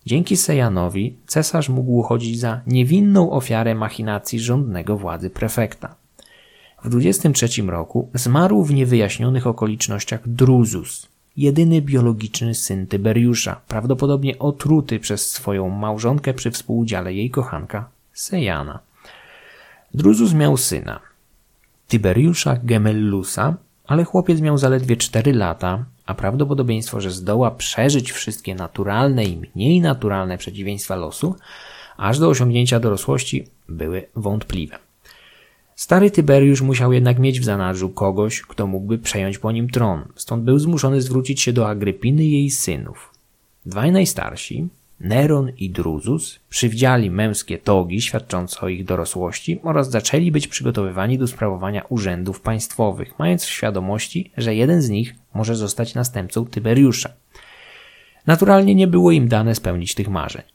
Dzięki 0.05 0.37
Sejanowi 0.37 1.15
cesarz 1.27 1.69
mógł 1.69 1.97
uchodzić 1.97 2.39
za 2.39 2.61
niewinną 2.67 3.31
ofiarę 3.31 3.75
machinacji 3.75 4.39
rządnego 4.39 4.97
władzy 4.97 5.29
prefekta. 5.29 5.95
W 6.83 6.89
23 6.89 7.61
roku 7.61 8.09
zmarł 8.13 8.63
w 8.63 8.73
niewyjaśnionych 8.73 9.47
okolicznościach 9.47 10.29
Druzus, 10.29 11.12
jedyny 11.37 11.81
biologiczny 11.81 12.55
syn 12.55 12.87
Tyberiusza, 12.87 13.61
prawdopodobnie 13.67 14.39
otruty 14.39 14.99
przez 14.99 15.31
swoją 15.31 15.69
małżonkę 15.69 16.33
przy 16.33 16.51
współudziale 16.51 17.13
jej 17.13 17.29
kochanka 17.29 17.89
Sejana. 18.13 18.79
Druzus 19.93 20.33
miał 20.33 20.57
syna, 20.57 20.99
Tyberiusza 21.87 22.57
Gemellusa, 22.63 23.55
ale 23.87 24.03
chłopiec 24.03 24.41
miał 24.41 24.57
zaledwie 24.57 24.97
4 24.97 25.33
lata, 25.33 25.85
a 26.05 26.13
prawdopodobieństwo, 26.13 27.01
że 27.01 27.11
zdoła 27.11 27.51
przeżyć 27.51 28.11
wszystkie 28.11 28.55
naturalne 28.55 29.25
i 29.25 29.41
mniej 29.55 29.81
naturalne 29.81 30.37
przeciwieństwa 30.37 30.95
losu, 30.95 31.35
aż 31.97 32.19
do 32.19 32.29
osiągnięcia 32.29 32.79
dorosłości, 32.79 33.47
były 33.69 34.07
wątpliwe. 34.15 34.82
Stary 35.75 36.11
Tyberiusz 36.11 36.61
musiał 36.61 36.93
jednak 36.93 37.19
mieć 37.19 37.39
w 37.39 37.43
zanadrzu 37.43 37.89
kogoś, 37.89 38.41
kto 38.41 38.67
mógłby 38.67 38.97
przejąć 38.97 39.37
po 39.37 39.51
nim 39.51 39.69
tron, 39.69 40.05
stąd 40.15 40.43
był 40.43 40.59
zmuszony 40.59 41.01
zwrócić 41.01 41.41
się 41.41 41.53
do 41.53 41.69
Agrypiny 41.69 42.23
i 42.23 42.31
jej 42.31 42.49
synów. 42.49 43.11
Dwaj 43.65 43.91
najstarsi, 43.91 44.67
Neron 44.99 45.51
i 45.57 45.69
Druzus, 45.69 46.39
przywdziali 46.49 47.11
męskie 47.11 47.57
togi 47.57 48.01
świadczące 48.01 48.61
o 48.61 48.69
ich 48.69 48.85
dorosłości 48.85 49.59
oraz 49.63 49.89
zaczęli 49.89 50.31
być 50.31 50.47
przygotowywani 50.47 51.17
do 51.17 51.27
sprawowania 51.27 51.83
urzędów 51.89 52.41
państwowych, 52.41 53.19
mając 53.19 53.43
w 53.43 53.49
świadomości, 53.49 54.31
że 54.37 54.55
jeden 54.55 54.81
z 54.81 54.89
nich 54.89 55.15
może 55.33 55.55
zostać 55.55 55.95
następcą 55.95 56.45
Tyberiusza. 56.45 57.09
Naturalnie 58.27 58.75
nie 58.75 58.87
było 58.87 59.11
im 59.11 59.27
dane 59.27 59.55
spełnić 59.55 59.95
tych 59.95 60.09
marzeń. 60.09 60.52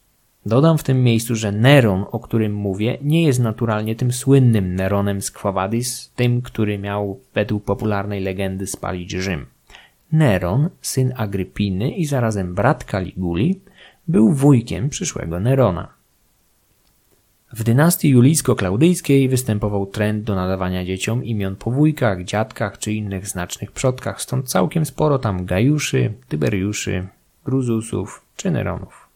Dodam 0.48 0.78
w 0.78 0.82
tym 0.82 1.04
miejscu, 1.04 1.36
że 1.36 1.52
Neron, 1.52 2.04
o 2.10 2.20
którym 2.20 2.54
mówię, 2.54 2.98
nie 3.02 3.22
jest 3.22 3.40
naturalnie 3.40 3.96
tym 3.96 4.12
słynnym 4.12 4.74
Neronem 4.74 5.22
z 5.22 5.30
Quo 5.30 5.52
Vadis, 5.52 6.12
tym, 6.16 6.42
który 6.42 6.78
miał 6.78 7.20
według 7.34 7.64
popularnej 7.64 8.20
legendy 8.20 8.66
spalić 8.66 9.10
Rzym. 9.10 9.46
Neron, 10.12 10.68
syn 10.80 11.12
Agrypiny 11.16 11.90
i 11.90 12.06
zarazem 12.06 12.54
brat 12.54 12.84
Caliguli, 12.84 13.60
był 14.08 14.32
wujkiem 14.32 14.88
przyszłego 14.88 15.40
Nerona. 15.40 15.88
W 17.52 17.64
dynastii 17.64 18.10
julijsko-klaudyjskiej 18.10 19.28
występował 19.28 19.86
trend 19.86 20.24
do 20.24 20.34
nadawania 20.34 20.84
dzieciom 20.84 21.24
imion 21.24 21.56
po 21.56 21.70
wujkach, 21.70 22.24
dziadkach 22.24 22.78
czy 22.78 22.92
innych 22.92 23.28
znacznych 23.28 23.72
przodkach, 23.72 24.22
stąd 24.22 24.48
całkiem 24.48 24.86
sporo 24.86 25.18
tam 25.18 25.44
Gajuszy, 25.44 26.12
Tyberiuszy, 26.28 27.06
Gruzusów 27.44 28.22
czy 28.36 28.50
Neronów. 28.50 29.07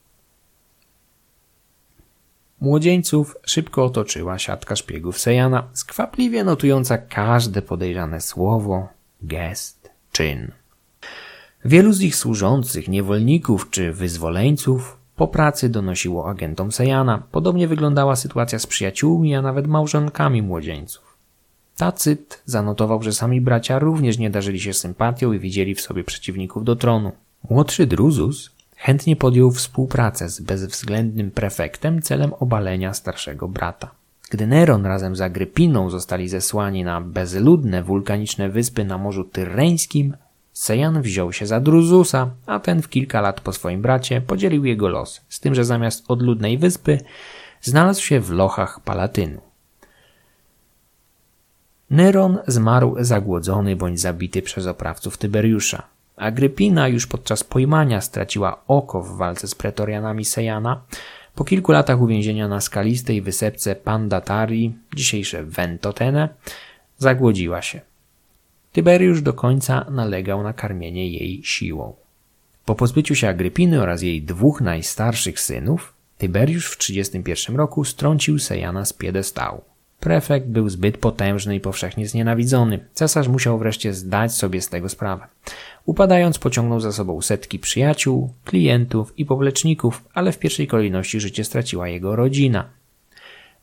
Młodzieńców 2.63 3.37
szybko 3.47 3.85
otoczyła 3.85 4.39
siatka 4.39 4.77
szpiegów 4.77 5.19
Sejana, 5.19 5.69
skwapliwie 5.73 6.45
notująca 6.45 6.99
każde 6.99 7.63
podejrzane 7.63 8.21
słowo, 8.21 8.89
gest, 9.23 9.91
czyn. 10.13 10.53
Wielu 11.65 11.93
z 11.93 12.01
ich 12.01 12.17
służących, 12.17 12.89
niewolników 12.89 13.71
czy 13.71 13.93
wyzwoleńców 13.93 14.97
po 15.17 15.29
pracy 15.29 15.69
donosiło 15.69 16.31
agentom 16.31 16.73
Sejana. 16.73 17.23
Podobnie 17.33 17.69
wyglądała 17.69 18.17
sytuacja 18.17 18.59
z 18.59 18.67
przyjaciółmi, 18.67 19.35
a 19.35 19.43
nawet 19.43 19.67
małżonkami 19.67 20.43
młodzieńców. 20.43 21.17
Tacyt 21.77 22.43
zanotował, 22.45 23.03
że 23.03 23.13
sami 23.13 23.41
bracia 23.41 23.79
również 23.79 24.19
nie 24.19 24.31
darzyli 24.31 24.61
się 24.61 24.73
sympatią 24.73 25.33
i 25.33 25.39
widzieli 25.39 25.75
w 25.75 25.81
sobie 25.81 26.05
przeciwników 26.05 26.65
do 26.65 26.77
tronu. 26.77 27.13
Młodszy 27.51 27.87
Druzus 27.87 28.51
chętnie 28.83 29.17
podjął 29.17 29.51
współpracę 29.51 30.29
z 30.29 30.41
bezwzględnym 30.41 31.31
prefektem 31.31 32.03
celem 32.03 32.33
obalenia 32.35 32.95
starszego 32.95 33.49
brata. 33.49 33.91
Gdy 34.31 34.47
Neron 34.47 34.87
razem 34.87 35.17
z 35.17 35.21
Agrypiną 35.21 35.91
zostali 35.91 36.29
zesłani 36.29 36.85
na 36.85 37.01
bezludne 37.01 37.83
wulkaniczne 37.83 38.49
wyspy 38.49 38.85
na 38.85 38.99
Morzu 38.99 39.25
Tyreńskim, 39.25 40.17
Sejan 40.53 41.03
wziął 41.03 41.33
się 41.33 41.47
za 41.47 41.61
Druzusa, 41.61 42.31
a 42.47 42.61
ten 42.61 42.83
w 42.83 42.89
kilka 42.89 43.21
lat 43.21 43.41
po 43.41 43.53
swoim 43.53 43.83
bracie 43.83 44.21
podzielił 44.21 44.65
jego 44.65 44.89
los, 44.89 45.21
z 45.29 45.41
tym, 45.41 45.55
że 45.55 45.65
zamiast 45.65 46.05
odludnej 46.09 46.59
wyspy 46.59 47.01
znalazł 47.61 48.03
się 48.03 48.21
w 48.21 48.31
lochach 48.31 48.81
Palatynu. 48.81 49.41
Neron 51.91 52.39
zmarł 52.47 52.97
zagłodzony 52.99 53.77
bądź 53.77 54.01
zabity 54.01 54.43
przez 54.43 54.67
oprawców 54.67 55.19
Tyberiusza. 55.19 55.83
Agrypina 56.23 56.89
już 56.89 57.07
podczas 57.07 57.45
pojmania 57.45 58.01
straciła 58.01 58.63
oko 58.67 59.03
w 59.03 59.17
walce 59.17 59.49
z 59.49 59.55
pretorianami 59.55 60.25
Sejana. 60.25 60.83
Po 61.35 61.45
kilku 61.45 61.73
latach 61.73 62.01
uwięzienia 62.01 62.49
na 62.49 62.61
skalistej 62.61 63.23
wysepce 63.23 63.75
Pandatari, 63.77 64.75
dzisiejsze 64.97 65.45
Ventotene, 65.45 66.29
zagłodziła 66.99 67.63
się. 67.63 67.81
Tyberiusz 68.73 69.23
do 69.23 69.33
końca 69.33 69.87
nalegał 69.91 70.43
na 70.43 70.53
karmienie 70.53 71.09
jej 71.09 71.41
siłą. 71.45 71.95
Po 72.65 72.75
pozbyciu 72.75 73.15
się 73.15 73.29
Agrypiny 73.29 73.83
oraz 73.83 74.03
jej 74.03 74.23
dwóch 74.23 74.61
najstarszych 74.61 75.41
synów, 75.41 75.95
Tyberiusz 76.19 76.71
w 76.71 76.79
31 76.79 77.57
roku 77.57 77.85
strącił 77.85 78.39
Sejana 78.39 78.85
z 78.85 78.93
piedestału. 78.93 79.63
Prefekt 80.01 80.47
był 80.47 80.69
zbyt 80.69 80.99
potężny 80.99 81.57
i 81.57 81.61
powszechnie 81.61 82.09
znienawidzony. 82.09 82.89
Cesarz 82.95 83.29
musiał 83.29 83.59
wreszcie 83.59 83.95
zdać 83.95 84.33
sobie 84.35 84.61
z 84.61 84.69
tego 84.69 84.89
sprawę. 84.89 85.27
Upadając 85.87 86.39
pociągnął 86.39 86.81
za 86.81 86.93
sobą 86.93 87.23
setki 87.23 87.59
przyjaciół, 87.59 88.33
klientów 88.45 89.19
i 89.19 89.25
powleczników, 89.25 90.05
ale 90.15 90.33
w 90.33 90.39
pierwszej 90.39 90.67
kolejności 90.67 91.21
życie 91.21 91.45
straciła 91.45 91.89
jego 91.89 92.17
rodzina. 92.17 92.65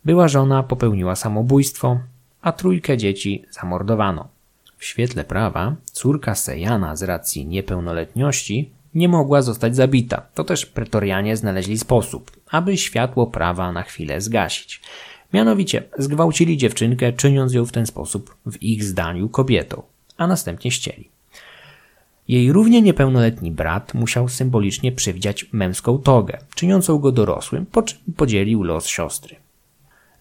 Była 0.06 0.28
żona 0.28 0.64
popełniła 0.64 1.16
samobójstwo, 1.16 2.00
a 2.42 2.52
trójkę 2.52 2.98
dzieci 2.98 3.46
zamordowano. 3.52 4.28
W 4.78 4.86
świetle 4.86 5.24
prawa 5.24 5.76
córka 5.92 6.36
Sejana 6.36 6.96
z 6.96 7.04
racji 7.04 7.46
niepełnoletności 7.46 8.70
nie 8.96 9.10
mogła 9.10 9.42
zostać 9.42 9.76
zabita. 9.76 10.22
To 10.34 10.44
też 10.44 10.66
pretorianie 10.66 11.38
znaleźli 11.38 11.78
sposób, 11.78 12.32
aby 12.52 12.78
światło 12.78 13.28
prawa 13.28 13.72
na 13.72 13.84
chwilę 13.84 14.22
zgasić. 14.22 14.82
Mianowicie 15.34 15.84
zgwałcili 15.98 16.58
dziewczynkę, 16.58 17.14
czyniąc 17.14 17.54
ją 17.54 17.66
w 17.66 17.72
ten 17.72 17.86
sposób 17.86 18.36
w 18.46 18.64
ich 18.64 18.84
zdaniu 18.84 19.30
kobietą, 19.30 19.84
a 20.18 20.28
następnie 20.28 20.72
ścieli. 20.72 21.10
Jej 22.30 22.52
równie 22.52 22.82
niepełnoletni 22.82 23.52
brat 23.52 23.94
musiał 23.94 24.28
symbolicznie 24.28 24.92
przywdziać 24.92 25.50
męską 25.52 25.98
togę, 25.98 26.38
czyniącą 26.56 26.98
go 27.00 27.12
dorosłym, 27.12 27.66
po 27.66 27.82
czym 27.82 28.00
podzielił 28.18 28.64
los 28.64 28.88
siostry. 28.88 29.36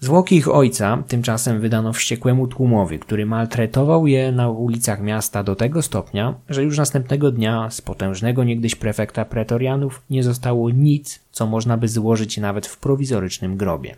Zwłoki 0.00 0.36
ich 0.36 0.48
ojca 0.48 1.02
tymczasem 1.08 1.60
wydano 1.60 1.92
wściekłemu 1.92 2.46
tłumowi, 2.46 2.98
który 2.98 3.26
maltretował 3.26 4.06
je 4.06 4.32
na 4.32 4.48
ulicach 4.48 5.02
miasta 5.02 5.42
do 5.42 5.56
tego 5.56 5.82
stopnia, 5.82 6.34
że 6.48 6.62
już 6.62 6.78
następnego 6.78 7.30
dnia 7.30 7.70
z 7.70 7.80
potężnego 7.80 8.44
niegdyś 8.44 8.74
prefekta 8.74 9.24
pretorianów 9.24 10.02
nie 10.10 10.22
zostało 10.22 10.70
nic, 10.70 11.20
co 11.32 11.46
można 11.46 11.76
by 11.76 11.88
złożyć 11.88 12.38
nawet 12.38 12.66
w 12.66 12.78
prowizorycznym 12.78 13.56
grobie. 13.56 13.96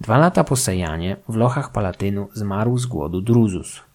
Dwa 0.00 0.18
lata 0.18 0.44
po 0.44 0.56
Sejanie 0.56 1.16
w 1.28 1.36
lochach 1.36 1.72
Palatynu 1.72 2.28
zmarł 2.32 2.78
z 2.78 2.86
głodu 2.86 3.20
Druzus. 3.20 3.89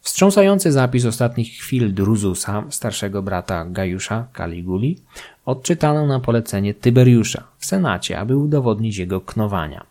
Wstrząsający 0.00 0.72
zapis 0.72 1.04
ostatnich 1.04 1.52
chwil 1.52 1.94
Druzusa, 1.94 2.64
starszego 2.70 3.22
brata 3.22 3.64
Gajusza, 3.64 4.26
Kaliguli, 4.32 4.98
odczytano 5.44 6.06
na 6.06 6.20
polecenie 6.20 6.74
Tyberiusza 6.74 7.44
w 7.58 7.66
Senacie, 7.66 8.18
aby 8.18 8.36
udowodnić 8.36 8.96
jego 8.96 9.20
knowania. 9.20 9.86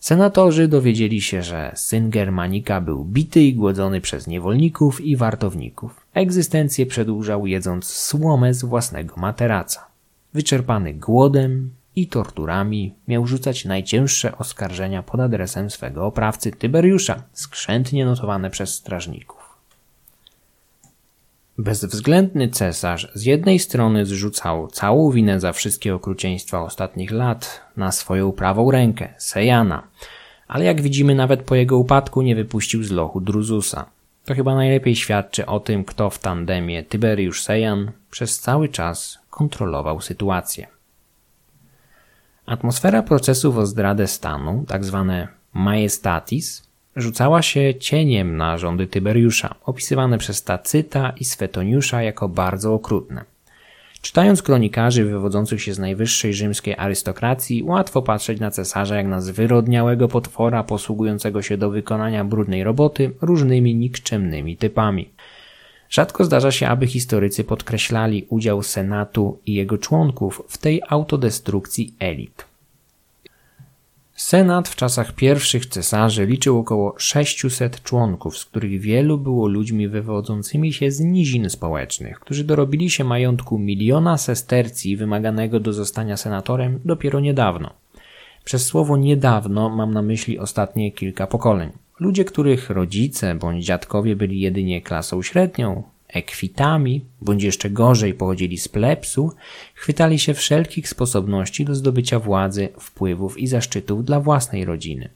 Senatorzy 0.00 0.68
dowiedzieli 0.68 1.20
się, 1.20 1.42
że 1.42 1.72
syn 1.74 2.10
Germanika 2.10 2.80
był 2.80 3.04
bity 3.04 3.42
i 3.42 3.54
głodzony 3.54 4.00
przez 4.00 4.26
niewolników 4.26 5.00
i 5.00 5.16
wartowników. 5.16 6.06
Egzystencję 6.14 6.86
przedłużał 6.86 7.46
jedząc 7.46 7.86
słomę 7.86 8.54
z 8.54 8.64
własnego 8.64 9.14
materaca. 9.16 9.86
Wyczerpany 10.34 10.94
głodem, 10.94 11.70
i 12.00 12.06
torturami 12.06 12.94
miał 13.08 13.26
rzucać 13.26 13.64
najcięższe 13.64 14.38
oskarżenia 14.38 15.02
pod 15.02 15.20
adresem 15.20 15.70
swego 15.70 16.06
oprawcy 16.06 16.50
Tyberiusza, 16.52 17.22
skrzętnie 17.32 18.04
notowane 18.04 18.50
przez 18.50 18.74
strażników. 18.74 19.38
Bezwzględny 21.58 22.48
cesarz 22.48 23.08
z 23.14 23.24
jednej 23.24 23.58
strony 23.58 24.06
zrzucał 24.06 24.68
całą 24.68 25.10
winę 25.10 25.40
za 25.40 25.52
wszystkie 25.52 25.94
okrucieństwa 25.94 26.62
ostatnich 26.62 27.10
lat 27.10 27.60
na 27.76 27.92
swoją 27.92 28.32
prawą 28.32 28.70
rękę, 28.70 29.08
Sejana, 29.18 29.82
ale 30.48 30.64
jak 30.64 30.80
widzimy 30.80 31.14
nawet 31.14 31.42
po 31.42 31.54
jego 31.54 31.78
upadku 31.78 32.22
nie 32.22 32.36
wypuścił 32.36 32.84
z 32.84 32.90
lochu 32.90 33.20
Druzusa. 33.20 33.86
To 34.24 34.34
chyba 34.34 34.54
najlepiej 34.54 34.96
świadczy 34.96 35.46
o 35.46 35.60
tym, 35.60 35.84
kto 35.84 36.10
w 36.10 36.18
tandemie 36.18 36.84
Tyberiusz-Sejan 36.84 37.90
przez 38.10 38.40
cały 38.40 38.68
czas 38.68 39.18
kontrolował 39.30 40.00
sytuację. 40.00 40.77
Atmosfera 42.48 43.02
procesów 43.02 43.56
o 43.56 43.66
zdradę 43.66 44.06
stanu, 44.06 44.64
tak 44.68 44.84
zwane 44.84 45.28
majestatis, 45.54 46.68
rzucała 46.96 47.42
się 47.42 47.74
cieniem 47.74 48.36
na 48.36 48.58
rządy 48.58 48.86
Tyberiusza, 48.86 49.54
opisywane 49.64 50.18
przez 50.18 50.44
Tacyta 50.44 51.10
i 51.10 51.24
Swetoniusza 51.24 52.02
jako 52.02 52.28
bardzo 52.28 52.74
okrutne. 52.74 53.24
Czytając 54.00 54.42
kronikarzy 54.42 55.04
wywodzących 55.04 55.62
się 55.62 55.74
z 55.74 55.78
najwyższej 55.78 56.34
rzymskiej 56.34 56.74
arystokracji, 56.78 57.62
łatwo 57.62 58.02
patrzeć 58.02 58.40
na 58.40 58.50
cesarza 58.50 58.96
jak 58.96 59.06
na 59.06 59.20
zwyrodniałego 59.20 60.08
potwora 60.08 60.64
posługującego 60.64 61.42
się 61.42 61.56
do 61.56 61.70
wykonania 61.70 62.24
brudnej 62.24 62.64
roboty 62.64 63.10
różnymi 63.20 63.74
nikczemnymi 63.74 64.56
typami. 64.56 65.08
Rzadko 65.90 66.24
zdarza 66.24 66.50
się, 66.52 66.68
aby 66.68 66.86
historycy 66.86 67.44
podkreślali 67.44 68.26
udział 68.28 68.62
Senatu 68.62 69.38
i 69.46 69.54
jego 69.54 69.78
członków 69.78 70.42
w 70.48 70.58
tej 70.58 70.82
autodestrukcji 70.88 71.94
elit. 71.98 72.44
Senat 74.18 74.68
w 74.68 74.76
czasach 74.76 75.12
pierwszych 75.12 75.66
cesarzy 75.66 76.26
liczył 76.26 76.58
około 76.58 76.94
600 76.98 77.82
członków, 77.82 78.38
z 78.38 78.44
których 78.44 78.80
wielu 78.80 79.18
było 79.18 79.48
ludźmi 79.48 79.88
wywodzącymi 79.88 80.72
się 80.72 80.90
z 80.90 81.00
nizin 81.00 81.50
społecznych, 81.50 82.20
którzy 82.20 82.44
dorobili 82.44 82.90
się 82.90 83.04
majątku 83.04 83.58
miliona 83.58 84.18
sestercji 84.18 84.96
wymaganego 84.96 85.60
do 85.60 85.72
zostania 85.72 86.16
senatorem 86.16 86.80
dopiero 86.84 87.20
niedawno. 87.20 87.70
Przez 88.44 88.64
słowo 88.66 88.96
niedawno 88.96 89.68
mam 89.68 89.94
na 89.94 90.02
myśli 90.02 90.38
ostatnie 90.38 90.92
kilka 90.92 91.26
pokoleń. 91.26 91.70
Ludzie, 92.00 92.24
których 92.24 92.70
rodzice 92.70 93.34
bądź 93.34 93.64
dziadkowie 93.64 94.16
byli 94.16 94.40
jedynie 94.40 94.82
klasą 94.82 95.22
średnią, 95.22 95.82
ekwitami, 96.08 97.04
bądź 97.20 97.42
jeszcze 97.42 97.70
gorzej 97.70 98.14
pochodzili 98.14 98.58
z 98.58 98.68
plepsu, 98.68 99.32
chwytali 99.74 100.18
się 100.18 100.34
wszelkich 100.34 100.88
sposobności 100.88 101.64
do 101.64 101.74
zdobycia 101.74 102.18
władzy, 102.18 102.68
wpływów 102.80 103.38
i 103.38 103.46
zaszczytów 103.46 104.04
dla 104.04 104.20
własnej 104.20 104.64
rodziny. 104.64 105.08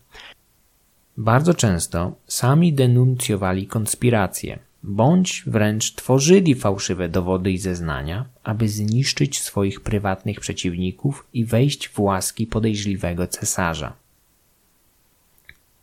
Bardzo 1.16 1.55
często 1.55 2.14
sami 2.27 2.73
denuncjowali 2.73 3.66
konspiracje, 3.66 4.59
bądź 4.83 5.42
wręcz 5.47 5.95
tworzyli 5.95 6.55
fałszywe 6.55 7.09
dowody 7.09 7.53
i 7.53 7.59
zeznania, 7.59 8.25
aby 8.45 8.68
zniszczyć 8.68 9.40
swoich 9.40 9.81
prywatnych 9.81 10.40
przeciwników 10.40 11.27
i 11.35 11.45
wejść 11.45 11.88
w 11.88 12.01
łaski 12.01 12.47
podejrzliwego 12.47 13.27
cesarza. 13.27 14.01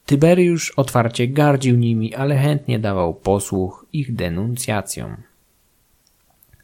Tyberiusz 0.10 0.72
otwarcie 0.72 1.28
gardził 1.28 1.76
nimi, 1.76 2.16
ale 2.16 2.38
chętnie 2.38 2.80
dawał 2.80 3.14
posłuch 3.14 3.86
ich 3.94 4.16
denuncjacjom. 4.16 5.18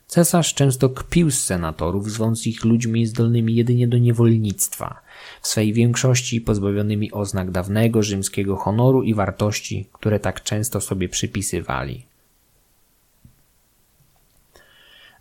Cesarz 0.07 0.53
często 0.53 0.89
kpił 0.89 1.31
z 1.31 1.39
senatorów, 1.39 2.11
zwąc 2.11 2.47
ich 2.47 2.65
ludźmi 2.65 3.05
zdolnymi 3.05 3.55
jedynie 3.55 3.87
do 3.87 3.97
niewolnictwa, 3.97 5.01
w 5.41 5.47
swej 5.47 5.73
większości 5.73 6.41
pozbawionymi 6.41 7.11
oznak 7.11 7.51
dawnego 7.51 8.03
rzymskiego 8.03 8.55
honoru 8.55 9.03
i 9.03 9.13
wartości, 9.13 9.89
które 9.93 10.19
tak 10.19 10.43
często 10.43 10.81
sobie 10.81 11.09
przypisywali. 11.09 12.05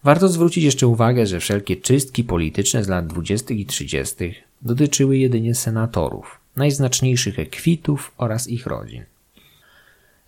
Warto 0.04 0.28
zwrócić 0.28 0.64
jeszcze 0.64 0.87
uwagę, 0.87 1.26
że 1.26 1.40
wszelkie 1.40 1.76
czystki 1.76 2.24
polityczne 2.24 2.84
z 2.84 2.88
lat 2.88 3.06
20. 3.06 3.54
i 3.54 3.66
30. 3.66 4.34
dotyczyły 4.62 5.18
jedynie 5.18 5.54
senatorów 5.54 6.43
najznaczniejszych 6.57 7.38
ekwitów 7.38 8.13
oraz 8.19 8.48
ich 8.48 8.67
rodzin. 8.67 9.05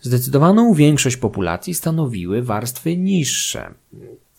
Zdecydowaną 0.01 0.73
większość 0.73 1.17
populacji 1.17 1.73
stanowiły 1.73 2.41
warstwy 2.41 2.97
niższe, 2.97 3.73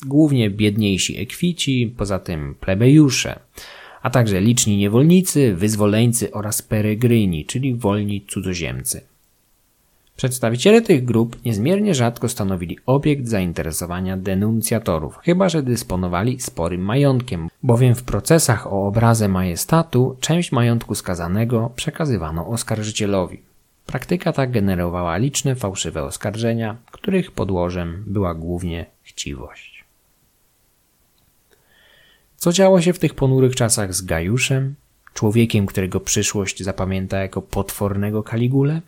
głównie 0.06 0.50
biedniejsi 0.50 1.18
ekwici, 1.18 1.94
poza 1.96 2.18
tym 2.18 2.54
plebejusze, 2.60 3.40
a 4.02 4.10
także 4.10 4.40
liczni 4.40 4.76
niewolnicy, 4.76 5.54
wyzwoleńcy 5.54 6.32
oraz 6.32 6.62
peregryni, 6.62 7.44
czyli 7.44 7.74
wolni 7.74 8.24
cudzoziemcy. 8.28 9.00
Przedstawiciele 10.18 10.82
tych 10.82 11.04
grup 11.04 11.44
niezmiernie 11.44 11.94
rzadko 11.94 12.28
stanowili 12.28 12.78
obiekt 12.86 13.28
zainteresowania 13.28 14.16
denuncjatorów, 14.16 15.16
chyba 15.16 15.48
że 15.48 15.62
dysponowali 15.62 16.40
sporym 16.40 16.80
majątkiem, 16.80 17.48
bowiem 17.62 17.94
w 17.94 18.02
procesach 18.02 18.66
o 18.66 18.86
obrazę 18.86 19.28
majestatu 19.28 20.16
część 20.20 20.52
majątku 20.52 20.94
skazanego 20.94 21.70
przekazywano 21.76 22.46
oskarżycielowi. 22.46 23.42
Praktyka 23.86 24.32
ta 24.32 24.46
generowała 24.46 25.16
liczne 25.16 25.56
fałszywe 25.56 26.02
oskarżenia, 26.02 26.76
których 26.92 27.32
podłożem 27.32 28.04
była 28.06 28.34
głównie 28.34 28.86
chciwość. 29.02 29.84
Co 32.36 32.52
działo 32.52 32.80
się 32.80 32.92
w 32.92 32.98
tych 32.98 33.14
ponurych 33.14 33.54
czasach 33.54 33.94
z 33.94 34.02
Gajuszem, 34.02 34.74
człowiekiem, 35.14 35.66
którego 35.66 36.00
przyszłość 36.00 36.62
zapamięta 36.62 37.18
jako 37.18 37.42
potwornego 37.42 38.22
Kaligulę? 38.22 38.80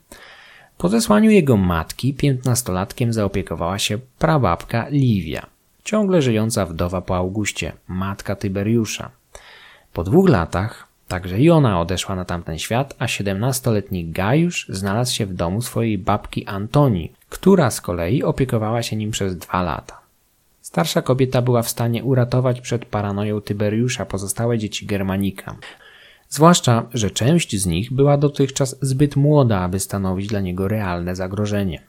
Po 0.80 0.88
zesłaniu 0.88 1.30
jego 1.30 1.56
matki, 1.56 2.14
piętnastolatkiem 2.14 3.12
zaopiekowała 3.12 3.78
się 3.78 3.98
prababka 4.18 4.88
Livia, 4.88 5.46
ciągle 5.84 6.22
żyjąca 6.22 6.66
wdowa 6.66 7.00
po 7.00 7.16
Augustie, 7.16 7.72
matka 7.88 8.36
Tyberiusza. 8.36 9.10
Po 9.92 10.04
dwóch 10.04 10.28
latach 10.28 10.86
także 11.08 11.38
i 11.38 11.50
ona 11.50 11.80
odeszła 11.80 12.16
na 12.16 12.24
tamten 12.24 12.58
świat, 12.58 12.94
a 12.98 13.08
siedemnastoletni 13.08 14.10
Gajusz 14.10 14.66
znalazł 14.68 15.14
się 15.14 15.26
w 15.26 15.34
domu 15.34 15.62
swojej 15.62 15.98
babki 15.98 16.46
Antonii, 16.46 17.12
która 17.28 17.70
z 17.70 17.80
kolei 17.80 18.22
opiekowała 18.22 18.82
się 18.82 18.96
nim 18.96 19.10
przez 19.10 19.38
dwa 19.38 19.62
lata. 19.62 20.00
Starsza 20.62 21.02
kobieta 21.02 21.42
była 21.42 21.62
w 21.62 21.68
stanie 21.68 22.04
uratować 22.04 22.60
przed 22.60 22.84
paranoją 22.84 23.40
Tyberiusza 23.40 24.06
pozostałe 24.06 24.58
dzieci 24.58 24.86
Germanika. 24.86 25.56
Zwłaszcza, 26.32 26.86
że 26.94 27.10
część 27.10 27.56
z 27.56 27.66
nich 27.66 27.92
była 27.92 28.16
dotychczas 28.16 28.76
zbyt 28.82 29.16
młoda, 29.16 29.60
aby 29.60 29.80
stanowić 29.80 30.26
dla 30.26 30.40
niego 30.40 30.68
realne 30.68 31.16
zagrożenie. 31.16 31.82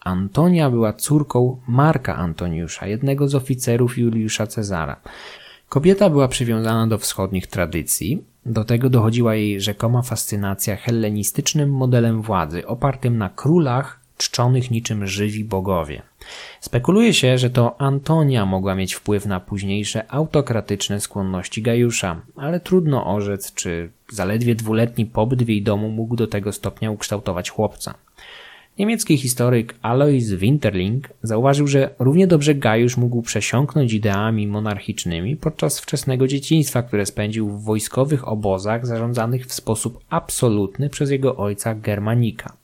Antonia 0.00 0.70
była 0.70 0.92
córką 0.92 1.60
Marka 1.68 2.16
Antoniusza, 2.16 2.86
jednego 2.86 3.28
z 3.28 3.34
oficerów 3.34 3.98
Juliusza 3.98 4.46
Cezara. 4.46 4.96
Kobieta 5.68 6.10
była 6.10 6.28
przywiązana 6.28 6.86
do 6.86 6.98
wschodnich 6.98 7.46
tradycji, 7.46 8.24
do 8.46 8.64
tego 8.64 8.90
dochodziła 8.90 9.34
jej 9.34 9.60
rzekoma 9.60 10.02
fascynacja 10.02 10.76
hellenistycznym 10.76 11.72
modelem 11.72 12.22
władzy 12.22 12.66
opartym 12.66 13.18
na 13.18 13.28
królach 13.28 14.00
czczonych 14.16 14.70
niczym 14.70 15.06
żywi 15.06 15.44
bogowie. 15.44 16.02
Spekuluje 16.60 17.14
się, 17.14 17.38
że 17.38 17.50
to 17.50 17.80
Antonia 17.80 18.46
mogła 18.46 18.74
mieć 18.74 18.94
wpływ 18.94 19.26
na 19.26 19.40
późniejsze 19.40 20.12
autokratyczne 20.12 21.00
skłonności 21.00 21.62
Gajusza, 21.62 22.20
ale 22.36 22.60
trudno 22.60 23.06
orzec, 23.06 23.54
czy 23.54 23.90
zaledwie 24.08 24.54
dwuletni 24.54 25.06
pobyt 25.06 25.42
w 25.42 25.48
jej 25.48 25.62
domu 25.62 25.88
mógł 25.88 26.16
do 26.16 26.26
tego 26.26 26.52
stopnia 26.52 26.90
ukształtować 26.90 27.50
chłopca. 27.50 27.94
Niemiecki 28.78 29.16
historyk 29.16 29.74
Alois 29.82 30.30
Winterling 30.30 31.08
zauważył, 31.22 31.66
że 31.66 31.94
równie 31.98 32.26
dobrze 32.26 32.54
Gajusz 32.54 32.96
mógł 32.96 33.22
przesiąknąć 33.22 33.92
ideami 33.92 34.46
monarchicznymi 34.46 35.36
podczas 35.36 35.80
wczesnego 35.80 36.26
dzieciństwa, 36.26 36.82
które 36.82 37.06
spędził 37.06 37.48
w 37.48 37.64
wojskowych 37.64 38.28
obozach 38.28 38.86
zarządzanych 38.86 39.46
w 39.46 39.52
sposób 39.52 40.04
absolutny 40.10 40.90
przez 40.90 41.10
jego 41.10 41.36
ojca 41.36 41.74
Germanika. 41.74 42.61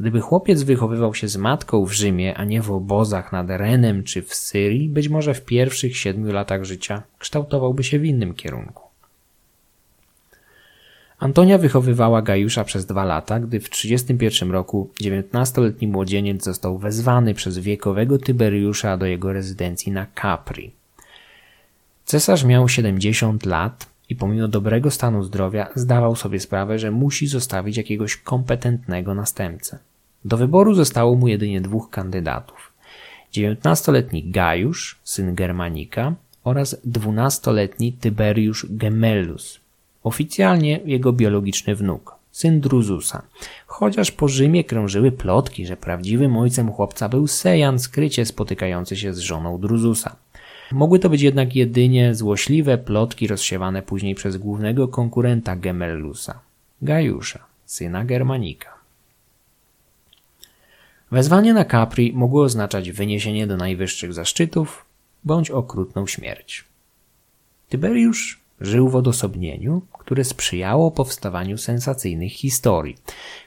Gdyby 0.00 0.20
chłopiec 0.20 0.62
wychowywał 0.62 1.14
się 1.14 1.28
z 1.28 1.36
matką 1.36 1.84
w 1.84 1.92
Rzymie, 1.92 2.34
a 2.36 2.44
nie 2.44 2.62
w 2.62 2.70
obozach 2.70 3.32
nad 3.32 3.50
Renem 3.50 4.04
czy 4.04 4.22
w 4.22 4.34
Syrii, 4.34 4.88
być 4.88 5.08
może 5.08 5.34
w 5.34 5.44
pierwszych 5.44 5.96
siedmiu 5.96 6.32
latach 6.32 6.64
życia 6.64 7.02
kształtowałby 7.18 7.84
się 7.84 7.98
w 7.98 8.04
innym 8.04 8.34
kierunku. 8.34 8.82
Antonia 11.18 11.58
wychowywała 11.58 12.22
Gajusza 12.22 12.64
przez 12.64 12.86
dwa 12.86 13.04
lata, 13.04 13.40
gdy 13.40 13.60
w 13.60 13.70
31 13.70 14.50
roku 14.50 14.90
19-letni 15.02 15.88
młodzieniec 15.88 16.44
został 16.44 16.78
wezwany 16.78 17.34
przez 17.34 17.58
wiekowego 17.58 18.18
Tyberiusza 18.18 18.96
do 18.96 19.06
jego 19.06 19.32
rezydencji 19.32 19.92
na 19.92 20.06
Capri. 20.22 20.72
Cesarz 22.04 22.44
miał 22.44 22.68
70 22.68 23.46
lat 23.46 23.86
i 24.08 24.16
pomimo 24.16 24.48
dobrego 24.48 24.90
stanu 24.90 25.22
zdrowia 25.22 25.68
zdawał 25.74 26.16
sobie 26.16 26.40
sprawę, 26.40 26.78
że 26.78 26.90
musi 26.90 27.26
zostawić 27.26 27.76
jakiegoś 27.76 28.16
kompetentnego 28.16 29.14
następcę. 29.14 29.78
Do 30.24 30.36
wyboru 30.36 30.74
zostało 30.74 31.14
mu 31.16 31.28
jedynie 31.28 31.60
dwóch 31.60 31.90
kandydatów. 31.90 32.72
19-letni 33.34 34.30
Gajusz, 34.30 34.98
syn 35.04 35.34
Germanika, 35.34 36.14
oraz 36.44 36.86
12-letni 36.86 37.92
Tyberiusz 37.92 38.66
Gemellus, 38.70 39.60
oficjalnie 40.02 40.80
jego 40.84 41.12
biologiczny 41.12 41.74
wnuk, 41.74 42.14
syn 42.30 42.60
Druzusa. 42.60 43.22
Chociaż 43.66 44.10
po 44.10 44.28
Rzymie 44.28 44.64
krążyły 44.64 45.12
plotki, 45.12 45.66
że 45.66 45.76
prawdziwym 45.76 46.36
ojcem 46.36 46.72
chłopca 46.72 47.08
był 47.08 47.26
Sejan 47.26 47.78
skrycie 47.78 48.24
spotykający 48.26 48.96
się 48.96 49.14
z 49.14 49.18
żoną 49.18 49.58
Druzusa. 49.58 50.16
Mogły 50.72 50.98
to 50.98 51.10
być 51.10 51.22
jednak 51.22 51.56
jedynie 51.56 52.14
złośliwe 52.14 52.78
plotki 52.78 53.26
rozsiewane 53.26 53.82
później 53.82 54.14
przez 54.14 54.36
głównego 54.36 54.88
konkurenta 54.88 55.56
Gemellusa, 55.56 56.40
Gajusza, 56.82 57.38
syna 57.66 58.04
Germanika. 58.04 58.77
Wezwanie 61.10 61.54
na 61.54 61.64
Capri 61.64 62.12
mogło 62.12 62.42
oznaczać 62.42 62.90
wyniesienie 62.90 63.46
do 63.46 63.56
najwyższych 63.56 64.14
zaszczytów 64.14 64.84
bądź 65.24 65.50
okrutną 65.50 66.06
śmierć. 66.06 66.64
Tyberiusz 67.68 68.40
żył 68.60 68.88
w 68.88 68.96
odosobnieniu, 68.96 69.82
które 69.92 70.24
sprzyjało 70.24 70.90
powstawaniu 70.90 71.58
sensacyjnych 71.58 72.32
historii, 72.32 72.96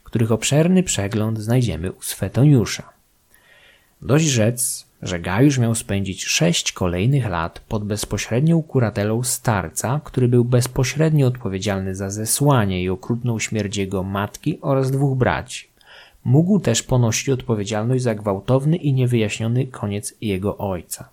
których 0.03 0.31
obszerny 0.31 0.83
przegląd 0.83 1.39
znajdziemy 1.39 1.91
u 1.91 2.01
Swetoniusza. 2.01 2.89
Dość 4.01 4.25
rzec, 4.25 4.85
że 5.01 5.19
Gajusz 5.19 5.57
miał 5.57 5.75
spędzić 5.75 6.25
sześć 6.25 6.71
kolejnych 6.71 7.29
lat 7.29 7.59
pod 7.59 7.85
bezpośrednią 7.85 8.63
kuratelą 8.63 9.23
starca, 9.23 10.01
który 10.03 10.27
był 10.27 10.45
bezpośrednio 10.45 11.27
odpowiedzialny 11.27 11.95
za 11.95 12.09
zesłanie 12.09 12.83
i 12.83 12.89
okrutną 12.89 13.39
śmierć 13.39 13.77
jego 13.77 14.03
matki 14.03 14.61
oraz 14.61 14.91
dwóch 14.91 15.17
braci. 15.17 15.70
Mógł 16.23 16.59
też 16.59 16.83
ponosić 16.83 17.29
odpowiedzialność 17.29 18.03
za 18.03 18.15
gwałtowny 18.15 18.77
i 18.77 18.93
niewyjaśniony 18.93 19.67
koniec 19.67 20.13
jego 20.21 20.57
ojca. 20.57 21.09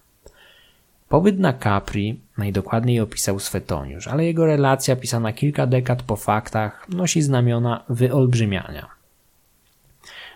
Pobyt 1.09 1.39
na 1.39 1.53
Capri 1.53 2.21
najdokładniej 2.39 3.01
opisał 3.01 3.39
Swetoniusz, 3.39 4.09
ale 4.09 4.25
jego 4.25 4.47
relacja 4.47 4.97
pisana 4.97 5.33
kilka 5.33 5.67
dekad 5.67 6.03
po 6.03 6.17
faktach 6.17 6.89
nosi 6.89 7.23
znamiona 7.23 7.85
wyolbrzymiania. 7.89 8.99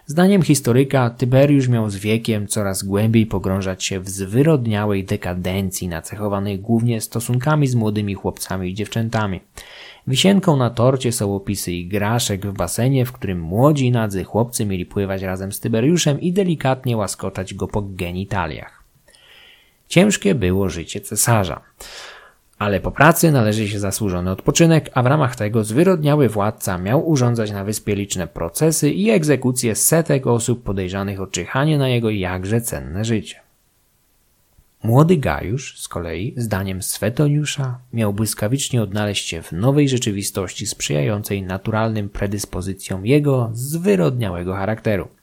Zdaniem 0.07 0.43
historyka 0.43 1.11
Tyberiusz 1.11 1.69
miał 1.69 1.91
z 1.91 1.97
wiekiem 1.97 2.47
coraz 2.47 2.83
głębiej 2.83 3.27
pogrążać 3.27 3.85
się 3.85 4.01
w 4.01 4.09
zwyrodniałej 4.09 5.05
dekadencji 5.05 5.89
nacechowanej 5.89 6.59
głównie 6.59 7.01
stosunkami 7.01 7.67
z 7.67 7.75
młodymi 7.75 8.15
chłopcami 8.15 8.71
i 8.71 8.75
dziewczętami. 8.75 9.41
Wisienką 10.07 10.57
na 10.57 10.71
torcie 10.71 11.13
są 11.13 11.37
opisy 11.37 11.73
igraszek 11.73 12.47
w 12.47 12.53
basenie, 12.53 13.07
w 13.07 13.13
którym 13.13 13.41
młodzi 13.41 13.91
nadzy 13.91 14.25
chłopcy 14.25 14.67
mieli 14.67 14.87
pływać 14.87 15.23
razem 15.23 15.53
z 15.53 15.61
Tyberiuszem 15.61 16.21
i 16.21 16.33
delikatnie 16.33 16.97
łaskotać 16.97 17.55
go 17.55 17.69
po 17.69 17.83
genitaliach. 17.83 18.83
Ciężkie 19.89 20.35
było 20.35 20.69
życie 20.69 21.01
cesarza. 21.01 21.61
Ale 22.59 22.81
po 22.81 22.91
pracy 22.91 23.33
należy 23.33 23.69
się 23.69 23.79
zasłużony 23.79 24.31
odpoczynek, 24.31 24.91
a 24.95 25.03
w 25.03 25.07
ramach 25.07 25.37
tego 25.37 25.65
zwyrodniały 25.65 26.29
władca 26.29 26.79
miał 26.79 27.09
urządzać 27.09 27.51
na 27.51 27.65
wyspie 27.65 27.95
liczne 27.95 28.27
procesy 28.27 28.91
i 28.91 29.11
egzekucje 29.11 29.75
setek 29.75 30.27
osób 30.27 30.63
podejrzanych 30.63 31.21
o 31.21 31.27
czyhanie 31.27 31.79
na 31.79 31.89
jego 31.89 32.11
jakże 32.11 32.61
cenne 32.61 33.05
życie. 33.05 33.42
Młody 34.83 35.17
Gajusz 35.17 35.81
z 35.81 35.89
kolei, 35.89 36.35
zdaniem 36.37 36.83
Swetoniusza, 36.83 37.79
miał 37.93 38.13
błyskawicznie 38.13 38.83
odnaleźć 38.83 39.29
się 39.29 39.43
w 39.43 39.53
nowej 39.53 39.89
rzeczywistości 39.89 40.67
sprzyjającej 40.67 41.43
naturalnym 41.43 42.09
predyspozycjom 42.09 43.07
jego 43.07 43.51
zwyrodniałego 43.53 44.55
charakteru– 44.55 45.09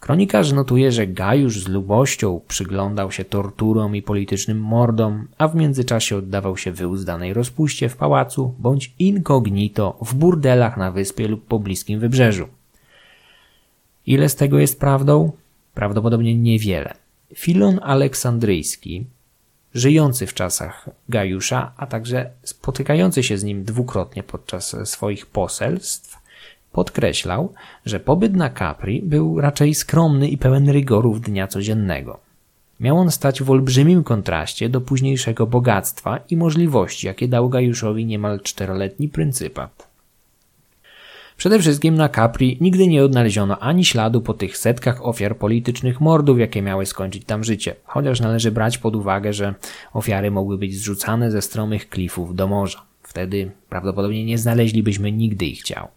Kronikarz 0.00 0.52
notuje, 0.52 0.92
że 0.92 1.06
Gajusz 1.06 1.58
z 1.58 1.68
lubością 1.68 2.40
przyglądał 2.48 3.12
się 3.12 3.24
torturom 3.24 3.96
i 3.96 4.02
politycznym 4.02 4.60
mordom, 4.60 5.28
a 5.38 5.48
w 5.48 5.54
międzyczasie 5.54 6.16
oddawał 6.16 6.56
się 6.56 6.72
wyuzdanej 6.72 7.34
rozpuście 7.34 7.88
w 7.88 7.96
pałacu 7.96 8.54
bądź 8.58 8.94
incognito 8.98 9.98
w 10.02 10.14
burdelach 10.14 10.76
na 10.76 10.90
wyspie 10.90 11.28
lub 11.28 11.46
pobliskim 11.46 12.00
wybrzeżu. 12.00 12.48
Ile 14.06 14.28
z 14.28 14.36
tego 14.36 14.58
jest 14.58 14.80
prawdą? 14.80 15.32
Prawdopodobnie 15.74 16.34
niewiele. 16.34 16.94
Filon 17.34 17.80
Aleksandryjski, 17.82 19.06
żyjący 19.74 20.26
w 20.26 20.34
czasach 20.34 20.88
Gajusza, 21.08 21.72
a 21.76 21.86
także 21.86 22.30
spotykający 22.42 23.22
się 23.22 23.38
z 23.38 23.44
nim 23.44 23.64
dwukrotnie 23.64 24.22
podczas 24.22 24.76
swoich 24.84 25.26
poselstw, 25.26 26.20
Podkreślał, 26.72 27.52
że 27.86 28.00
pobyt 28.00 28.34
na 28.34 28.50
Capri 28.50 29.02
był 29.02 29.40
raczej 29.40 29.74
skromny 29.74 30.28
i 30.28 30.38
pełen 30.38 30.68
rygorów 30.68 31.20
dnia 31.20 31.46
codziennego. 31.46 32.20
Miał 32.80 32.98
on 32.98 33.10
stać 33.10 33.42
w 33.42 33.50
olbrzymim 33.50 34.04
kontraście 34.04 34.68
do 34.68 34.80
późniejszego 34.80 35.46
bogactwa 35.46 36.20
i 36.30 36.36
możliwości, 36.36 37.06
jakie 37.06 37.28
dał 37.28 37.48
Gajuszowi 37.48 38.06
niemal 38.06 38.40
czteroletni 38.40 39.08
pryncypat. 39.08 39.89
Przede 41.40 41.58
wszystkim 41.58 41.94
na 41.94 42.08
Capri 42.08 42.58
nigdy 42.60 42.88
nie 42.88 43.04
odnaleziono 43.04 43.58
ani 43.58 43.84
śladu 43.84 44.20
po 44.20 44.34
tych 44.34 44.56
setkach 44.56 45.06
ofiar 45.06 45.36
politycznych 45.36 46.00
mordów, 46.00 46.38
jakie 46.38 46.62
miały 46.62 46.86
skończyć 46.86 47.24
tam 47.24 47.44
życie, 47.44 47.76
chociaż 47.84 48.20
należy 48.20 48.50
brać 48.50 48.78
pod 48.78 48.96
uwagę, 48.96 49.32
że 49.32 49.54
ofiary 49.92 50.30
mogły 50.30 50.58
być 50.58 50.76
zrzucane 50.76 51.30
ze 51.30 51.42
stromych 51.42 51.88
klifów 51.88 52.34
do 52.34 52.46
morza. 52.48 52.82
Wtedy 53.02 53.50
prawdopodobnie 53.68 54.24
nie 54.24 54.38
znaleźlibyśmy 54.38 55.12
nigdy 55.12 55.46
ich 55.46 55.62
ciał. 55.62 55.88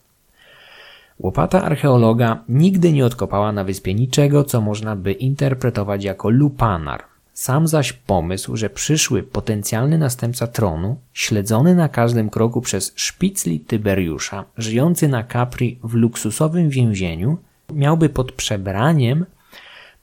Łopata 1.20 1.64
archeologa 1.64 2.44
nigdy 2.50 2.92
nie 2.92 3.06
odkopała 3.06 3.52
na 3.52 3.64
wyspie 3.64 3.94
niczego, 3.94 4.44
co 4.44 4.62
można 4.62 4.96
by 4.96 5.12
interpretować 5.12 6.04
jako 6.04 6.30
lupanar, 6.30 7.04
Sam 7.34 7.68
zaś 7.68 7.94
pomysł, 7.94 8.56
że 8.56 8.70
przyszły 8.70 9.24
potencjalny 9.24 9.98
następca 9.98 10.48
tronu, 10.48 10.98
śledzony 11.14 11.76
na 11.76 11.90
każdym 11.90 12.30
kroku 12.30 12.62
przez 12.62 12.94
szpicli 12.96 13.60
Tyberiusza, 13.60 14.46
żyjący 14.58 15.08
na 15.08 15.24
Capri 15.24 15.80
w 15.84 15.94
luksusowym 15.94 16.70
więzieniu, 16.70 17.38
miałby 17.74 18.10
pod 18.10 18.32
przebraniem 18.32 19.26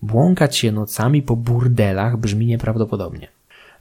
błąkać 0.03 0.57
się 0.57 0.73
nocami 0.73 1.23
po 1.23 1.37
burdelach 1.37 2.17
brzmi 2.17 2.47
nieprawdopodobnie. 2.47 3.29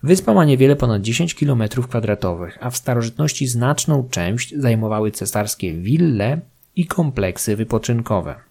Wyspa 0.04 0.34
ma 0.34 0.45
niewiele 0.45 0.76
ponad 0.76 1.02
10 1.02 1.36
km 1.36 1.64
kwadratowych, 1.89 2.58
a 2.62 2.70
w 2.70 2.78
starożytności 2.78 3.47
znaczną 3.47 4.08
część 4.10 4.56
zajmowały 4.56 5.12
cesarskie 5.12 5.74
wille 5.74 6.39
i 6.76 6.86
kompleksy 6.86 7.56
wypoczynkowe. 7.56 8.49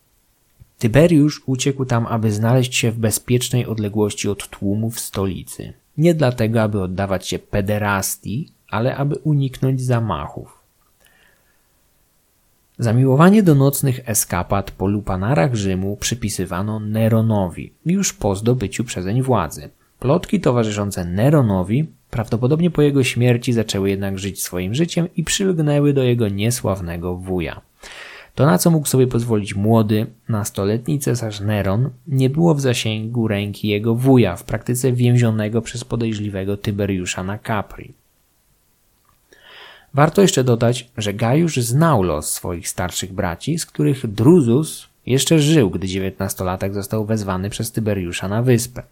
Tyberiusz 0.78 1.42
uciekł 1.46 1.84
tam, 1.84 2.06
aby 2.06 2.32
znaleźć 2.32 2.76
się 2.76 2.90
w 2.90 2.98
bezpiecznej 2.98 3.66
odległości 3.66 4.28
od 4.28 4.48
tłumów 4.48 5.00
stolicy. 5.00 5.72
Nie 5.96 6.14
dlatego, 6.14 6.62
aby 6.62 6.82
oddawać 6.82 7.28
się 7.28 7.38
pederastii, 7.38 8.52
ale 8.68 8.96
aby 8.96 9.16
uniknąć 9.16 9.80
zamachów. 9.80 10.58
Zamiłowanie 12.78 13.42
do 13.42 13.54
nocnych 13.54 14.00
eskapad 14.08 14.70
po 14.70 14.86
lupanarach 14.86 15.54
Rzymu 15.54 15.96
przypisywano 15.96 16.80
Neronowi 16.80 17.72
już 17.86 18.12
po 18.12 18.36
zdobyciu 18.36 18.84
przezeń 18.84 19.22
władzy. 19.22 19.70
Plotki 19.98 20.40
towarzyszące 20.40 21.04
Neronowi 21.04 21.86
prawdopodobnie 22.10 22.70
po 22.70 22.82
jego 22.82 23.04
śmierci 23.04 23.52
zaczęły 23.52 23.90
jednak 23.90 24.18
żyć 24.18 24.42
swoim 24.42 24.74
życiem 24.74 25.08
i 25.16 25.24
przylgnęły 25.24 25.92
do 25.92 26.02
jego 26.02 26.28
niesławnego 26.28 27.16
wuja. 27.16 27.60
To, 28.38 28.46
na 28.46 28.58
co 28.58 28.70
mógł 28.70 28.86
sobie 28.86 29.06
pozwolić 29.06 29.54
młody, 29.54 30.06
nastoletni 30.28 30.98
cesarz 30.98 31.40
Neron, 31.40 31.90
nie 32.08 32.30
było 32.30 32.54
w 32.54 32.60
zasięgu 32.60 33.28
ręki 33.28 33.68
jego 33.68 33.94
wuja, 33.94 34.36
w 34.36 34.44
praktyce 34.44 34.92
więzionego 34.92 35.62
przez 35.62 35.84
podejrzliwego 35.84 36.56
Tyberiusza 36.56 37.24
na 37.24 37.38
Capri. 37.38 37.94
Warto 39.94 40.22
jeszcze 40.22 40.44
dodać, 40.44 40.88
że 40.96 41.14
Gajusz 41.14 41.56
znał 41.56 42.02
los 42.02 42.32
swoich 42.32 42.68
starszych 42.68 43.12
braci, 43.12 43.58
z 43.58 43.66
których 43.66 44.06
Druzus 44.06 44.88
jeszcze 45.06 45.38
żył, 45.38 45.70
gdy 45.70 45.86
dziewiętnastolatek 45.88 46.74
został 46.74 47.04
wezwany 47.04 47.50
przez 47.50 47.72
Tyberiusza 47.72 48.28
na 48.28 48.42
wyspę. 48.42 48.82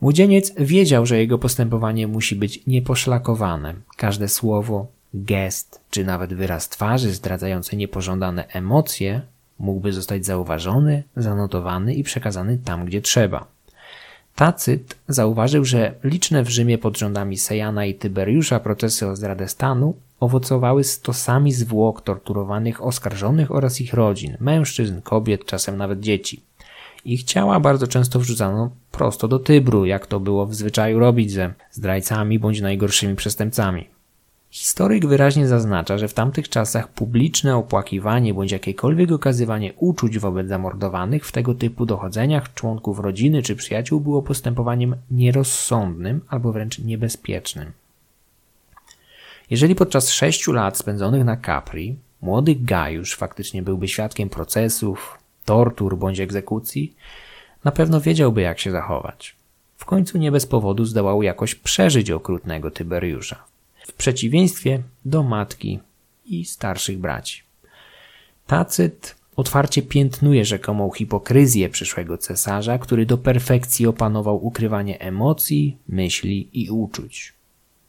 Młodzieniec 0.00 0.52
wiedział, 0.58 1.06
że 1.06 1.18
jego 1.18 1.38
postępowanie 1.38 2.06
musi 2.06 2.36
być 2.36 2.66
nieposzlakowane. 2.66 3.74
Każde 3.96 4.28
słowo, 4.28 4.86
gest 5.14 5.80
czy 5.90 6.04
nawet 6.04 6.34
wyraz 6.34 6.68
twarzy 6.68 7.12
zdradzający 7.12 7.76
niepożądane 7.76 8.48
emocje 8.48 9.20
mógłby 9.58 9.92
zostać 9.92 10.26
zauważony, 10.26 11.02
zanotowany 11.16 11.94
i 11.94 12.02
przekazany 12.02 12.58
tam, 12.64 12.84
gdzie 12.84 13.02
trzeba. 13.02 13.46
Tacyt 14.34 14.96
zauważył, 15.08 15.64
że 15.64 15.94
liczne 16.04 16.42
w 16.42 16.48
Rzymie 16.48 16.78
pod 16.78 16.98
rządami 16.98 17.36
Sejana 17.36 17.86
i 17.86 17.94
Tyberiusza 17.94 18.60
procesy 18.60 19.06
o 19.06 19.16
zdradę 19.16 19.48
stanu 19.48 19.94
owocowały 20.20 20.84
stosami 20.84 21.52
zwłok 21.52 22.00
torturowanych 22.00 22.84
oskarżonych 22.84 23.50
oraz 23.50 23.80
ich 23.80 23.94
rodzin, 23.94 24.36
mężczyzn, 24.40 25.00
kobiet, 25.00 25.44
czasem 25.44 25.76
nawet 25.76 26.00
dzieci. 26.00 26.42
Ich 27.04 27.24
ciała 27.24 27.60
bardzo 27.60 27.86
często 27.86 28.18
wrzucano 28.18 28.70
prosto 28.90 29.28
do 29.28 29.38
Tybru, 29.38 29.84
jak 29.84 30.06
to 30.06 30.20
było 30.20 30.46
w 30.46 30.54
zwyczaju 30.54 30.98
robić 30.98 31.32
ze 31.32 31.54
zdrajcami 31.70 32.38
bądź 32.38 32.60
najgorszymi 32.60 33.14
przestępcami. 33.14 33.93
Historyk 34.54 35.06
wyraźnie 35.06 35.48
zaznacza, 35.48 35.98
że 35.98 36.08
w 36.08 36.14
tamtych 36.14 36.48
czasach 36.48 36.88
publiczne 36.88 37.56
opłakiwanie 37.56 38.34
bądź 38.34 38.52
jakiekolwiek 38.52 39.12
okazywanie 39.12 39.72
uczuć 39.72 40.18
wobec 40.18 40.48
zamordowanych 40.48 41.26
w 41.26 41.32
tego 41.32 41.54
typu 41.54 41.86
dochodzeniach 41.86 42.54
członków 42.54 42.98
rodziny 42.98 43.42
czy 43.42 43.56
przyjaciół 43.56 44.00
było 44.00 44.22
postępowaniem 44.22 44.96
nierozsądnym 45.10 46.20
albo 46.28 46.52
wręcz 46.52 46.78
niebezpiecznym. 46.78 47.72
Jeżeli 49.50 49.74
podczas 49.74 50.10
sześciu 50.10 50.52
lat 50.52 50.78
spędzonych 50.78 51.24
na 51.24 51.36
Capri 51.36 51.96
młody 52.22 52.54
Gajusz 52.54 53.16
faktycznie 53.16 53.62
byłby 53.62 53.88
świadkiem 53.88 54.28
procesów, 54.28 55.18
tortur 55.44 55.98
bądź 55.98 56.20
egzekucji, 56.20 56.94
na 57.64 57.72
pewno 57.72 58.00
wiedziałby 58.00 58.40
jak 58.40 58.58
się 58.58 58.70
zachować. 58.70 59.36
W 59.76 59.84
końcu 59.84 60.18
nie 60.18 60.32
bez 60.32 60.46
powodu 60.46 60.84
zdołał 60.84 61.22
jakoś 61.22 61.54
przeżyć 61.54 62.10
okrutnego 62.10 62.70
Tyberiusza 62.70 63.53
w 63.86 63.92
przeciwieństwie 63.92 64.82
do 65.04 65.22
matki 65.22 65.80
i 66.26 66.44
starszych 66.44 66.98
braci. 66.98 67.42
Tacyt 68.46 69.16
otwarcie 69.36 69.82
piętnuje 69.82 70.44
rzekomą 70.44 70.90
hipokryzję 70.90 71.68
przyszłego 71.68 72.18
cesarza, 72.18 72.78
który 72.78 73.06
do 73.06 73.18
perfekcji 73.18 73.86
opanował 73.86 74.46
ukrywanie 74.46 75.00
emocji, 75.00 75.76
myśli 75.88 76.48
i 76.52 76.70
uczuć. 76.70 77.34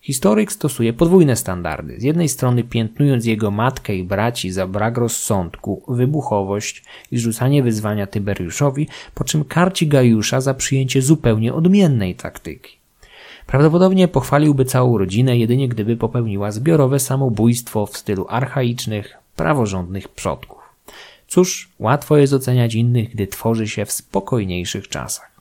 Historyk 0.02 0.52
stosuje 0.52 0.94
podwójne 0.94 1.36
standardy. 1.36 2.00
Z 2.00 2.04
jednej 2.04 2.30
strony 2.30 2.64
piętnując 2.64 3.26
jego 3.26 3.52
matkę 3.52 3.96
i 3.96 4.04
braci 4.04 4.52
za 4.52 4.68
brak 4.68 4.98
rozsądku, 4.98 5.84
wybuchowość 5.88 6.84
i 7.12 7.18
zrzucanie 7.18 7.64
wyzwania 7.64 8.08
Tyberiuszowi, 8.08 8.88
po 9.16 9.24
czym 9.24 9.44
karci 9.44 9.88
Gajusza 9.88 10.42
za 10.42 10.54
przyjęcie 10.54 11.02
zupełnie 11.02 11.54
odmiennej 11.54 12.16
taktyki. 12.16 12.78
Prawdopodobnie 13.48 14.08
pochwaliłby 14.08 14.66
całą 14.66 14.98
rodzinę 14.98 15.38
jedynie 15.38 15.70
gdyby 15.70 15.98
popełniła 15.98 16.52
zbiorowe 16.52 17.00
samobójstwo 17.00 17.86
w 17.86 17.98
stylu 17.98 18.26
archaicznych, 18.30 19.18
praworządnych 19.36 20.08
przodków. 20.08 20.60
Cóż, 21.28 21.70
łatwo 21.80 22.18
jest 22.18 22.34
oceniać 22.34 22.76
innych, 22.76 23.10
gdy 23.10 23.28
tworzy 23.28 23.68
się 23.68 23.86
w 23.86 23.92
spokojniejszych 23.92 24.88
czasach. 24.88 25.32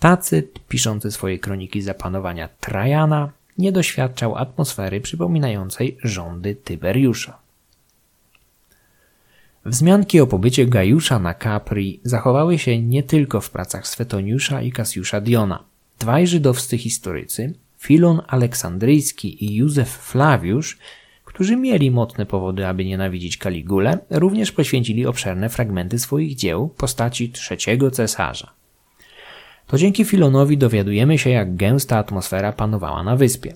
Tacyt, 0.00 0.58
piszący 0.68 1.12
swoje 1.12 1.38
kroniki 1.38 1.82
zapanowania 1.82 2.48
Trajana, 2.60 3.30
nie 3.58 3.72
doświadczał 3.72 4.36
atmosfery 4.36 5.00
przypominającej 5.00 5.98
rządy 6.02 6.54
Tyberiusza. 6.54 7.38
Wzmianki 9.64 10.20
o 10.20 10.26
pobycie 10.26 10.66
Gajusza 10.66 11.18
na 11.18 11.34
Capri 11.34 12.00
zachowały 12.04 12.58
się 12.58 12.82
nie 12.82 13.02
tylko 13.02 13.40
w 13.40 13.50
pracach 13.50 13.86
Swetoniusza 13.86 14.62
i 14.62 14.72
Kasiusza 14.72 15.20
Diona– 15.20 15.64
Dwaj 15.98 16.26
żydowscy 16.26 16.78
historycy, 16.78 17.54
Filon 17.78 18.20
Aleksandryjski 18.28 19.44
i 19.44 19.54
Józef 19.54 19.88
Flawiusz, 19.88 20.78
którzy 21.24 21.56
mieli 21.56 21.90
mocne 21.90 22.26
powody, 22.26 22.66
aby 22.66 22.84
nienawidzić 22.84 23.36
Kaligulę, 23.36 23.98
również 24.10 24.52
poświęcili 24.52 25.06
obszerne 25.06 25.48
fragmenty 25.48 25.98
swoich 25.98 26.34
dzieł 26.34 26.68
postaci 26.68 27.30
trzeciego 27.30 27.90
cesarza. 27.90 28.50
To 29.66 29.78
dzięki 29.78 30.04
Filonowi 30.04 30.58
dowiadujemy 30.58 31.18
się, 31.18 31.30
jak 31.30 31.56
gęsta 31.56 31.98
atmosfera 31.98 32.52
panowała 32.52 33.02
na 33.02 33.16
wyspie. 33.16 33.52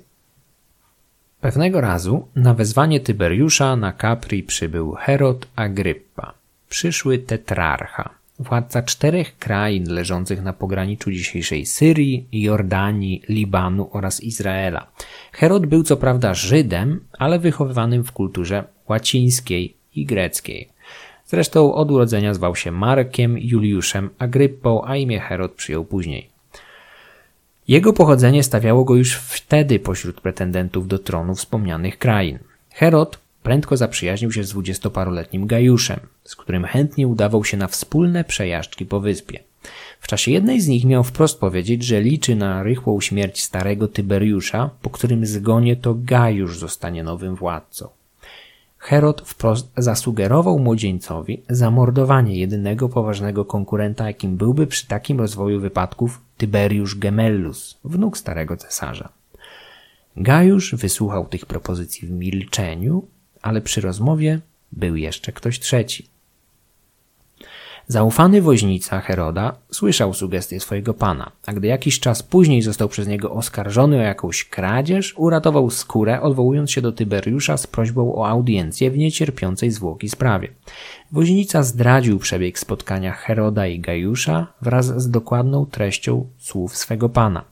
Pewnego 1.40 1.80
razu 1.80 2.28
na 2.36 2.54
wezwanie 2.54 3.00
Tyberiusza 3.00 3.76
na 3.76 3.92
Capri 3.92 4.42
przybył 4.42 4.92
Herod 4.92 5.48
Agryppa, 5.56 6.34
przyszły 6.68 7.18
tetrarcha 7.18 8.19
władca 8.40 8.82
czterech 8.82 9.38
krain 9.38 9.92
leżących 9.92 10.42
na 10.42 10.52
pograniczu 10.52 11.10
dzisiejszej 11.10 11.66
Syrii, 11.66 12.28
Jordanii, 12.32 13.22
Libanu 13.28 13.90
oraz 13.92 14.20
Izraela. 14.20 14.86
Herod 15.32 15.66
był 15.66 15.82
co 15.82 15.96
prawda 15.96 16.34
Żydem, 16.34 17.00
ale 17.18 17.38
wychowywanym 17.38 18.04
w 18.04 18.12
kulturze 18.12 18.64
łacińskiej 18.88 19.74
i 19.94 20.06
greckiej. 20.06 20.68
Zresztą 21.26 21.74
od 21.74 21.90
urodzenia 21.90 22.34
zwał 22.34 22.56
się 22.56 22.70
Markiem 22.70 23.38
Juliuszem 23.38 24.10
Agryppą, 24.18 24.84
a 24.84 24.96
imię 24.96 25.20
Herod 25.20 25.52
przyjął 25.52 25.84
później. 25.84 26.28
Jego 27.68 27.92
pochodzenie 27.92 28.42
stawiało 28.42 28.84
go 28.84 28.96
już 28.96 29.14
wtedy 29.14 29.78
pośród 29.78 30.20
pretendentów 30.20 30.88
do 30.88 30.98
tronu 30.98 31.34
wspomnianych 31.34 31.98
krain. 31.98 32.38
Herod 32.70 33.18
Prędko 33.42 33.76
zaprzyjaźnił 33.76 34.32
się 34.32 34.44
z 34.44 34.50
dwudziestoparoletnim 34.50 35.46
Gajuszem, 35.46 36.00
z 36.24 36.36
którym 36.36 36.64
chętnie 36.64 37.08
udawał 37.08 37.44
się 37.44 37.56
na 37.56 37.68
wspólne 37.68 38.24
przejażdżki 38.24 38.86
po 38.86 39.00
wyspie. 39.00 39.40
W 40.00 40.06
czasie 40.06 40.30
jednej 40.30 40.60
z 40.60 40.68
nich 40.68 40.84
miał 40.84 41.04
wprost 41.04 41.40
powiedzieć, 41.40 41.84
że 41.84 42.00
liczy 42.00 42.36
na 42.36 42.62
rychłą 42.62 43.00
śmierć 43.00 43.42
starego 43.42 43.88
Tyberiusza, 43.88 44.70
po 44.82 44.90
którym 44.90 45.26
zgonie 45.26 45.76
to 45.76 45.94
Gajusz 45.94 46.58
zostanie 46.58 47.04
nowym 47.04 47.34
władcą. 47.34 47.88
Herod 48.78 49.22
wprost 49.28 49.72
zasugerował 49.76 50.58
młodzieńcowi 50.58 51.42
zamordowanie 51.48 52.36
jedynego 52.36 52.88
poważnego 52.88 53.44
konkurenta, 53.44 54.06
jakim 54.06 54.36
byłby 54.36 54.66
przy 54.66 54.86
takim 54.86 55.18
rozwoju 55.18 55.60
wypadków 55.60 56.20
Tyberiusz 56.36 56.98
Gemellus, 56.98 57.78
wnuk 57.84 58.18
starego 58.18 58.56
cesarza. 58.56 59.08
Gajusz 60.16 60.74
wysłuchał 60.74 61.26
tych 61.26 61.46
propozycji 61.46 62.08
w 62.08 62.10
milczeniu 62.10 63.04
ale 63.42 63.60
przy 63.60 63.80
rozmowie 63.80 64.40
był 64.72 64.96
jeszcze 64.96 65.32
ktoś 65.32 65.60
trzeci. 65.60 66.06
Zaufany 67.90 68.42
woźnica 68.42 69.00
Heroda 69.00 69.56
słyszał 69.70 70.14
sugestie 70.14 70.60
swojego 70.60 70.94
pana, 70.94 71.32
a 71.46 71.52
gdy 71.52 71.68
jakiś 71.68 72.00
czas 72.00 72.22
później 72.22 72.62
został 72.62 72.88
przez 72.88 73.08
niego 73.08 73.32
oskarżony 73.32 73.98
o 73.98 74.02
jakąś 74.02 74.44
kradzież, 74.44 75.14
uratował 75.16 75.70
skórę, 75.70 76.20
odwołując 76.20 76.70
się 76.70 76.82
do 76.82 76.92
Tyberiusza 76.92 77.56
z 77.56 77.66
prośbą 77.66 78.14
o 78.14 78.28
audiencję 78.28 78.90
w 78.90 78.98
niecierpiącej 78.98 79.70
zwłoki 79.70 80.08
sprawie. 80.08 80.48
Woźnica 81.12 81.62
zdradził 81.62 82.18
przebieg 82.18 82.58
spotkania 82.58 83.12
Heroda 83.12 83.66
i 83.66 83.80
Gajusza 83.80 84.46
wraz 84.62 84.86
z 84.86 85.10
dokładną 85.10 85.66
treścią 85.66 86.26
słów 86.38 86.76
swego 86.76 87.08
pana. 87.08 87.44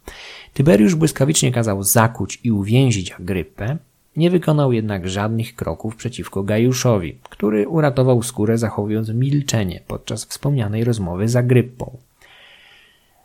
Tyberiusz 0.54 0.94
błyskawicznie 0.94 1.52
kazał 1.52 1.82
zakuć 1.82 2.40
i 2.44 2.50
uwięzić 2.50 3.12
Agrypę, 3.12 3.76
nie 4.18 4.30
wykonał 4.30 4.72
jednak 4.72 5.08
żadnych 5.08 5.54
kroków 5.54 5.96
przeciwko 5.96 6.42
Gajuszowi, 6.42 7.18
który 7.22 7.68
uratował 7.68 8.22
skórę 8.22 8.58
zachowując 8.58 9.08
milczenie 9.08 9.80
podczas 9.86 10.24
wspomnianej 10.24 10.84
rozmowy 10.84 11.28
z 11.28 11.36
Agryppą. 11.36 11.96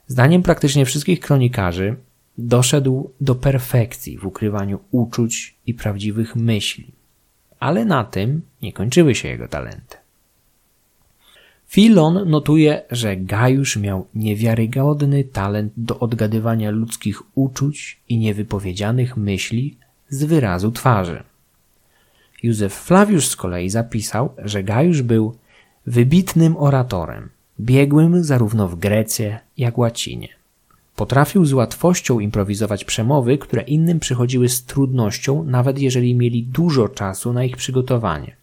Zdaniem 0.07 0.43
praktycznie 0.43 0.85
wszystkich 0.85 1.19
kronikarzy 1.19 1.95
doszedł 2.37 3.09
do 3.21 3.35
perfekcji 3.35 4.17
w 4.17 4.25
ukrywaniu 4.25 4.79
uczuć 4.91 5.55
i 5.67 5.73
prawdziwych 5.73 6.35
myśli, 6.35 6.87
ale 7.59 7.85
na 7.85 8.03
tym 8.03 8.41
nie 8.61 8.73
kończyły 8.73 9.15
się 9.15 9.27
jego 9.27 9.47
talenty. 9.47 9.97
Filon 11.67 12.29
notuje, 12.29 12.81
że 12.91 13.17
Gajusz 13.17 13.77
miał 13.77 14.07
niewiarygodny 14.15 15.23
talent 15.23 15.73
do 15.77 15.99
odgadywania 15.99 16.71
ludzkich 16.71 17.21
uczuć 17.35 17.99
i 18.09 18.17
niewypowiedzianych 18.17 19.17
myśli 19.17 19.77
z 20.13 20.23
wyrazu 20.23 20.71
twarzy. 20.71 21.23
Józef 22.43 22.73
Flawiusz 22.73 23.27
z 23.27 23.35
kolei 23.35 23.69
zapisał, 23.69 24.29
że 24.37 24.63
Gajusz 24.63 25.01
był 25.01 25.35
wybitnym 25.85 26.57
oratorem, 26.57 27.29
biegłym 27.59 28.23
zarówno 28.23 28.67
w 28.67 28.75
Grecie, 28.75 29.39
jak 29.57 29.77
łacinie. 29.77 30.29
Potrafił 30.95 31.45
z 31.45 31.53
łatwością 31.53 32.19
improwizować 32.19 32.85
przemowy, 32.85 33.37
które 33.37 33.61
innym 33.61 33.99
przychodziły 33.99 34.49
z 34.49 34.65
trudnością, 34.65 35.43
nawet 35.43 35.79
jeżeli 35.79 36.15
mieli 36.15 36.43
dużo 36.43 36.89
czasu 36.89 37.33
na 37.33 37.43
ich 37.43 37.57
przygotowanie. 37.57 38.35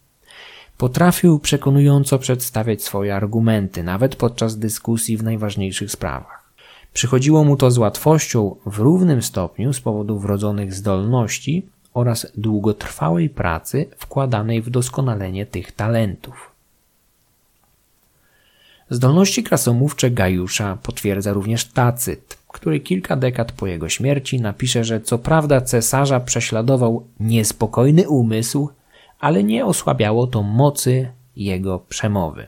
Potrafił 0.78 1.38
przekonująco 1.38 2.18
przedstawiać 2.18 2.82
swoje 2.82 3.16
argumenty, 3.16 3.82
nawet 3.82 4.16
podczas 4.16 4.58
dyskusji 4.58 5.16
w 5.16 5.22
najważniejszych 5.22 5.90
sprawach. 5.90 6.39
Przychodziło 6.92 7.44
mu 7.44 7.56
to 7.56 7.70
z 7.70 7.78
łatwością 7.78 8.56
w 8.66 8.78
równym 8.78 9.22
stopniu 9.22 9.72
z 9.72 9.80
powodu 9.80 10.18
wrodzonych 10.18 10.74
zdolności 10.74 11.66
oraz 11.94 12.26
długotrwałej 12.36 13.28
pracy 13.28 13.86
wkładanej 13.98 14.62
w 14.62 14.70
doskonalenie 14.70 15.46
tych 15.46 15.72
talentów. 15.72 16.50
Zdolności 18.90 19.42
krasomówcze 19.42 20.10
Gajusza 20.10 20.78
potwierdza 20.82 21.32
również 21.32 21.64
Tacyt, 21.64 22.38
który 22.48 22.80
kilka 22.80 23.16
dekad 23.16 23.52
po 23.52 23.66
jego 23.66 23.88
śmierci 23.88 24.40
napisze, 24.40 24.84
że 24.84 25.00
co 25.00 25.18
prawda 25.18 25.60
cesarza 25.60 26.20
prześladował 26.20 27.06
niespokojny 27.20 28.08
umysł, 28.08 28.68
ale 29.20 29.44
nie 29.44 29.66
osłabiało 29.66 30.26
to 30.26 30.42
mocy 30.42 31.08
jego 31.36 31.78
przemowy. 31.78 32.46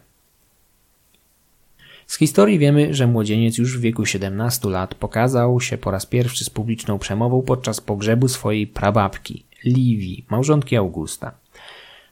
Z 2.12 2.16
historii 2.16 2.58
wiemy, 2.58 2.94
że 2.94 3.06
młodzieniec 3.06 3.58
już 3.58 3.78
w 3.78 3.80
wieku 3.80 4.06
17 4.06 4.68
lat 4.68 4.94
pokazał 4.94 5.60
się 5.60 5.78
po 5.78 5.90
raz 5.90 6.06
pierwszy 6.06 6.44
z 6.44 6.50
publiczną 6.50 6.98
przemową 6.98 7.42
podczas 7.42 7.80
pogrzebu 7.80 8.28
swojej 8.28 8.66
prababki, 8.66 9.44
Liwii, 9.64 10.24
małżonki 10.30 10.76
Augusta. 10.76 11.32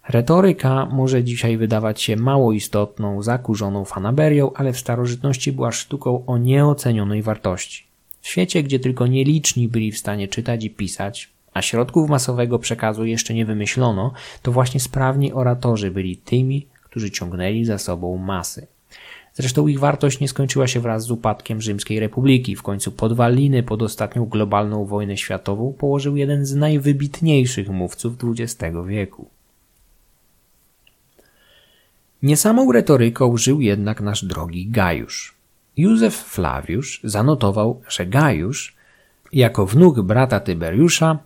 Retoryka 0.09 0.87
może 0.87 1.25
dzisiaj 1.25 1.57
wydawać 1.57 2.03
się 2.03 2.17
mało 2.17 2.53
istotną, 2.53 3.23
zakurzoną 3.23 3.85
fanaberią, 3.85 4.53
ale 4.55 4.73
w 4.73 4.79
starożytności 4.79 5.53
była 5.53 5.73
sztuką 5.73 6.27
o 6.27 6.39
nieocenionej 6.39 7.23
wartości. 7.23 7.87
W 8.21 8.29
świecie, 8.29 8.63
gdzie 8.63 8.79
tylko 8.79 9.07
nieliczni 9.07 9.69
byli 9.69 9.93
w 9.93 9.99
stanie 9.99 10.29
czytać 10.29 10.65
i 10.65 10.71
pisać, 10.71 11.31
a 11.55 11.63
środków 11.63 12.11
masowego 12.11 12.59
przekazu 12.59 13.05
jeszcze 13.05 13.35
nie 13.35 13.47
wymyślono, 13.47 14.13
to 14.43 14.53
właśnie 14.53 14.81
sprawni 14.81 15.33
oratorzy 15.33 15.91
byli 15.91 16.17
tymi, 16.17 16.67
którzy 16.85 17.11
ciągnęli 17.11 17.65
za 17.65 17.79
sobą 17.79 18.17
masy. 18.17 18.67
Zresztą 19.41 19.67
ich 19.67 19.79
wartość 19.79 20.21
nie 20.21 20.29
skończyła 20.29 20.67
się 20.67 20.81
wraz 20.81 21.05
z 21.05 21.11
upadkiem 21.11 21.61
Rzymskiej 21.61 22.01
Republiki. 22.01 22.57
W 22.57 22.63
końcu 22.63 22.93
podwaliny 22.93 23.63
pod 23.63 23.83
ostatnią 23.83 24.27
globalną 24.27 24.85
wojnę 24.85 25.17
światową 25.17 25.73
położył 25.73 26.17
jeden 26.17 26.47
z 26.47 26.55
najwybitniejszych 26.55 27.69
mówców 27.69 28.15
XX 28.25 28.77
wieku. 28.87 29.29
Nie 32.23 32.37
samą 32.37 32.73
retoryką 32.73 33.37
żył 33.37 33.61
jednak 33.61 34.01
nasz 34.01 34.25
drogi 34.25 34.71
Gajusz. 34.71 35.35
Józef 35.77 36.15
Flawiusz 36.15 37.01
zanotował, 37.05 37.81
że 37.89 38.07
Gajusz, 38.07 38.77
jako 39.33 39.67
wnuk 39.67 40.01
brata 40.01 40.41
Tyberiusza, 40.41 41.19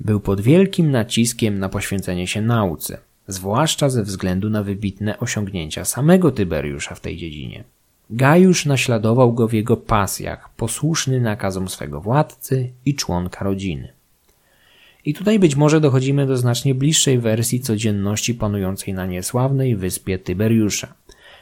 był 0.00 0.20
pod 0.20 0.40
wielkim 0.40 0.90
naciskiem 0.90 1.58
na 1.58 1.68
poświęcenie 1.68 2.26
się 2.26 2.40
nauce– 2.42 2.98
zwłaszcza 3.32 3.88
ze 3.88 4.02
względu 4.02 4.50
na 4.50 4.62
wybitne 4.62 5.18
osiągnięcia 5.18 5.84
samego 5.84 6.30
Tyberiusza 6.30 6.94
w 6.94 7.00
tej 7.00 7.16
dziedzinie. 7.16 7.64
Gajusz 8.10 8.66
naśladował 8.66 9.32
go 9.32 9.48
w 9.48 9.52
jego 9.52 9.76
pasjach, 9.76 10.50
posłuszny 10.56 11.20
nakazom 11.20 11.68
swego 11.68 12.00
władcy 12.00 12.72
i 12.84 12.94
członka 12.94 13.44
rodziny. 13.44 13.92
I 15.04 15.14
tutaj 15.14 15.38
być 15.38 15.56
może 15.56 15.80
dochodzimy 15.80 16.26
do 16.26 16.36
znacznie 16.36 16.74
bliższej 16.74 17.18
wersji 17.18 17.60
codzienności 17.60 18.34
panującej 18.34 18.94
na 18.94 19.06
niesławnej 19.06 19.76
wyspie 19.76 20.18
Tyberiusza. 20.18 20.94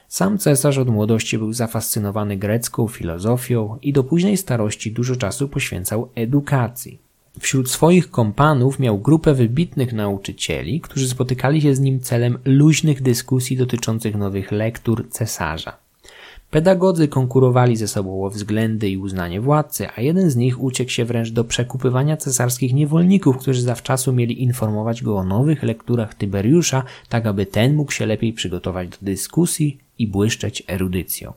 Sam 0.09 0.39
cesarz 0.39 0.78
od 0.78 0.89
młodości 0.89 1.39
był 1.39 1.53
zafascynowany 1.53 2.36
grecką 2.36 2.89
filozofią 2.89 3.78
i 3.82 3.93
do 3.93 4.05
późnej 4.05 4.36
starości 4.36 4.93
dużo 4.93 5.16
czasu 5.16 5.49
poświęcał 5.49 6.09
edukacji. 6.14 7.08
Wśród 7.41 7.70
swoich 7.70 8.11
kompanów 8.11 8.78
miał 8.78 8.99
grupę 8.99 9.34
wybitnych 9.34 9.93
nauczycieli, 9.93 10.80
którzy 10.80 11.09
spotykali 11.09 11.62
się 11.62 11.74
z 11.74 11.80
nim 11.80 12.01
celem 12.01 12.39
luźnych 12.45 13.03
dyskusji 13.03 13.57
dotyczących 13.57 14.16
nowych 14.16 14.53
lektur 14.53 15.07
cesarza. 15.11 15.76
Pedagodzy 16.51 17.09
konkurowali 17.09 17.76
ze 17.76 17.89
sobą 17.89 18.24
o 18.24 18.30
względy 18.30 18.89
i 18.91 18.97
uznanie 18.97 19.41
władcy, 19.41 19.86
a 19.97 20.01
jeden 20.01 20.30
z 20.30 20.36
nich 20.36 20.62
uciekł 20.62 20.91
się 20.91 21.05
wręcz 21.05 21.30
do 21.30 21.45
przekupywania 21.45 22.16
cesarskich 22.16 22.74
niewolników, 22.74 23.39
którzy 23.39 23.62
zawczasu 23.62 24.12
mieli 24.12 24.43
informować 24.43 25.03
go 25.03 25.16
o 25.16 25.24
nowych 25.24 25.62
lekturach 25.62 26.14
Tyberiusza, 26.14 26.82
tak 27.09 27.26
aby 27.26 27.47
ten 27.47 27.74
mógł 27.74 27.93
się 27.93 28.07
lepiej 28.07 28.32
przygotować 28.32 28.89
do 28.89 28.97
dyskusji 29.01 29.78
i 29.99 30.07
błyszczeć 30.07 30.62
erudycją. 30.66 31.32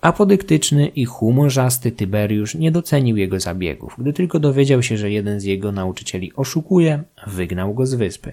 Apodyktyczny 0.00 0.88
i 0.88 1.04
humorzasty 1.04 1.92
Tyberiusz 1.92 2.54
nie 2.54 2.70
docenił 2.70 3.16
jego 3.16 3.40
zabiegów. 3.40 3.94
Gdy 3.98 4.12
tylko 4.12 4.40
dowiedział 4.40 4.82
się, 4.82 4.96
że 4.96 5.10
jeden 5.10 5.40
z 5.40 5.44
jego 5.44 5.72
nauczycieli 5.72 6.32
oszukuje, 6.36 7.02
wygnał 7.26 7.74
go 7.74 7.86
z 7.86 7.94
wyspy. 7.94 8.32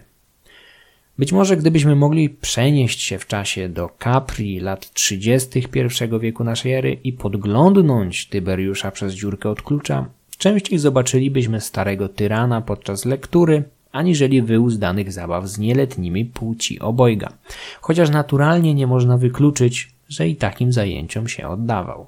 Być 1.18 1.32
może 1.32 1.57
gdybyśmy 1.57 1.95
mogli 1.95 2.30
przenieść 2.30 3.01
się 3.01 3.20
w 3.20 3.28
czasie 3.28 3.70
do 3.70 3.89
Capri 4.03 4.59
lat 4.59 4.93
30. 4.93 5.59
I 5.59 6.20
wieku 6.20 6.43
naszej 6.43 6.74
ery 6.74 6.97
i 7.03 7.14
podglądnąć 7.14 8.28
Tyberiusza 8.28 8.91
przez 8.91 9.14
dziurkę 9.14 9.49
od 9.49 9.61
klucza, 9.61 10.05
częściej 10.38 10.80
zobaczylibyśmy 10.80 11.61
starego 11.61 12.09
tyrana 12.09 12.61
podczas 12.61 13.05
lektury, 13.05 13.64
aniżeli 13.91 14.41
wyuzdanych 14.41 15.11
zabaw 15.11 15.47
z 15.47 15.59
nieletnimi 15.59 16.26
płci 16.26 16.80
obojga. 16.80 17.34
Chociaż 17.82 18.09
naturalnie 18.09 18.74
nie 18.74 18.88
można 18.88 19.18
wykluczyć, 19.18 19.92
że 20.14 20.28
i 20.28 20.36
takim 20.36 20.74
zajęciom 20.74 21.28
się 21.28 21.47
oddawał. 21.47 22.07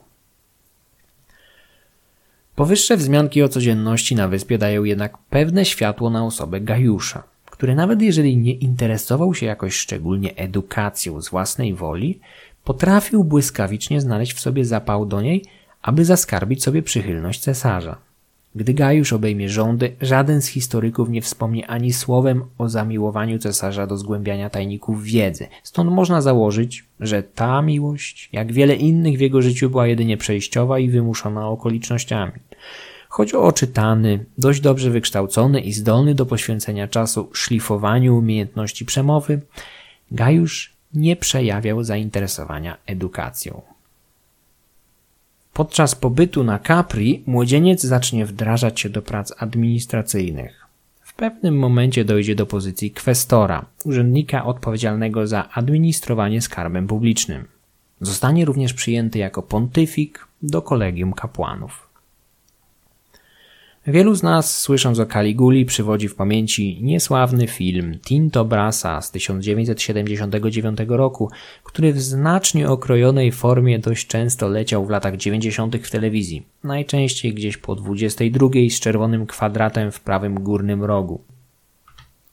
Powyższe 2.55 2.97
wzmianki 2.97 3.43
o 3.43 3.49
codzienności 3.49 4.15
na 4.15 4.27
wyspie 4.27 4.57
dają 4.57 4.83
jednak 4.83 5.17
pewne 5.17 5.65
światło 5.65 6.09
na 6.09 6.25
osobę 6.25 6.61
Gajusza, 6.61 7.23
który 7.45 7.75
nawet 7.75 8.01
jeżeli 8.01 8.37
nie 8.37 8.53
interesował 8.53 9.33
się 9.33 9.45
jakoś 9.45 9.75
szczególnie 9.75 10.35
edukacją 10.35 11.21
z 11.21 11.29
własnej 11.29 11.73
woli, 11.73 12.19
potrafił 12.63 13.23
błyskawicznie 13.23 14.01
znaleźć 14.01 14.33
w 14.33 14.39
sobie 14.39 14.65
zapał 14.65 15.05
do 15.05 15.21
niej, 15.21 15.43
aby 15.81 16.05
zaskarbić 16.05 16.63
sobie 16.63 16.83
przychylność 16.83 17.39
cesarza. 17.39 17.97
Gdy 18.55 18.73
Gajusz 18.73 19.13
obejmie 19.13 19.49
rządy, 19.49 19.95
żaden 20.01 20.41
z 20.41 20.47
historyków 20.47 21.09
nie 21.09 21.21
wspomni 21.21 21.63
ani 21.63 21.93
słowem 21.93 22.43
o 22.57 22.69
zamiłowaniu 22.69 23.39
cesarza 23.39 23.87
do 23.87 23.97
zgłębiania 23.97 24.49
tajników 24.49 25.03
wiedzy. 25.03 25.47
Stąd 25.63 25.91
można 25.91 26.21
założyć, 26.21 26.83
że 26.99 27.23
ta 27.23 27.61
miłość, 27.61 28.29
jak 28.33 28.53
wiele 28.53 28.75
innych 28.75 29.17
w 29.17 29.21
jego 29.21 29.41
życiu, 29.41 29.69
była 29.69 29.87
jedynie 29.87 30.17
przejściowa 30.17 30.79
i 30.79 30.89
wymuszona 30.89 31.47
okolicznościami. 31.47 32.31
Choć 33.09 33.33
oczytany, 33.33 34.25
dość 34.37 34.61
dobrze 34.61 34.89
wykształcony 34.89 35.59
i 35.59 35.73
zdolny 35.73 36.15
do 36.15 36.25
poświęcenia 36.25 36.87
czasu 36.87 37.29
szlifowaniu 37.33 38.17
umiejętności 38.17 38.85
przemowy, 38.85 39.41
Gajusz 40.11 40.73
nie 40.93 41.15
przejawiał 41.15 41.83
zainteresowania 41.83 42.77
edukacją. 42.85 43.74
Podczas 45.55 45.95
pobytu 45.95 46.43
na 46.43 46.59
Capri 46.59 47.23
młodzieniec 47.25 47.83
zacznie 47.83 48.25
wdrażać 48.25 48.79
się 48.79 48.89
do 48.89 49.01
prac 49.01 49.33
administracyjnych. 49.37 50.65
W 51.01 51.13
pewnym 51.13 51.57
momencie 51.59 52.05
dojdzie 52.05 52.35
do 52.35 52.45
pozycji 52.45 52.91
kwestora, 52.91 53.65
urzędnika 53.85 54.45
odpowiedzialnego 54.45 55.27
za 55.27 55.49
administrowanie 55.49 56.41
skarbem 56.41 56.87
publicznym. 56.87 57.45
Zostanie 58.01 58.45
również 58.45 58.73
przyjęty 58.73 59.19
jako 59.19 59.41
pontyfik 59.41 60.27
do 60.41 60.61
kolegium 60.61 61.13
kapłanów. 61.13 61.84
Wielu 63.87 64.15
z 64.15 64.23
nas, 64.23 64.59
słysząc 64.59 64.99
o 64.99 65.05
Caliguli, 65.05 65.65
przywodzi 65.65 66.07
w 66.07 66.15
pamięci 66.15 66.79
niesławny 66.81 67.47
film 67.47 67.99
Tinto 67.99 68.45
Brasa 68.45 69.01
z 69.01 69.11
1979 69.11 70.79
roku, 70.87 71.29
który 71.63 71.93
w 71.93 72.01
znacznie 72.01 72.69
okrojonej 72.69 73.31
formie 73.31 73.79
dość 73.79 74.07
często 74.07 74.47
leciał 74.47 74.85
w 74.85 74.89
latach 74.89 75.17
90. 75.17 75.75
w 75.75 75.91
telewizji, 75.91 76.45
najczęściej 76.63 77.33
gdzieś 77.33 77.57
po 77.57 77.75
22 77.75 78.47
z 78.69 78.79
czerwonym 78.79 79.25
kwadratem 79.25 79.91
w 79.91 79.99
prawym 79.99 80.43
górnym 80.43 80.83
rogu. 80.83 81.21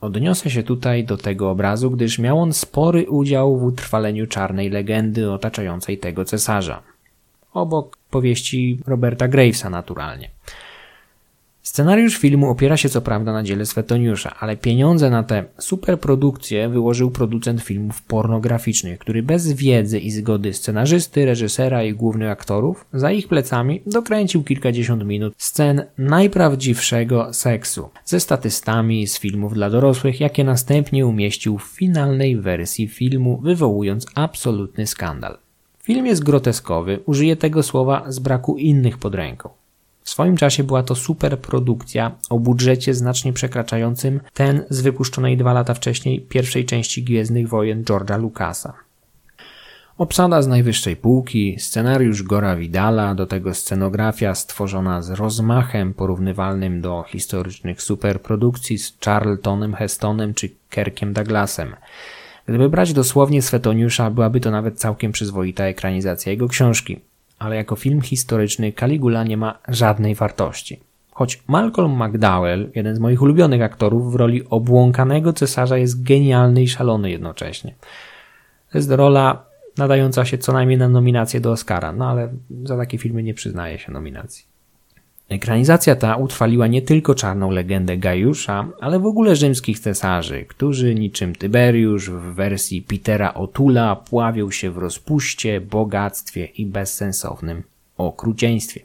Odniosę 0.01 0.51
się 0.51 0.63
tutaj 0.63 1.05
do 1.05 1.17
tego 1.17 1.51
obrazu, 1.51 1.91
gdyż 1.91 2.19
miał 2.19 2.39
on 2.39 2.53
spory 2.53 3.11
udział 3.11 3.59
w 3.59 3.65
utrwaleniu 3.65 4.27
czarnej 4.27 4.71
legendy 4.71 5.33
otaczającej 5.33 5.99
tego 5.99 6.25
cesarza. 6.25 6.83
Obok 7.53 7.99
powieści 8.11 8.79
Roberta 8.87 9.29
Gravesa 9.29 9.71
naturalnie. 9.71 10.31
Scenariusz 11.73 12.19
filmu 12.19 12.51
opiera 12.51 12.77
się 12.77 12.89
co 12.89 13.01
prawda 13.01 13.33
na 13.33 13.43
dziele 13.43 13.67
Swetoniusza, 13.67 14.37
ale 14.41 14.57
pieniądze 14.57 15.11
na 15.11 15.23
tę 15.23 15.45
superprodukcję 15.59 16.69
wyłożył 16.69 17.11
producent 17.11 17.61
filmów 17.61 18.03
pornograficznych, 18.03 18.99
który 18.99 19.23
bez 19.23 19.53
wiedzy 19.53 19.99
i 19.99 20.11
zgody 20.11 20.53
scenarzysty, 20.53 21.27
reżysera 21.27 21.85
i 21.85 21.95
głównych 21.95 22.31
aktorów 22.31 22.85
za 22.93 23.11
ich 23.11 23.29
plecami 23.29 23.83
dokręcił 23.87 24.45
kilkadziesiąt 24.45 25.05
minut 25.05 25.35
scen 25.39 25.85
najprawdziwszego 25.99 27.33
seksu 27.33 27.89
ze 28.05 28.21
statystami 28.21 29.07
z 29.07 29.19
filmów 29.19 29.55
dla 29.55 29.71
dorosłych, 29.71 30.21
jakie 30.21 30.45
następnie 30.45 31.07
umieścił 31.07 31.59
w 31.59 31.65
finalnej 31.65 32.37
wersji 32.37 32.89
filmu, 32.89 33.41
wywołując 33.43 34.07
absolutny 34.15 34.87
skandal. 34.87 35.39
Film 35.83 36.07
jest 36.07 36.25
groteskowy, 36.25 36.99
użyję 37.07 37.37
tego 37.37 37.63
słowa 37.63 38.05
z 38.09 38.19
braku 38.19 38.57
innych 38.57 38.99
pod 38.99 39.15
ręką. 39.15 39.62
W 40.05 40.11
swoim 40.11 40.37
czasie 40.37 40.65
była 40.65 40.83
to 40.83 40.95
superprodukcja 40.95 42.13
o 42.31 42.39
budżecie 42.39 42.95
znacznie 42.95 43.33
przekraczającym 43.33 44.21
ten 44.35 44.65
z 44.71 44.81
wypuszczonej 44.81 45.37
dwa 45.37 45.53
lata 45.53 45.75
wcześniej 45.75 46.21
pierwszej 46.21 46.65
części 46.65 47.03
Gwiezdnych 47.03 47.49
Wojen 47.49 47.85
George'a 47.85 48.21
Lucasa. 48.21 48.75
Obsada 49.99 50.43
z 50.43 50.47
najwyższej 50.47 50.97
półki, 50.97 51.57
scenariusz 51.59 52.23
Gora 52.23 52.57
Vidala, 52.57 53.15
do 53.15 53.27
tego 53.27 53.55
scenografia 53.55 54.35
stworzona 54.35 55.03
z 55.03 55.11
rozmachem 55.11 55.95
porównywalnym 55.95 56.81
do 56.81 57.05
historycznych 57.09 57.83
superprodukcji 57.83 58.79
z 58.79 58.99
Charltonem 59.05 59.75
Hestonem 59.75 60.35
czy 60.35 60.51
Kerkiem 60.71 61.13
Douglasem. 61.13 61.75
Gdyby 62.47 62.69
brać 62.69 62.93
dosłownie 62.93 63.43
Swetoniusza, 63.43 64.11
byłaby 64.11 64.41
to 64.41 64.51
nawet 64.51 64.79
całkiem 64.81 65.13
przyzwoita 65.13 65.65
ekranizacja 65.65 66.33
jego 66.33 66.49
książki 66.49 67.01
ale 67.43 67.57
jako 67.57 67.77
film 67.77 68.01
historyczny 68.01 68.73
Caligula 68.73 69.25
nie 69.25 69.37
ma 69.37 69.59
żadnej 69.69 70.15
wartości. 70.15 70.81
Choć 71.11 71.43
Malcolm 71.49 72.03
McDowell, 72.03 72.71
jeden 72.75 72.97
z 72.97 72.99
moich 72.99 73.23
ulubionych 73.23 73.63
aktorów 73.63 74.13
w 74.13 74.15
roli 74.15 74.43
obłąkanego 74.51 75.33
cesarza 75.33 75.79
jest 75.79 76.03
genialny 76.03 76.63
i 76.63 76.69
szalony 76.69 77.11
jednocześnie. 77.11 77.75
To 78.73 78.79
jest 78.79 78.91
rola 78.91 79.45
nadająca 79.79 80.25
się 80.25 80.39
co 80.39 80.53
najmniej 80.53 80.79
na 80.79 80.89
nominację 80.89 81.41
do 81.41 81.53
Oscara, 81.53 81.93
no 81.93 82.11
ale 82.11 82.33
za 82.65 82.77
takie 82.77 82.99
filmy 82.99 83.23
nie 83.23 83.35
przyznaje 83.35 83.79
się 83.79 83.93
nominacji. 83.93 84.52
Ekranizacja 85.33 85.97
ta 85.97 86.17
utrwaliła 86.17 86.67
nie 86.67 86.83
tylko 86.83 87.15
czarną 87.15 87.51
legendę 87.51 87.97
Gajusza, 87.97 88.69
ale 88.81 88.99
w 88.99 89.07
ogóle 89.07 89.37
rzymskich 89.37 89.79
cesarzy, 89.79 90.45
którzy 90.49 90.95
niczym 90.95 91.35
Tyberiusz 91.35 92.11
w 92.11 92.35
wersji 92.35 92.83
Petera 92.83 93.35
Otula 93.35 93.97
pławią 93.97 94.51
się 94.51 94.71
w 94.71 94.79
rozpuście, 94.79 95.61
bogactwie 95.61 96.45
i 96.45 96.67
bezsensownym 96.67 97.63
okrucieństwie. 97.97 98.81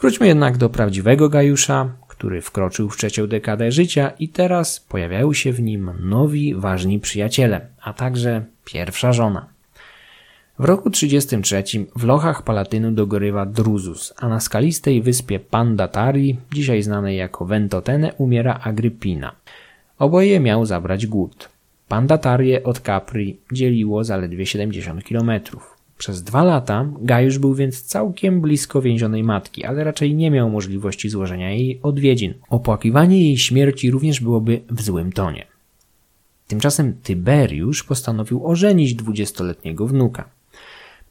Wróćmy 0.00 0.26
jednak 0.26 0.56
do 0.56 0.68
prawdziwego 0.68 1.28
Gajusza, 1.28 1.88
który 2.08 2.42
wkroczył 2.42 2.90
w 2.90 2.96
trzecią 2.96 3.26
dekadę 3.26 3.72
życia 3.72 4.12
i 4.18 4.28
teraz 4.28 4.80
pojawiają 4.80 5.32
się 5.32 5.52
w 5.52 5.60
nim 5.60 5.90
nowi, 6.00 6.54
ważni 6.54 7.00
przyjaciele, 7.00 7.66
a 7.82 7.92
także 7.92 8.44
pierwsza 8.64 9.12
żona. 9.12 9.55
W 10.58 10.64
roku 10.64 10.90
33 10.90 11.64
w 11.96 12.04
lochach 12.04 12.42
Palatynu 12.42 12.92
dogorywa 12.92 13.46
Druzus, 13.46 14.14
a 14.16 14.28
na 14.28 14.40
skalistej 14.40 15.02
wyspie 15.02 15.40
Pandatarii, 15.40 16.36
dzisiaj 16.52 16.82
znanej 16.82 17.16
jako 17.16 17.44
Ventotene, 17.44 18.12
umiera 18.18 18.60
Agrypina. 18.62 19.32
Oboje 19.98 20.40
miał 20.40 20.66
zabrać 20.66 21.06
głód. 21.06 21.48
Pandatarię 21.88 22.62
od 22.64 22.80
Capri 22.80 23.36
dzieliło 23.52 24.04
zaledwie 24.04 24.46
70 24.46 25.04
km. 25.04 25.30
Przez 25.98 26.22
dwa 26.22 26.44
lata 26.44 26.86
Gajusz 27.00 27.38
był 27.38 27.54
więc 27.54 27.82
całkiem 27.82 28.40
blisko 28.40 28.82
więzionej 28.82 29.22
matki, 29.22 29.64
ale 29.64 29.84
raczej 29.84 30.14
nie 30.14 30.30
miał 30.30 30.50
możliwości 30.50 31.08
złożenia 31.08 31.50
jej 31.50 31.80
odwiedzin. 31.82 32.34
Opłakiwanie 32.48 33.22
jej 33.22 33.38
śmierci 33.38 33.90
również 33.90 34.20
byłoby 34.20 34.60
w 34.70 34.82
złym 34.82 35.12
tonie. 35.12 35.46
Tymczasem 36.46 36.94
Tyberiusz 37.02 37.84
postanowił 37.84 38.46
ożenić 38.46 38.94
dwudziestoletniego 38.94 39.86
wnuka. 39.86 40.35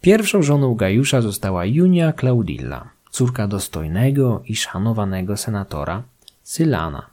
Pierwszą 0.06 0.42
żoną 0.42 0.76
Gajusza 0.76 1.22
została 1.22 1.66
Junia 1.66 2.14
Claudilla, 2.14 2.90
córka 3.12 3.48
dostojnego 3.48 4.44
i 4.46 4.56
szanowanego 4.56 5.38
senatora 5.38 6.04
Sylana, 6.44 7.06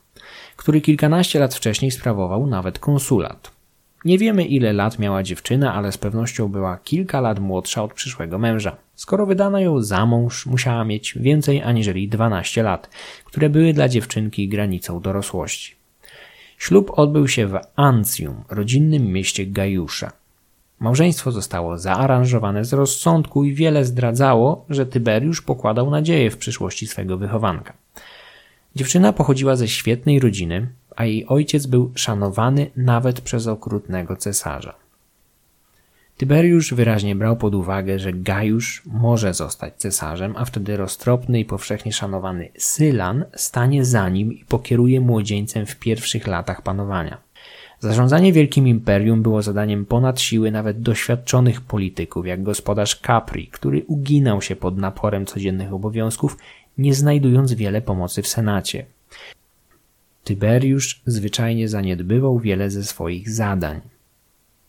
który 0.56 0.80
kilkanaście 0.80 1.38
lat 1.38 1.54
wcześniej 1.54 1.90
sprawował 1.90 2.46
nawet 2.46 2.78
konsulat. 2.78 3.50
Nie 4.04 4.18
wiemy 4.18 4.44
ile 4.44 4.72
lat 4.72 4.98
miała 4.98 5.22
dziewczyna, 5.22 5.74
ale 5.74 5.92
z 5.92 5.98
pewnością 5.98 6.48
była 6.48 6.78
kilka 6.84 7.20
lat 7.20 7.38
młodsza 7.38 7.82
od 7.82 7.92
przyszłego 7.92 8.38
męża. 8.38 8.76
Skoro 8.94 9.26
wydano 9.26 9.60
ją 9.60 9.82
za 9.82 10.06
mąż, 10.06 10.46
musiała 10.46 10.84
mieć 10.84 11.14
więcej 11.18 11.62
aniżeli 11.62 12.08
12 12.08 12.62
lat, 12.62 12.90
które 13.24 13.50
były 13.50 13.72
dla 13.72 13.88
dziewczynki 13.88 14.48
granicą 14.48 15.00
dorosłości. 15.00 15.74
Ślub 16.58 16.98
odbył 16.98 17.28
się 17.28 17.46
w 17.46 17.58
Ancjum, 17.76 18.44
rodzinnym 18.48 19.12
mieście 19.12 19.46
Gajusza. 19.46 20.21
Małżeństwo 20.82 21.32
zostało 21.32 21.78
zaaranżowane 21.78 22.64
z 22.64 22.72
rozsądku 22.72 23.44
i 23.44 23.54
wiele 23.54 23.84
zdradzało, 23.84 24.64
że 24.70 24.86
Tyberiusz 24.86 25.42
pokładał 25.42 25.90
nadzieję 25.90 26.30
w 26.30 26.36
przyszłości 26.36 26.86
swego 26.86 27.18
wychowanka. 27.18 27.72
Dziewczyna 28.76 29.12
pochodziła 29.12 29.56
ze 29.56 29.68
świetnej 29.68 30.20
rodziny, 30.20 30.68
a 30.96 31.04
jej 31.04 31.26
ojciec 31.26 31.66
był 31.66 31.92
szanowany 31.94 32.70
nawet 32.76 33.20
przez 33.20 33.46
okrutnego 33.46 34.16
cesarza. 34.16 34.74
Tyberiusz 36.16 36.74
wyraźnie 36.74 37.16
brał 37.16 37.36
pod 37.36 37.54
uwagę, 37.54 37.98
że 37.98 38.12
Gajusz 38.12 38.82
może 38.86 39.34
zostać 39.34 39.74
cesarzem, 39.76 40.34
a 40.36 40.44
wtedy 40.44 40.76
roztropny 40.76 41.40
i 41.40 41.44
powszechnie 41.44 41.92
szanowany 41.92 42.48
Sylan 42.58 43.24
stanie 43.36 43.84
za 43.84 44.08
nim 44.08 44.32
i 44.32 44.44
pokieruje 44.44 45.00
młodzieńcem 45.00 45.66
w 45.66 45.76
pierwszych 45.76 46.26
latach 46.26 46.62
panowania. 46.62 47.31
Zarządzanie 47.82 48.32
wielkim 48.32 48.68
imperium 48.68 49.22
było 49.22 49.42
zadaniem 49.42 49.86
ponad 49.86 50.20
siły 50.20 50.50
nawet 50.50 50.80
doświadczonych 50.80 51.60
polityków, 51.60 52.26
jak 52.26 52.42
gospodarz 52.42 53.00
Capri, 53.06 53.46
który 53.46 53.84
uginał 53.86 54.42
się 54.42 54.56
pod 54.56 54.78
naporem 54.78 55.26
codziennych 55.26 55.72
obowiązków, 55.72 56.36
nie 56.78 56.94
znajdując 56.94 57.52
wiele 57.52 57.82
pomocy 57.82 58.22
w 58.22 58.28
Senacie. 58.28 58.86
Tyberiusz 60.24 61.02
zwyczajnie 61.06 61.68
zaniedbywał 61.68 62.38
wiele 62.38 62.70
ze 62.70 62.84
swoich 62.84 63.30
zadań. 63.30 63.80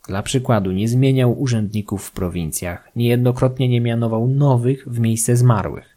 Dla 0.08 0.22
przykładu 0.22 0.72
nie 0.72 0.88
zmieniał 0.88 1.40
urzędników 1.40 2.04
w 2.04 2.12
prowincjach, 2.12 2.90
niejednokrotnie 2.96 3.68
nie 3.68 3.80
mianował 3.80 4.28
nowych 4.28 4.84
w 4.86 5.00
miejsce 5.00 5.36
zmarłych. 5.36 5.93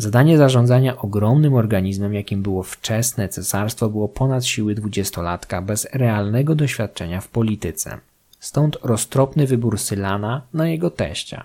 Zadanie 0.00 0.38
zarządzania 0.38 0.96
ogromnym 0.96 1.54
organizmem, 1.54 2.14
jakim 2.14 2.42
było 2.42 2.62
wczesne 2.62 3.28
cesarstwo, 3.28 3.88
było 3.88 4.08
ponad 4.08 4.46
siły 4.46 4.74
dwudziestolatka 4.74 5.62
bez 5.62 5.88
realnego 5.92 6.54
doświadczenia 6.54 7.20
w 7.20 7.28
polityce. 7.28 7.98
Stąd 8.38 8.78
roztropny 8.82 9.46
wybór 9.46 9.78
Sylana 9.78 10.42
na 10.54 10.68
jego 10.68 10.90
teścia. 10.90 11.44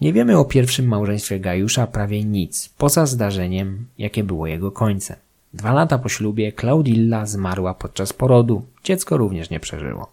Nie 0.00 0.12
wiemy 0.12 0.38
o 0.38 0.44
pierwszym 0.44 0.86
małżeństwie 0.86 1.40
Gajusza 1.40 1.86
prawie 1.86 2.24
nic, 2.24 2.68
poza 2.78 3.06
zdarzeniem, 3.06 3.86
jakie 3.98 4.24
było 4.24 4.46
jego 4.46 4.70
końcem. 4.70 5.16
Dwa 5.54 5.72
lata 5.72 5.98
po 5.98 6.08
ślubie 6.08 6.52
Claudilla 6.52 7.26
zmarła 7.26 7.74
podczas 7.74 8.12
porodu, 8.12 8.62
dziecko 8.84 9.16
również 9.16 9.50
nie 9.50 9.60
przeżyło. 9.60 10.12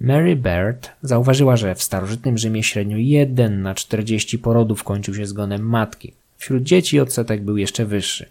Mary 0.00 0.36
Baird 0.36 0.90
zauważyła, 1.02 1.56
że 1.56 1.74
w 1.74 1.82
starożytnym 1.82 2.38
Rzymie 2.38 2.62
średnio 2.62 2.96
1 2.96 3.62
na 3.62 3.74
40 3.74 4.38
porodów 4.38 4.84
kończył 4.84 5.14
się 5.14 5.26
zgonem 5.26 5.62
matki. 5.62 6.12
Wśród 6.38 6.62
dzieci 6.62 7.00
odsetek 7.00 7.42
był 7.42 7.56
jeszcze 7.56 7.86
wyższy. 7.86 8.28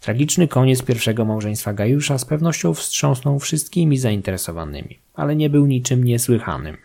Tragiczny 0.00 0.48
koniec 0.48 0.82
pierwszego 0.82 1.24
małżeństwa 1.24 1.72
Gajusza 1.72 2.18
z 2.18 2.24
pewnością 2.24 2.74
wstrząsnął 2.74 3.38
wszystkimi 3.38 3.98
zainteresowanymi, 3.98 4.98
ale 5.14 5.36
nie 5.36 5.50
był 5.50 5.66
niczym 5.66 6.04
niesłychanym. 6.04 6.76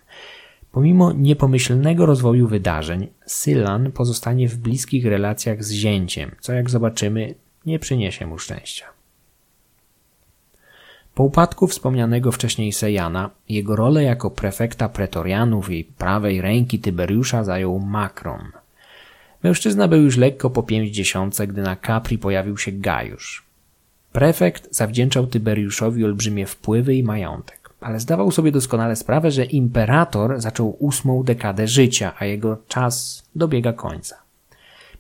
Pomimo 0.72 1.12
niepomyślnego 1.12 2.06
rozwoju 2.06 2.48
wydarzeń, 2.48 3.08
Sylan 3.26 3.92
pozostanie 3.92 4.50
w 4.50 4.58
bliskich 4.58 5.06
relacjach 5.06 5.64
z 5.64 5.72
zięciem, 5.72 6.32
co 6.40 6.54
jak 6.54 6.70
zobaczymy 6.70 7.36
nie 7.66 7.80
przyniesie 7.80 8.28
mu 8.28 8.38
szczęścia. 8.38 8.86
Po 11.16 11.24
upadku 11.24 11.68
wspomnianego 11.68 12.32
wcześniej 12.32 12.72
Sejana, 12.72 13.30
jego 13.50 13.76
rolę 13.76 14.04
jako 14.04 14.32
prefekta 14.32 14.90
pretorianów 14.90 15.70
i 15.70 15.84
prawej 15.84 16.42
ręki 16.42 16.80
Tyberiusza 16.80 17.44
zajął 17.44 17.80
Makron. 17.80 18.52
Mężczyzna 19.44 19.88
był 19.88 20.02
już 20.02 20.18
lekko 20.18 20.50
po 20.50 20.64
pięćdziesiątce, 20.64 21.48
gdy 21.48 21.62
na 21.62 21.76
Capri 21.88 22.18
pojawił 22.18 22.58
się 22.58 22.72
Gajusz. 22.72 23.44
Prefekt 24.12 24.68
zawdzięczał 24.76 25.28
Tyberiuszowi 25.28 26.06
olbrzymie 26.06 26.46
wpływy 26.46 26.96
i 26.96 27.04
majątek, 27.04 27.70
ale 27.82 28.00
zdawał 28.00 28.32
sobie 28.32 28.52
doskonale 28.52 28.96
sprawę, 28.96 29.32
że 29.32 29.46
imperator 29.46 30.42
zaczął 30.42 30.76
ósmą 30.80 31.24
dekadę 31.24 31.68
życia, 31.68 32.14
a 32.20 32.26
jego 32.26 32.58
czas 32.68 33.24
dobiega 33.36 33.74
końca. 33.74 34.16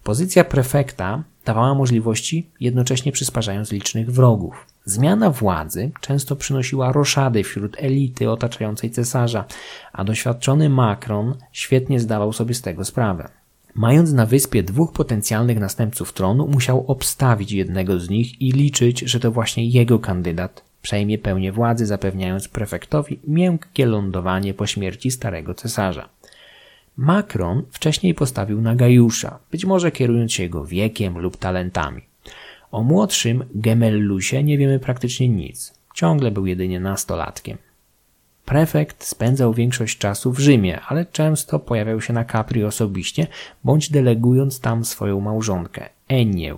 Pozycja 0.03 0.43
prefekta 0.43 1.23
dawała 1.45 1.75
możliwości, 1.75 2.49
jednocześnie 2.59 3.11
przysparzając 3.11 3.71
licznych 3.71 4.11
wrogów. 4.11 4.65
Zmiana 4.85 5.29
władzy 5.29 5.91
często 6.01 6.35
przynosiła 6.35 6.91
roszady 6.91 7.43
wśród 7.43 7.75
elity 7.79 8.29
otaczającej 8.29 8.91
cesarza, 8.91 9.45
a 9.93 10.03
doświadczony 10.03 10.69
Macron 10.69 11.35
świetnie 11.51 11.99
zdawał 11.99 12.33
sobie 12.33 12.53
z 12.53 12.61
tego 12.61 12.85
sprawę. 12.85 13.38
Mając 13.79 14.13
na 14.13 14.25
wyspie 14.25 14.63
dwóch 14.63 14.93
potencjalnych 14.93 15.59
następców 15.59 16.13
tronu, 16.13 16.47
musiał 16.47 16.85
obstawić 16.87 17.51
jednego 17.51 17.99
z 17.99 18.09
nich 18.09 18.41
i 18.41 18.51
liczyć, 18.51 18.99
że 18.99 19.19
to 19.19 19.31
właśnie 19.31 19.65
jego 19.65 19.99
kandydat 19.99 20.63
przejmie 20.81 21.17
pełnię 21.17 21.51
władzy, 21.51 21.85
zapewniając 21.85 22.47
prefektowi 22.47 23.19
miękkie 23.27 23.85
lądowanie 23.85 24.53
po 24.53 24.67
śmierci 24.67 25.11
starego 25.11 25.53
cesarza. 25.53 26.09
Macron 26.97 27.63
wcześniej 27.71 28.13
postawił 28.13 28.61
na 28.61 28.75
Gajusza, 28.75 29.39
być 29.51 29.65
może 29.65 29.91
kierując 29.91 30.33
się 30.33 30.43
jego 30.43 30.65
wiekiem 30.65 31.17
lub 31.17 31.37
talentami. 31.37 32.01
O 32.71 32.83
młodszym 32.83 33.43
Gemellusie 33.55 34.43
nie 34.43 34.57
wiemy 34.57 34.79
praktycznie 34.79 35.29
nic. 35.29 35.73
Ciągle 35.93 36.31
był 36.31 36.45
jedynie 36.45 36.79
nastolatkiem. 36.79 37.57
Prefekt 38.49 39.03
spędzał 39.03 39.53
większość 39.53 39.97
czasu 39.97 40.31
w 40.31 40.39
Rzymie, 40.39 40.81
ale 40.81 41.05
często 41.05 41.59
pojawiał 41.59 42.01
się 42.01 42.13
na 42.13 42.25
Capri 42.25 42.63
osobiście, 42.63 43.27
bądź 43.63 43.89
delegując 43.89 44.59
tam 44.59 44.85
swoją 44.85 45.19
małżonkę, 45.19 45.89
Enię. 46.07 46.55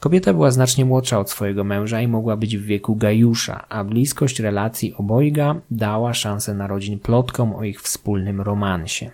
Kobieta 0.00 0.32
była 0.32 0.50
znacznie 0.50 0.84
młodsza 0.84 1.18
od 1.18 1.30
swojego 1.30 1.64
męża 1.64 2.00
i 2.00 2.08
mogła 2.08 2.36
być 2.36 2.56
w 2.56 2.64
wieku 2.64 2.96
Gajusza, 2.96 3.64
a 3.68 3.84
bliskość 3.84 4.40
relacji 4.40 4.94
obojga 4.94 5.54
dała 5.70 6.14
szansę 6.14 6.54
narodzin 6.54 6.98
plotkom 6.98 7.54
o 7.54 7.64
ich 7.64 7.82
wspólnym 7.82 8.40
romansie. 8.40 9.10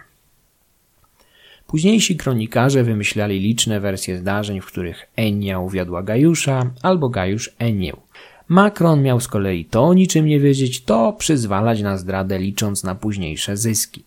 Późniejsi 1.67 2.17
kronikarze 2.17 2.85
wymyślali 2.85 3.41
liczne 3.41 3.81
wersje 3.81 4.19
zdarzeń, 4.19 4.61
w 4.61 4.67
których 4.67 5.07
Enia 5.17 5.59
uwiodła 5.59 6.03
Gajusza 6.03 6.71
albo 6.83 7.09
Gajusz 7.09 7.55
Enię. 7.59 7.93
Macron 8.49 9.03
miał 9.03 9.21
z 9.21 9.29
kolei 9.29 9.65
to 9.65 9.95
niczym 9.95 10.27
nie 10.27 10.41
wiedzieć, 10.41 10.85
to 10.85 11.13
przyzwalać 11.13 11.83
na 11.83 11.99
zdradę 11.99 12.39
licząc 12.39 12.85
na 12.85 12.95
późniejsze 12.95 13.57
zyski. 13.57 14.05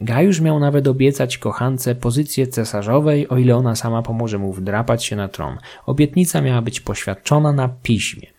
Gajusz 0.00 0.40
miał 0.40 0.60
nawet 0.60 0.88
obiecać 0.88 1.38
kochance 1.38 1.94
pozycję 1.94 2.46
cesarzowej, 2.46 3.28
o 3.28 3.38
ile 3.38 3.56
ona 3.56 3.76
sama 3.76 4.02
pomoże 4.02 4.38
mu 4.38 4.52
wdrapać 4.52 5.04
się 5.04 5.16
na 5.16 5.28
tron. 5.28 5.56
Obietnica 5.86 6.40
miała 6.40 6.62
być 6.62 6.80
poświadczona 6.80 7.52
na 7.52 7.68
piśmie. 7.68 8.35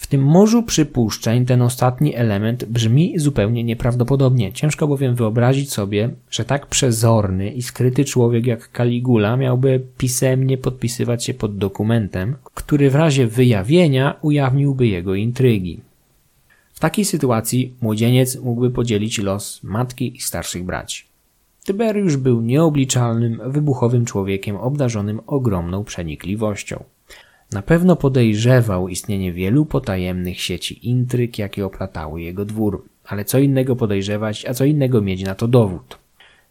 W 0.00 0.06
tym 0.06 0.22
morzu 0.22 0.62
przypuszczeń 0.62 1.46
ten 1.46 1.62
ostatni 1.62 2.14
element 2.16 2.64
brzmi 2.64 3.18
zupełnie 3.18 3.64
nieprawdopodobnie. 3.64 4.52
Ciężko 4.52 4.88
bowiem 4.88 5.14
wyobrazić 5.14 5.72
sobie, 5.72 6.10
że 6.30 6.44
tak 6.44 6.66
przezorny 6.66 7.50
i 7.50 7.62
skryty 7.62 8.04
człowiek 8.04 8.46
jak 8.46 8.70
Caligula 8.76 9.36
miałby 9.36 9.80
pisemnie 9.98 10.58
podpisywać 10.58 11.24
się 11.24 11.34
pod 11.34 11.58
dokumentem, 11.58 12.36
który 12.54 12.90
w 12.90 12.94
razie 12.94 13.26
wyjawienia 13.26 14.16
ujawniłby 14.22 14.86
jego 14.86 15.14
intrygi. 15.14 15.80
W 16.72 16.80
takiej 16.80 17.04
sytuacji 17.04 17.74
młodzieniec 17.80 18.36
mógłby 18.36 18.70
podzielić 18.70 19.18
los 19.18 19.62
matki 19.62 20.16
i 20.16 20.20
starszych 20.20 20.64
braci. 20.64 21.04
Tyberiusz 21.64 22.16
był 22.16 22.40
nieobliczalnym, 22.40 23.40
wybuchowym 23.46 24.04
człowiekiem 24.04 24.56
obdarzonym 24.56 25.20
ogromną 25.26 25.84
przenikliwością. 25.84 26.84
Na 27.52 27.62
pewno 27.62 27.96
podejrzewał 27.96 28.88
istnienie 28.88 29.32
wielu 29.32 29.66
potajemnych 29.66 30.40
sieci 30.40 30.88
intryg, 30.88 31.38
jakie 31.38 31.66
oplatały 31.66 32.22
jego 32.22 32.44
dwór, 32.44 32.84
ale 33.04 33.24
co 33.24 33.38
innego 33.38 33.76
podejrzewać, 33.76 34.46
a 34.46 34.54
co 34.54 34.64
innego 34.64 35.02
mieć 35.02 35.22
na 35.22 35.34
to 35.34 35.48
dowód. 35.48 35.98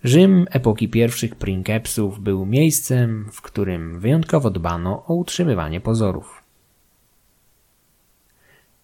Rzym 0.04 0.46
epoki 0.52 0.90
pierwszych 0.90 1.36
prinkepsów 1.36 2.20
był 2.20 2.46
miejscem, 2.46 3.30
w 3.32 3.42
którym 3.42 4.00
wyjątkowo 4.00 4.50
dbano 4.50 5.04
o 5.08 5.14
utrzymywanie 5.14 5.82
pozorów. 5.82 6.44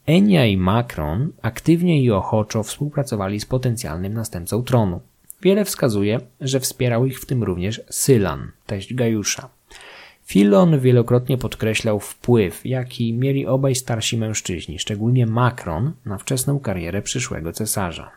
Enia 0.05 0.45
i 0.45 0.57
Macron 0.57 1.32
aktywnie 1.41 2.01
i 2.03 2.11
ochoczo 2.11 2.63
współpracowali 2.63 3.39
z 3.39 3.45
potencjalnym 3.45 4.13
następcą 4.13 4.63
tronu. 4.63 5.01
Wiele 5.41 5.66
wskazuje, 5.66 6.20
że 6.41 6.59
wspierał 6.59 7.05
ich 7.05 7.20
w 7.20 7.26
tym 7.26 7.43
również 7.43 7.82
Sylan, 7.89 8.51
teść 8.66 8.93
Gajusza. 8.93 9.49
Filon 10.26 10.80
wielokrotnie 10.80 11.38
podkreślał 11.38 11.99
wpływ, 11.99 12.65
jaki 12.65 13.13
mieli 13.13 13.47
obaj 13.47 13.76
starsi 13.76 14.17
mężczyźni, 14.17 14.80
szczególnie 14.80 15.26
Macron, 15.26 15.91
na 16.05 16.17
wczesną 16.17 16.59
karierę 16.59 17.01
przyszłego 17.01 17.53
cesarza. 17.53 18.11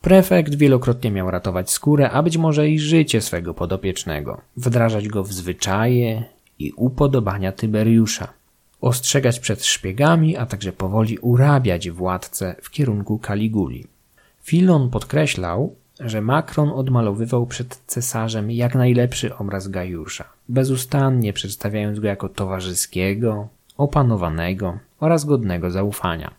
Prefekt 0.00 0.54
wielokrotnie 0.54 1.10
miał 1.10 1.30
ratować 1.30 1.70
skórę, 1.70 2.10
a 2.10 2.22
być 2.22 2.36
może 2.36 2.68
i 2.68 2.78
życie 2.78 3.20
swego 3.20 3.54
podopiecznego, 3.54 4.40
wdrażać 4.56 5.08
go 5.08 5.24
w 5.24 5.32
zwyczaje 5.32 6.24
i 6.58 6.72
upodobania 6.72 7.52
Tyberiusza, 7.52 8.32
ostrzegać 8.80 9.40
przed 9.40 9.64
szpiegami, 9.64 10.36
a 10.36 10.46
także 10.46 10.72
powoli 10.72 11.18
urabiać 11.18 11.90
władcę 11.90 12.56
w 12.62 12.70
kierunku 12.70 13.18
Kaliguli. 13.18 13.86
Filon 14.42 14.90
podkreślał, 14.90 15.74
że 16.00 16.20
Macron 16.20 16.70
odmalowywał 16.70 17.46
przed 17.46 17.80
cesarzem 17.86 18.50
jak 18.50 18.74
najlepszy 18.74 19.36
obraz 19.36 19.68
Gajusza, 19.68 20.24
bezustannie 20.48 21.32
przedstawiając 21.32 22.00
go 22.00 22.06
jako 22.06 22.28
towarzyskiego, 22.28 23.48
opanowanego 23.76 24.78
oraz 25.00 25.24
godnego 25.24 25.70
zaufania. 25.70 26.34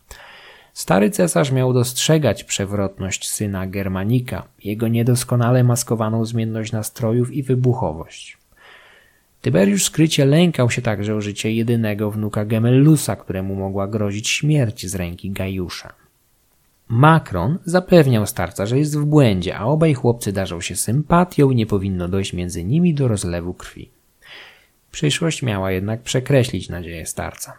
Stary 0.74 1.10
cesarz 1.10 1.52
miał 1.52 1.74
dostrzegać 1.74 2.44
przewrotność 2.44 3.30
syna 3.30 3.68
Germanika, 3.68 4.44
jego 4.64 4.88
niedoskonale 4.88 5.64
maskowaną 5.64 6.26
zmienność 6.26 6.72
nastrojów 6.72 7.32
i 7.32 7.44
wybuchowość. 7.44 8.38
Tyberiusz 9.42 9.84
skrycie 9.84 10.26
lękał 10.26 10.70
się 10.70 10.82
także 10.82 11.16
o 11.16 11.22
życie 11.22 11.52
jedynego 11.52 12.12
wnuka 12.12 12.46
Gemellusa, 12.46 13.16
któremu 13.16 13.56
mogła 13.56 13.88
grozić 13.88 14.30
śmierć 14.30 14.88
z 14.88 14.96
ręki 14.96 15.32
Gajusza. 15.32 15.94
Macron 16.88 17.58
zapewniał 17.66 18.26
starca, 18.26 18.66
że 18.66 18.78
jest 18.78 18.98
w 18.98 19.06
błędzie, 19.06 19.58
a 19.58 19.66
obaj 19.66 19.94
chłopcy 19.94 20.32
darzą 20.32 20.62
się 20.62 20.76
sympatią 20.76 21.50
i 21.50 21.56
nie 21.56 21.66
powinno 21.66 22.08
dojść 22.08 22.34
między 22.34 22.64
nimi 22.64 22.94
do 22.94 23.08
rozlewu 23.08 23.54
krwi. 23.54 23.90
Przyszłość 24.92 25.44
miała 25.44 25.72
jednak 25.72 26.02
przekreślić 26.02 26.70
nadzieję 26.70 27.06
starca. 27.06 27.54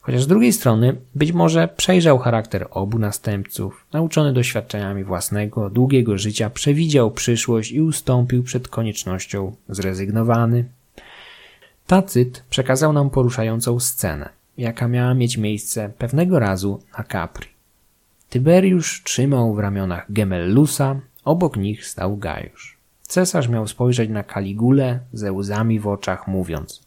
Chociaż 0.00 0.22
z 0.22 0.26
drugiej 0.26 0.52
strony 0.52 0.96
być 1.14 1.32
może 1.32 1.68
przejrzał 1.68 2.18
charakter 2.18 2.68
obu 2.70 2.98
następców, 2.98 3.86
nauczony 3.92 4.32
doświadczeniami 4.32 5.04
własnego, 5.04 5.70
długiego 5.70 6.18
życia, 6.18 6.50
przewidział 6.50 7.10
przyszłość 7.10 7.72
i 7.72 7.80
ustąpił 7.80 8.42
przed 8.42 8.68
koniecznością 8.68 9.56
zrezygnowany. 9.68 10.64
Tacyt 11.86 12.44
przekazał 12.50 12.92
nam 12.92 13.10
poruszającą 13.10 13.80
scenę, 13.80 14.28
jaka 14.58 14.88
miała 14.88 15.14
mieć 15.14 15.36
miejsce 15.36 15.90
pewnego 15.98 16.38
razu 16.38 16.82
na 16.98 17.04
Capri. 17.04 17.55
Tyberiusz 18.30 19.02
trzymał 19.04 19.54
w 19.54 19.58
ramionach 19.58 20.12
Gemellusa, 20.12 21.00
obok 21.24 21.56
nich 21.56 21.86
stał 21.86 22.16
Gajusz. 22.16 22.76
Cesarz 23.02 23.48
miał 23.48 23.66
spojrzeć 23.68 24.10
na 24.10 24.22
Kaligulę 24.22 25.00
ze 25.12 25.32
łzami 25.32 25.80
w 25.80 25.86
oczach, 25.86 26.28
mówiąc 26.28 26.82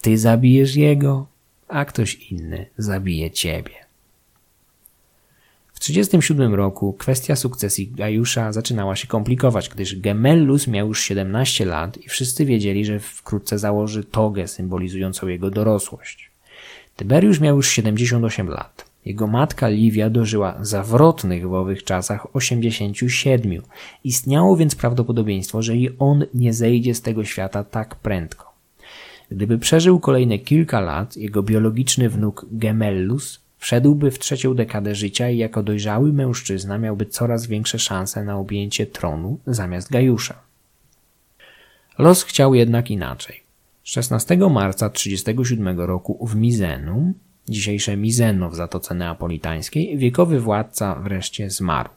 Ty 0.00 0.18
zabijesz 0.18 0.76
jego, 0.76 1.26
a 1.68 1.84
ktoś 1.84 2.14
inny 2.14 2.66
zabije 2.78 3.30
ciebie. 3.30 3.74
W 5.72 5.80
37 5.80 6.54
roku 6.54 6.92
kwestia 6.92 7.36
sukcesji 7.36 7.90
Gajusza 7.90 8.52
zaczynała 8.52 8.96
się 8.96 9.06
komplikować, 9.06 9.68
gdyż 9.68 10.00
Gemellus 10.00 10.66
miał 10.66 10.88
już 10.88 11.02
17 11.02 11.64
lat 11.64 11.98
i 11.98 12.08
wszyscy 12.08 12.44
wiedzieli, 12.44 12.84
że 12.84 13.00
wkrótce 13.00 13.58
założy 13.58 14.04
togę 14.04 14.48
symbolizującą 14.48 15.28
jego 15.28 15.50
dorosłość. 15.50 16.30
Tyberiusz 16.96 17.40
miał 17.40 17.56
już 17.56 17.68
78 17.68 18.48
lat. 18.48 18.91
Jego 19.04 19.26
matka 19.26 19.68
Livia 19.68 20.10
dożyła 20.10 20.58
zawrotnych 20.60 21.48
w 21.48 21.54
owych 21.54 21.84
czasach 21.84 22.36
87. 22.36 23.62
Istniało 24.04 24.56
więc 24.56 24.74
prawdopodobieństwo, 24.74 25.62
że 25.62 25.76
i 25.76 25.98
on 25.98 26.24
nie 26.34 26.52
zejdzie 26.52 26.94
z 26.94 27.02
tego 27.02 27.24
świata 27.24 27.64
tak 27.64 27.94
prędko. 27.94 28.52
Gdyby 29.30 29.58
przeżył 29.58 30.00
kolejne 30.00 30.38
kilka 30.38 30.80
lat, 30.80 31.16
jego 31.16 31.42
biologiczny 31.42 32.08
wnuk 32.08 32.46
Gemellus 32.52 33.40
wszedłby 33.58 34.10
w 34.10 34.18
trzecią 34.18 34.54
dekadę 34.54 34.94
życia 34.94 35.30
i 35.30 35.38
jako 35.38 35.62
dojrzały 35.62 36.12
mężczyzna 36.12 36.78
miałby 36.78 37.06
coraz 37.06 37.46
większe 37.46 37.78
szanse 37.78 38.24
na 38.24 38.38
objęcie 38.38 38.86
tronu 38.86 39.38
zamiast 39.46 39.90
Gajusza. 39.90 40.34
Los 41.98 42.22
chciał 42.22 42.54
jednak 42.54 42.90
inaczej. 42.90 43.42
16 43.82 44.36
marca 44.36 44.90
37 44.90 45.80
roku 45.80 46.26
w 46.26 46.36
Mizenum, 46.36 47.14
dzisiejsze 47.48 47.96
Mizeno 47.96 48.50
w 48.50 48.54
Zatoce 48.54 48.94
Neapolitańskiej, 48.94 49.98
wiekowy 49.98 50.40
władca 50.40 50.94
wreszcie 50.94 51.50
zmarł. 51.50 51.88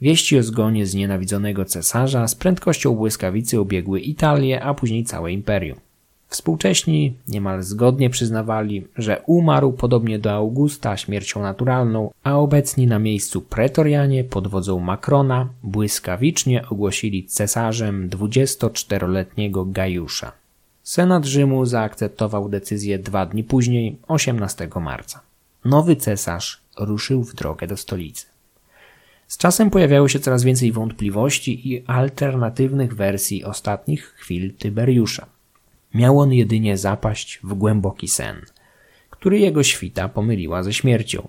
Wieści 0.00 0.38
o 0.38 0.42
zgonie 0.42 0.86
znienawidzonego 0.86 1.64
cesarza 1.64 2.28
z 2.28 2.34
prędkością 2.34 2.94
błyskawicy 2.94 3.60
obiegły 3.60 4.00
Italię, 4.00 4.62
a 4.62 4.74
później 4.74 5.04
całe 5.04 5.32
imperium. 5.32 5.78
Współcześni 6.28 7.14
niemal 7.28 7.62
zgodnie 7.62 8.10
przyznawali, 8.10 8.86
że 8.96 9.22
umarł 9.26 9.72
podobnie 9.72 10.18
do 10.18 10.32
Augusta 10.32 10.96
śmiercią 10.96 11.42
naturalną, 11.42 12.10
a 12.22 12.38
obecni 12.38 12.86
na 12.86 12.98
miejscu 12.98 13.40
pretorianie 13.40 14.24
pod 14.24 14.48
wodzą 14.48 14.80
Macrona 14.80 15.48
błyskawicznie 15.62 16.68
ogłosili 16.68 17.24
cesarzem 17.24 18.10
24-letniego 18.10 19.64
Gajusza. 19.72 20.32
Senat 20.86 21.24
Rzymu 21.24 21.66
zaakceptował 21.66 22.48
decyzję 22.48 22.98
dwa 22.98 23.26
dni 23.26 23.44
później, 23.44 23.98
18 24.08 24.68
marca. 24.80 25.20
Nowy 25.64 25.96
cesarz 25.96 26.60
ruszył 26.78 27.24
w 27.24 27.34
drogę 27.34 27.66
do 27.66 27.76
stolicy. 27.76 28.26
Z 29.26 29.36
czasem 29.38 29.70
pojawiało 29.70 30.08
się 30.08 30.20
coraz 30.20 30.44
więcej 30.44 30.72
wątpliwości 30.72 31.72
i 31.72 31.84
alternatywnych 31.86 32.94
wersji 32.94 33.44
ostatnich 33.44 34.14
chwil 34.16 34.54
Tyberiusza. 34.54 35.26
Miał 35.94 36.18
on 36.20 36.32
jedynie 36.32 36.76
zapaść 36.76 37.40
w 37.42 37.54
głęboki 37.54 38.08
sen, 38.08 38.36
który 39.10 39.38
jego 39.38 39.62
świta 39.62 40.08
pomyliła 40.08 40.62
ze 40.62 40.72
śmiercią. 40.72 41.28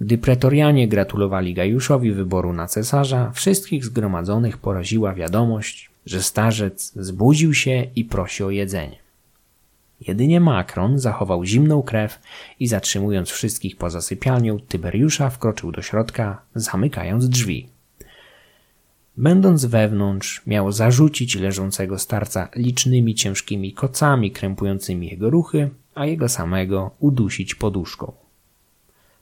Gdy 0.00 0.18
pretorianie 0.18 0.88
gratulowali 0.88 1.54
Gajuszowi 1.54 2.12
wyboru 2.12 2.52
na 2.52 2.66
cesarza, 2.66 3.30
wszystkich 3.30 3.84
zgromadzonych 3.84 4.58
poraziła 4.58 5.14
wiadomość, 5.14 5.90
że 6.06 6.22
starzec 6.22 6.92
zbudził 6.96 7.54
się 7.54 7.86
i 7.96 8.04
prosi 8.04 8.44
o 8.44 8.50
jedzenie. 8.50 8.98
Jedynie 10.00 10.40
Makron 10.40 10.98
zachował 10.98 11.44
zimną 11.44 11.82
krew 11.82 12.18
i 12.60 12.66
zatrzymując 12.66 13.30
wszystkich 13.30 13.76
poza 13.76 14.00
sypialnią, 14.00 14.58
Tyberiusza 14.60 15.30
wkroczył 15.30 15.72
do 15.72 15.82
środka, 15.82 16.42
zamykając 16.54 17.28
drzwi. 17.28 17.68
Będąc 19.16 19.64
wewnątrz, 19.64 20.42
miał 20.46 20.72
zarzucić 20.72 21.34
leżącego 21.34 21.98
starca 21.98 22.48
licznymi 22.56 23.14
ciężkimi 23.14 23.72
kocami 23.72 24.30
krępującymi 24.30 25.08
jego 25.08 25.30
ruchy, 25.30 25.70
a 25.94 26.06
jego 26.06 26.28
samego 26.28 26.90
udusić 26.98 27.54
poduszką. 27.54 28.12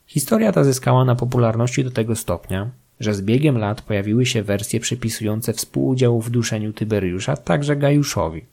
Historia 0.07 0.53
ta 0.53 0.65
zyskała 0.65 1.05
na 1.05 1.15
popularności 1.15 1.85
do 1.85 1.91
tego 1.91 2.17
stopnia, 2.17 2.71
że 3.05 3.15
z 3.15 3.23
biegiem 3.23 3.59
lat 3.59 3.83
pojawiły 3.83 4.27
się 4.27 4.43
wersje 4.43 4.81
przypisujące 4.81 5.53
współudział 5.53 6.21
w 6.21 6.31
duszeniu 6.31 6.73
Tyberiusza 6.73 7.37
także 7.37 7.77
Gajuszowi. 7.77 8.45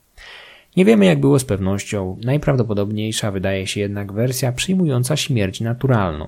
Nie 0.78 0.86
wiemy 0.86 1.06
jak 1.06 1.20
było 1.20 1.40
z 1.40 1.46
pewnością, 1.46 2.18
najprawdopodobniejsza 2.24 3.32
wydaje 3.32 3.68
się 3.68 3.80
jednak 3.80 4.14
wersja 4.14 4.52
przyjmująca 4.52 5.18
śmierć 5.18 5.62
naturalną. 5.62 6.28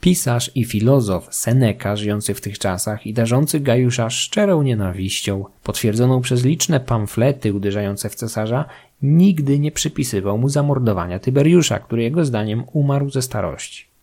Pisarz 0.00 0.50
i 0.54 0.64
filozof 0.64 1.28
Seneca, 1.34 1.96
żyjący 1.96 2.34
w 2.34 2.40
tych 2.40 2.58
czasach 2.58 3.06
i 3.06 3.14
darzący 3.14 3.60
Gajusza 3.60 4.10
szczerą 4.10 4.62
nienawiścią, 4.62 5.44
potwierdzoną 5.62 6.20
przez 6.20 6.44
liczne 6.44 6.80
pamflety 6.80 7.54
uderzające 7.54 8.08
w 8.08 8.14
cesarza, 8.14 8.64
nigdy 9.02 9.58
nie 9.58 9.72
przypisywał 9.72 10.38
mu 10.38 10.48
zamordowania 10.48 11.18
Tyberiusza, 11.18 11.78
który 11.78 12.02
jego 12.02 12.24
zdaniem 12.24 12.64
umarł 12.72 13.10
ze 13.10 13.22
starości. 13.22 13.93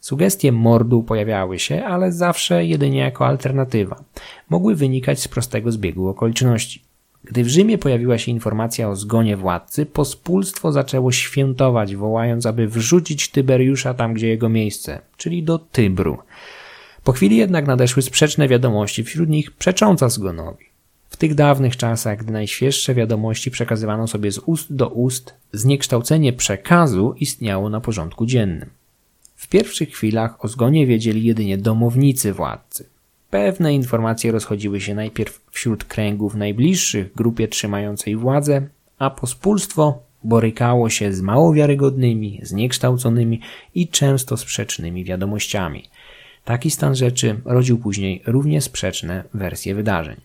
Sugestie 0.00 0.52
mordu 0.52 1.02
pojawiały 1.02 1.58
się, 1.58 1.84
ale 1.84 2.12
zawsze 2.12 2.64
jedynie 2.64 2.98
jako 2.98 3.26
alternatywa. 3.26 4.04
Mogły 4.50 4.74
wynikać 4.74 5.20
z 5.20 5.28
prostego 5.28 5.72
zbiegu 5.72 6.08
okoliczności. 6.08 6.82
Gdy 7.24 7.44
w 7.44 7.48
Rzymie 7.48 7.78
pojawiła 7.78 8.18
się 8.18 8.30
informacja 8.30 8.88
o 8.88 8.96
zgonie 8.96 9.36
władcy, 9.36 9.86
pospólstwo 9.86 10.72
zaczęło 10.72 11.12
świętować, 11.12 11.96
wołając, 11.96 12.46
aby 12.46 12.68
wrzucić 12.68 13.28
Tyberiusza 13.28 13.94
tam, 13.94 14.14
gdzie 14.14 14.28
jego 14.28 14.48
miejsce, 14.48 15.00
czyli 15.16 15.42
do 15.42 15.58
Tybru. 15.58 16.18
Po 17.04 17.12
chwili 17.12 17.36
jednak 17.36 17.66
nadeszły 17.66 18.02
sprzeczne 18.02 18.48
wiadomości, 18.48 19.04
wśród 19.04 19.28
nich 19.28 19.50
przecząca 19.50 20.08
zgonowi. 20.08 20.64
W 21.10 21.16
tych 21.16 21.34
dawnych 21.34 21.76
czasach, 21.76 22.18
gdy 22.18 22.32
najświeższe 22.32 22.94
wiadomości 22.94 23.50
przekazywano 23.50 24.06
sobie 24.06 24.32
z 24.32 24.38
ust 24.38 24.74
do 24.74 24.88
ust, 24.88 25.34
zniekształcenie 25.52 26.32
przekazu 26.32 27.14
istniało 27.16 27.70
na 27.70 27.80
porządku 27.80 28.26
dziennym. 28.26 28.79
Pierwszych 29.50 29.90
chwilach 29.90 30.44
o 30.44 30.48
zgonie 30.48 30.86
wiedzieli 30.86 31.24
jedynie 31.24 31.58
domownicy 31.58 32.32
władcy. 32.32 32.86
Pewne 33.30 33.74
informacje 33.74 34.32
rozchodziły 34.32 34.80
się 34.80 34.94
najpierw 34.94 35.40
wśród 35.50 35.84
kręgów 35.84 36.34
najbliższych 36.34 37.14
grupie 37.14 37.48
trzymającej 37.48 38.16
władzę, 38.16 38.66
a 38.98 39.10
pospólstwo 39.10 40.02
borykało 40.24 40.90
się 40.90 41.12
z 41.12 41.20
mało 41.20 41.52
wiarygodnymi, 41.52 42.40
zniekształconymi 42.42 43.40
i 43.74 43.88
często 43.88 44.36
sprzecznymi 44.36 45.04
wiadomościami. 45.04 45.84
Taki 46.44 46.70
stan 46.70 46.96
rzeczy 46.96 47.40
rodził 47.44 47.78
później 47.78 48.22
równie 48.26 48.60
sprzeczne 48.60 49.24
wersje 49.34 49.74
wydarzeń. 49.74 50.16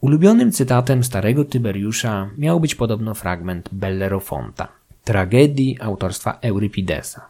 Ulubionym 0.00 0.52
cytatem 0.52 1.04
starego 1.04 1.44
Tyberiusza 1.44 2.30
miał 2.38 2.60
być 2.60 2.74
podobno 2.74 3.14
fragment 3.14 3.68
Bellerofonta, 3.72 4.68
tragedii 5.06 5.78
autorstwa 5.80 6.38
Eurypidesa. 6.42 7.20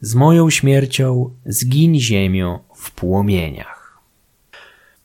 Z 0.00 0.14
moją 0.14 0.50
śmiercią 0.50 1.30
zgiń 1.46 2.00
ziemio 2.00 2.60
w 2.74 2.90
płomieniach. 2.90 3.98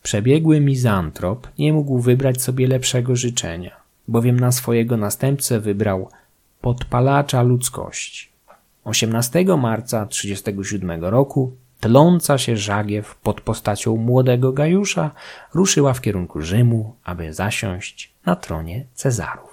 Przebiegły 0.03 0.59
mizantrop 0.59 1.47
nie 1.59 1.73
mógł 1.73 1.99
wybrać 1.99 2.41
sobie 2.41 2.67
lepszego 2.67 3.15
życzenia, 3.15 3.75
bowiem 4.07 4.39
na 4.39 4.51
swojego 4.51 4.97
następcę 4.97 5.59
wybrał 5.59 6.09
podpalacza 6.61 7.41
ludzkości. 7.41 8.29
18 8.83 9.45
marca 9.57 10.05
1937 10.05 11.05
roku 11.05 11.53
tląca 11.79 12.37
się 12.37 12.57
żagiew 12.57 13.15
pod 13.15 13.41
postacią 13.41 13.95
młodego 13.97 14.53
Gajusza 14.53 15.11
ruszyła 15.53 15.93
w 15.93 16.01
kierunku 16.01 16.41
Rzymu, 16.41 16.95
aby 17.03 17.33
zasiąść 17.33 18.13
na 18.25 18.35
tronie 18.35 18.85
Cezarów. 18.93 19.48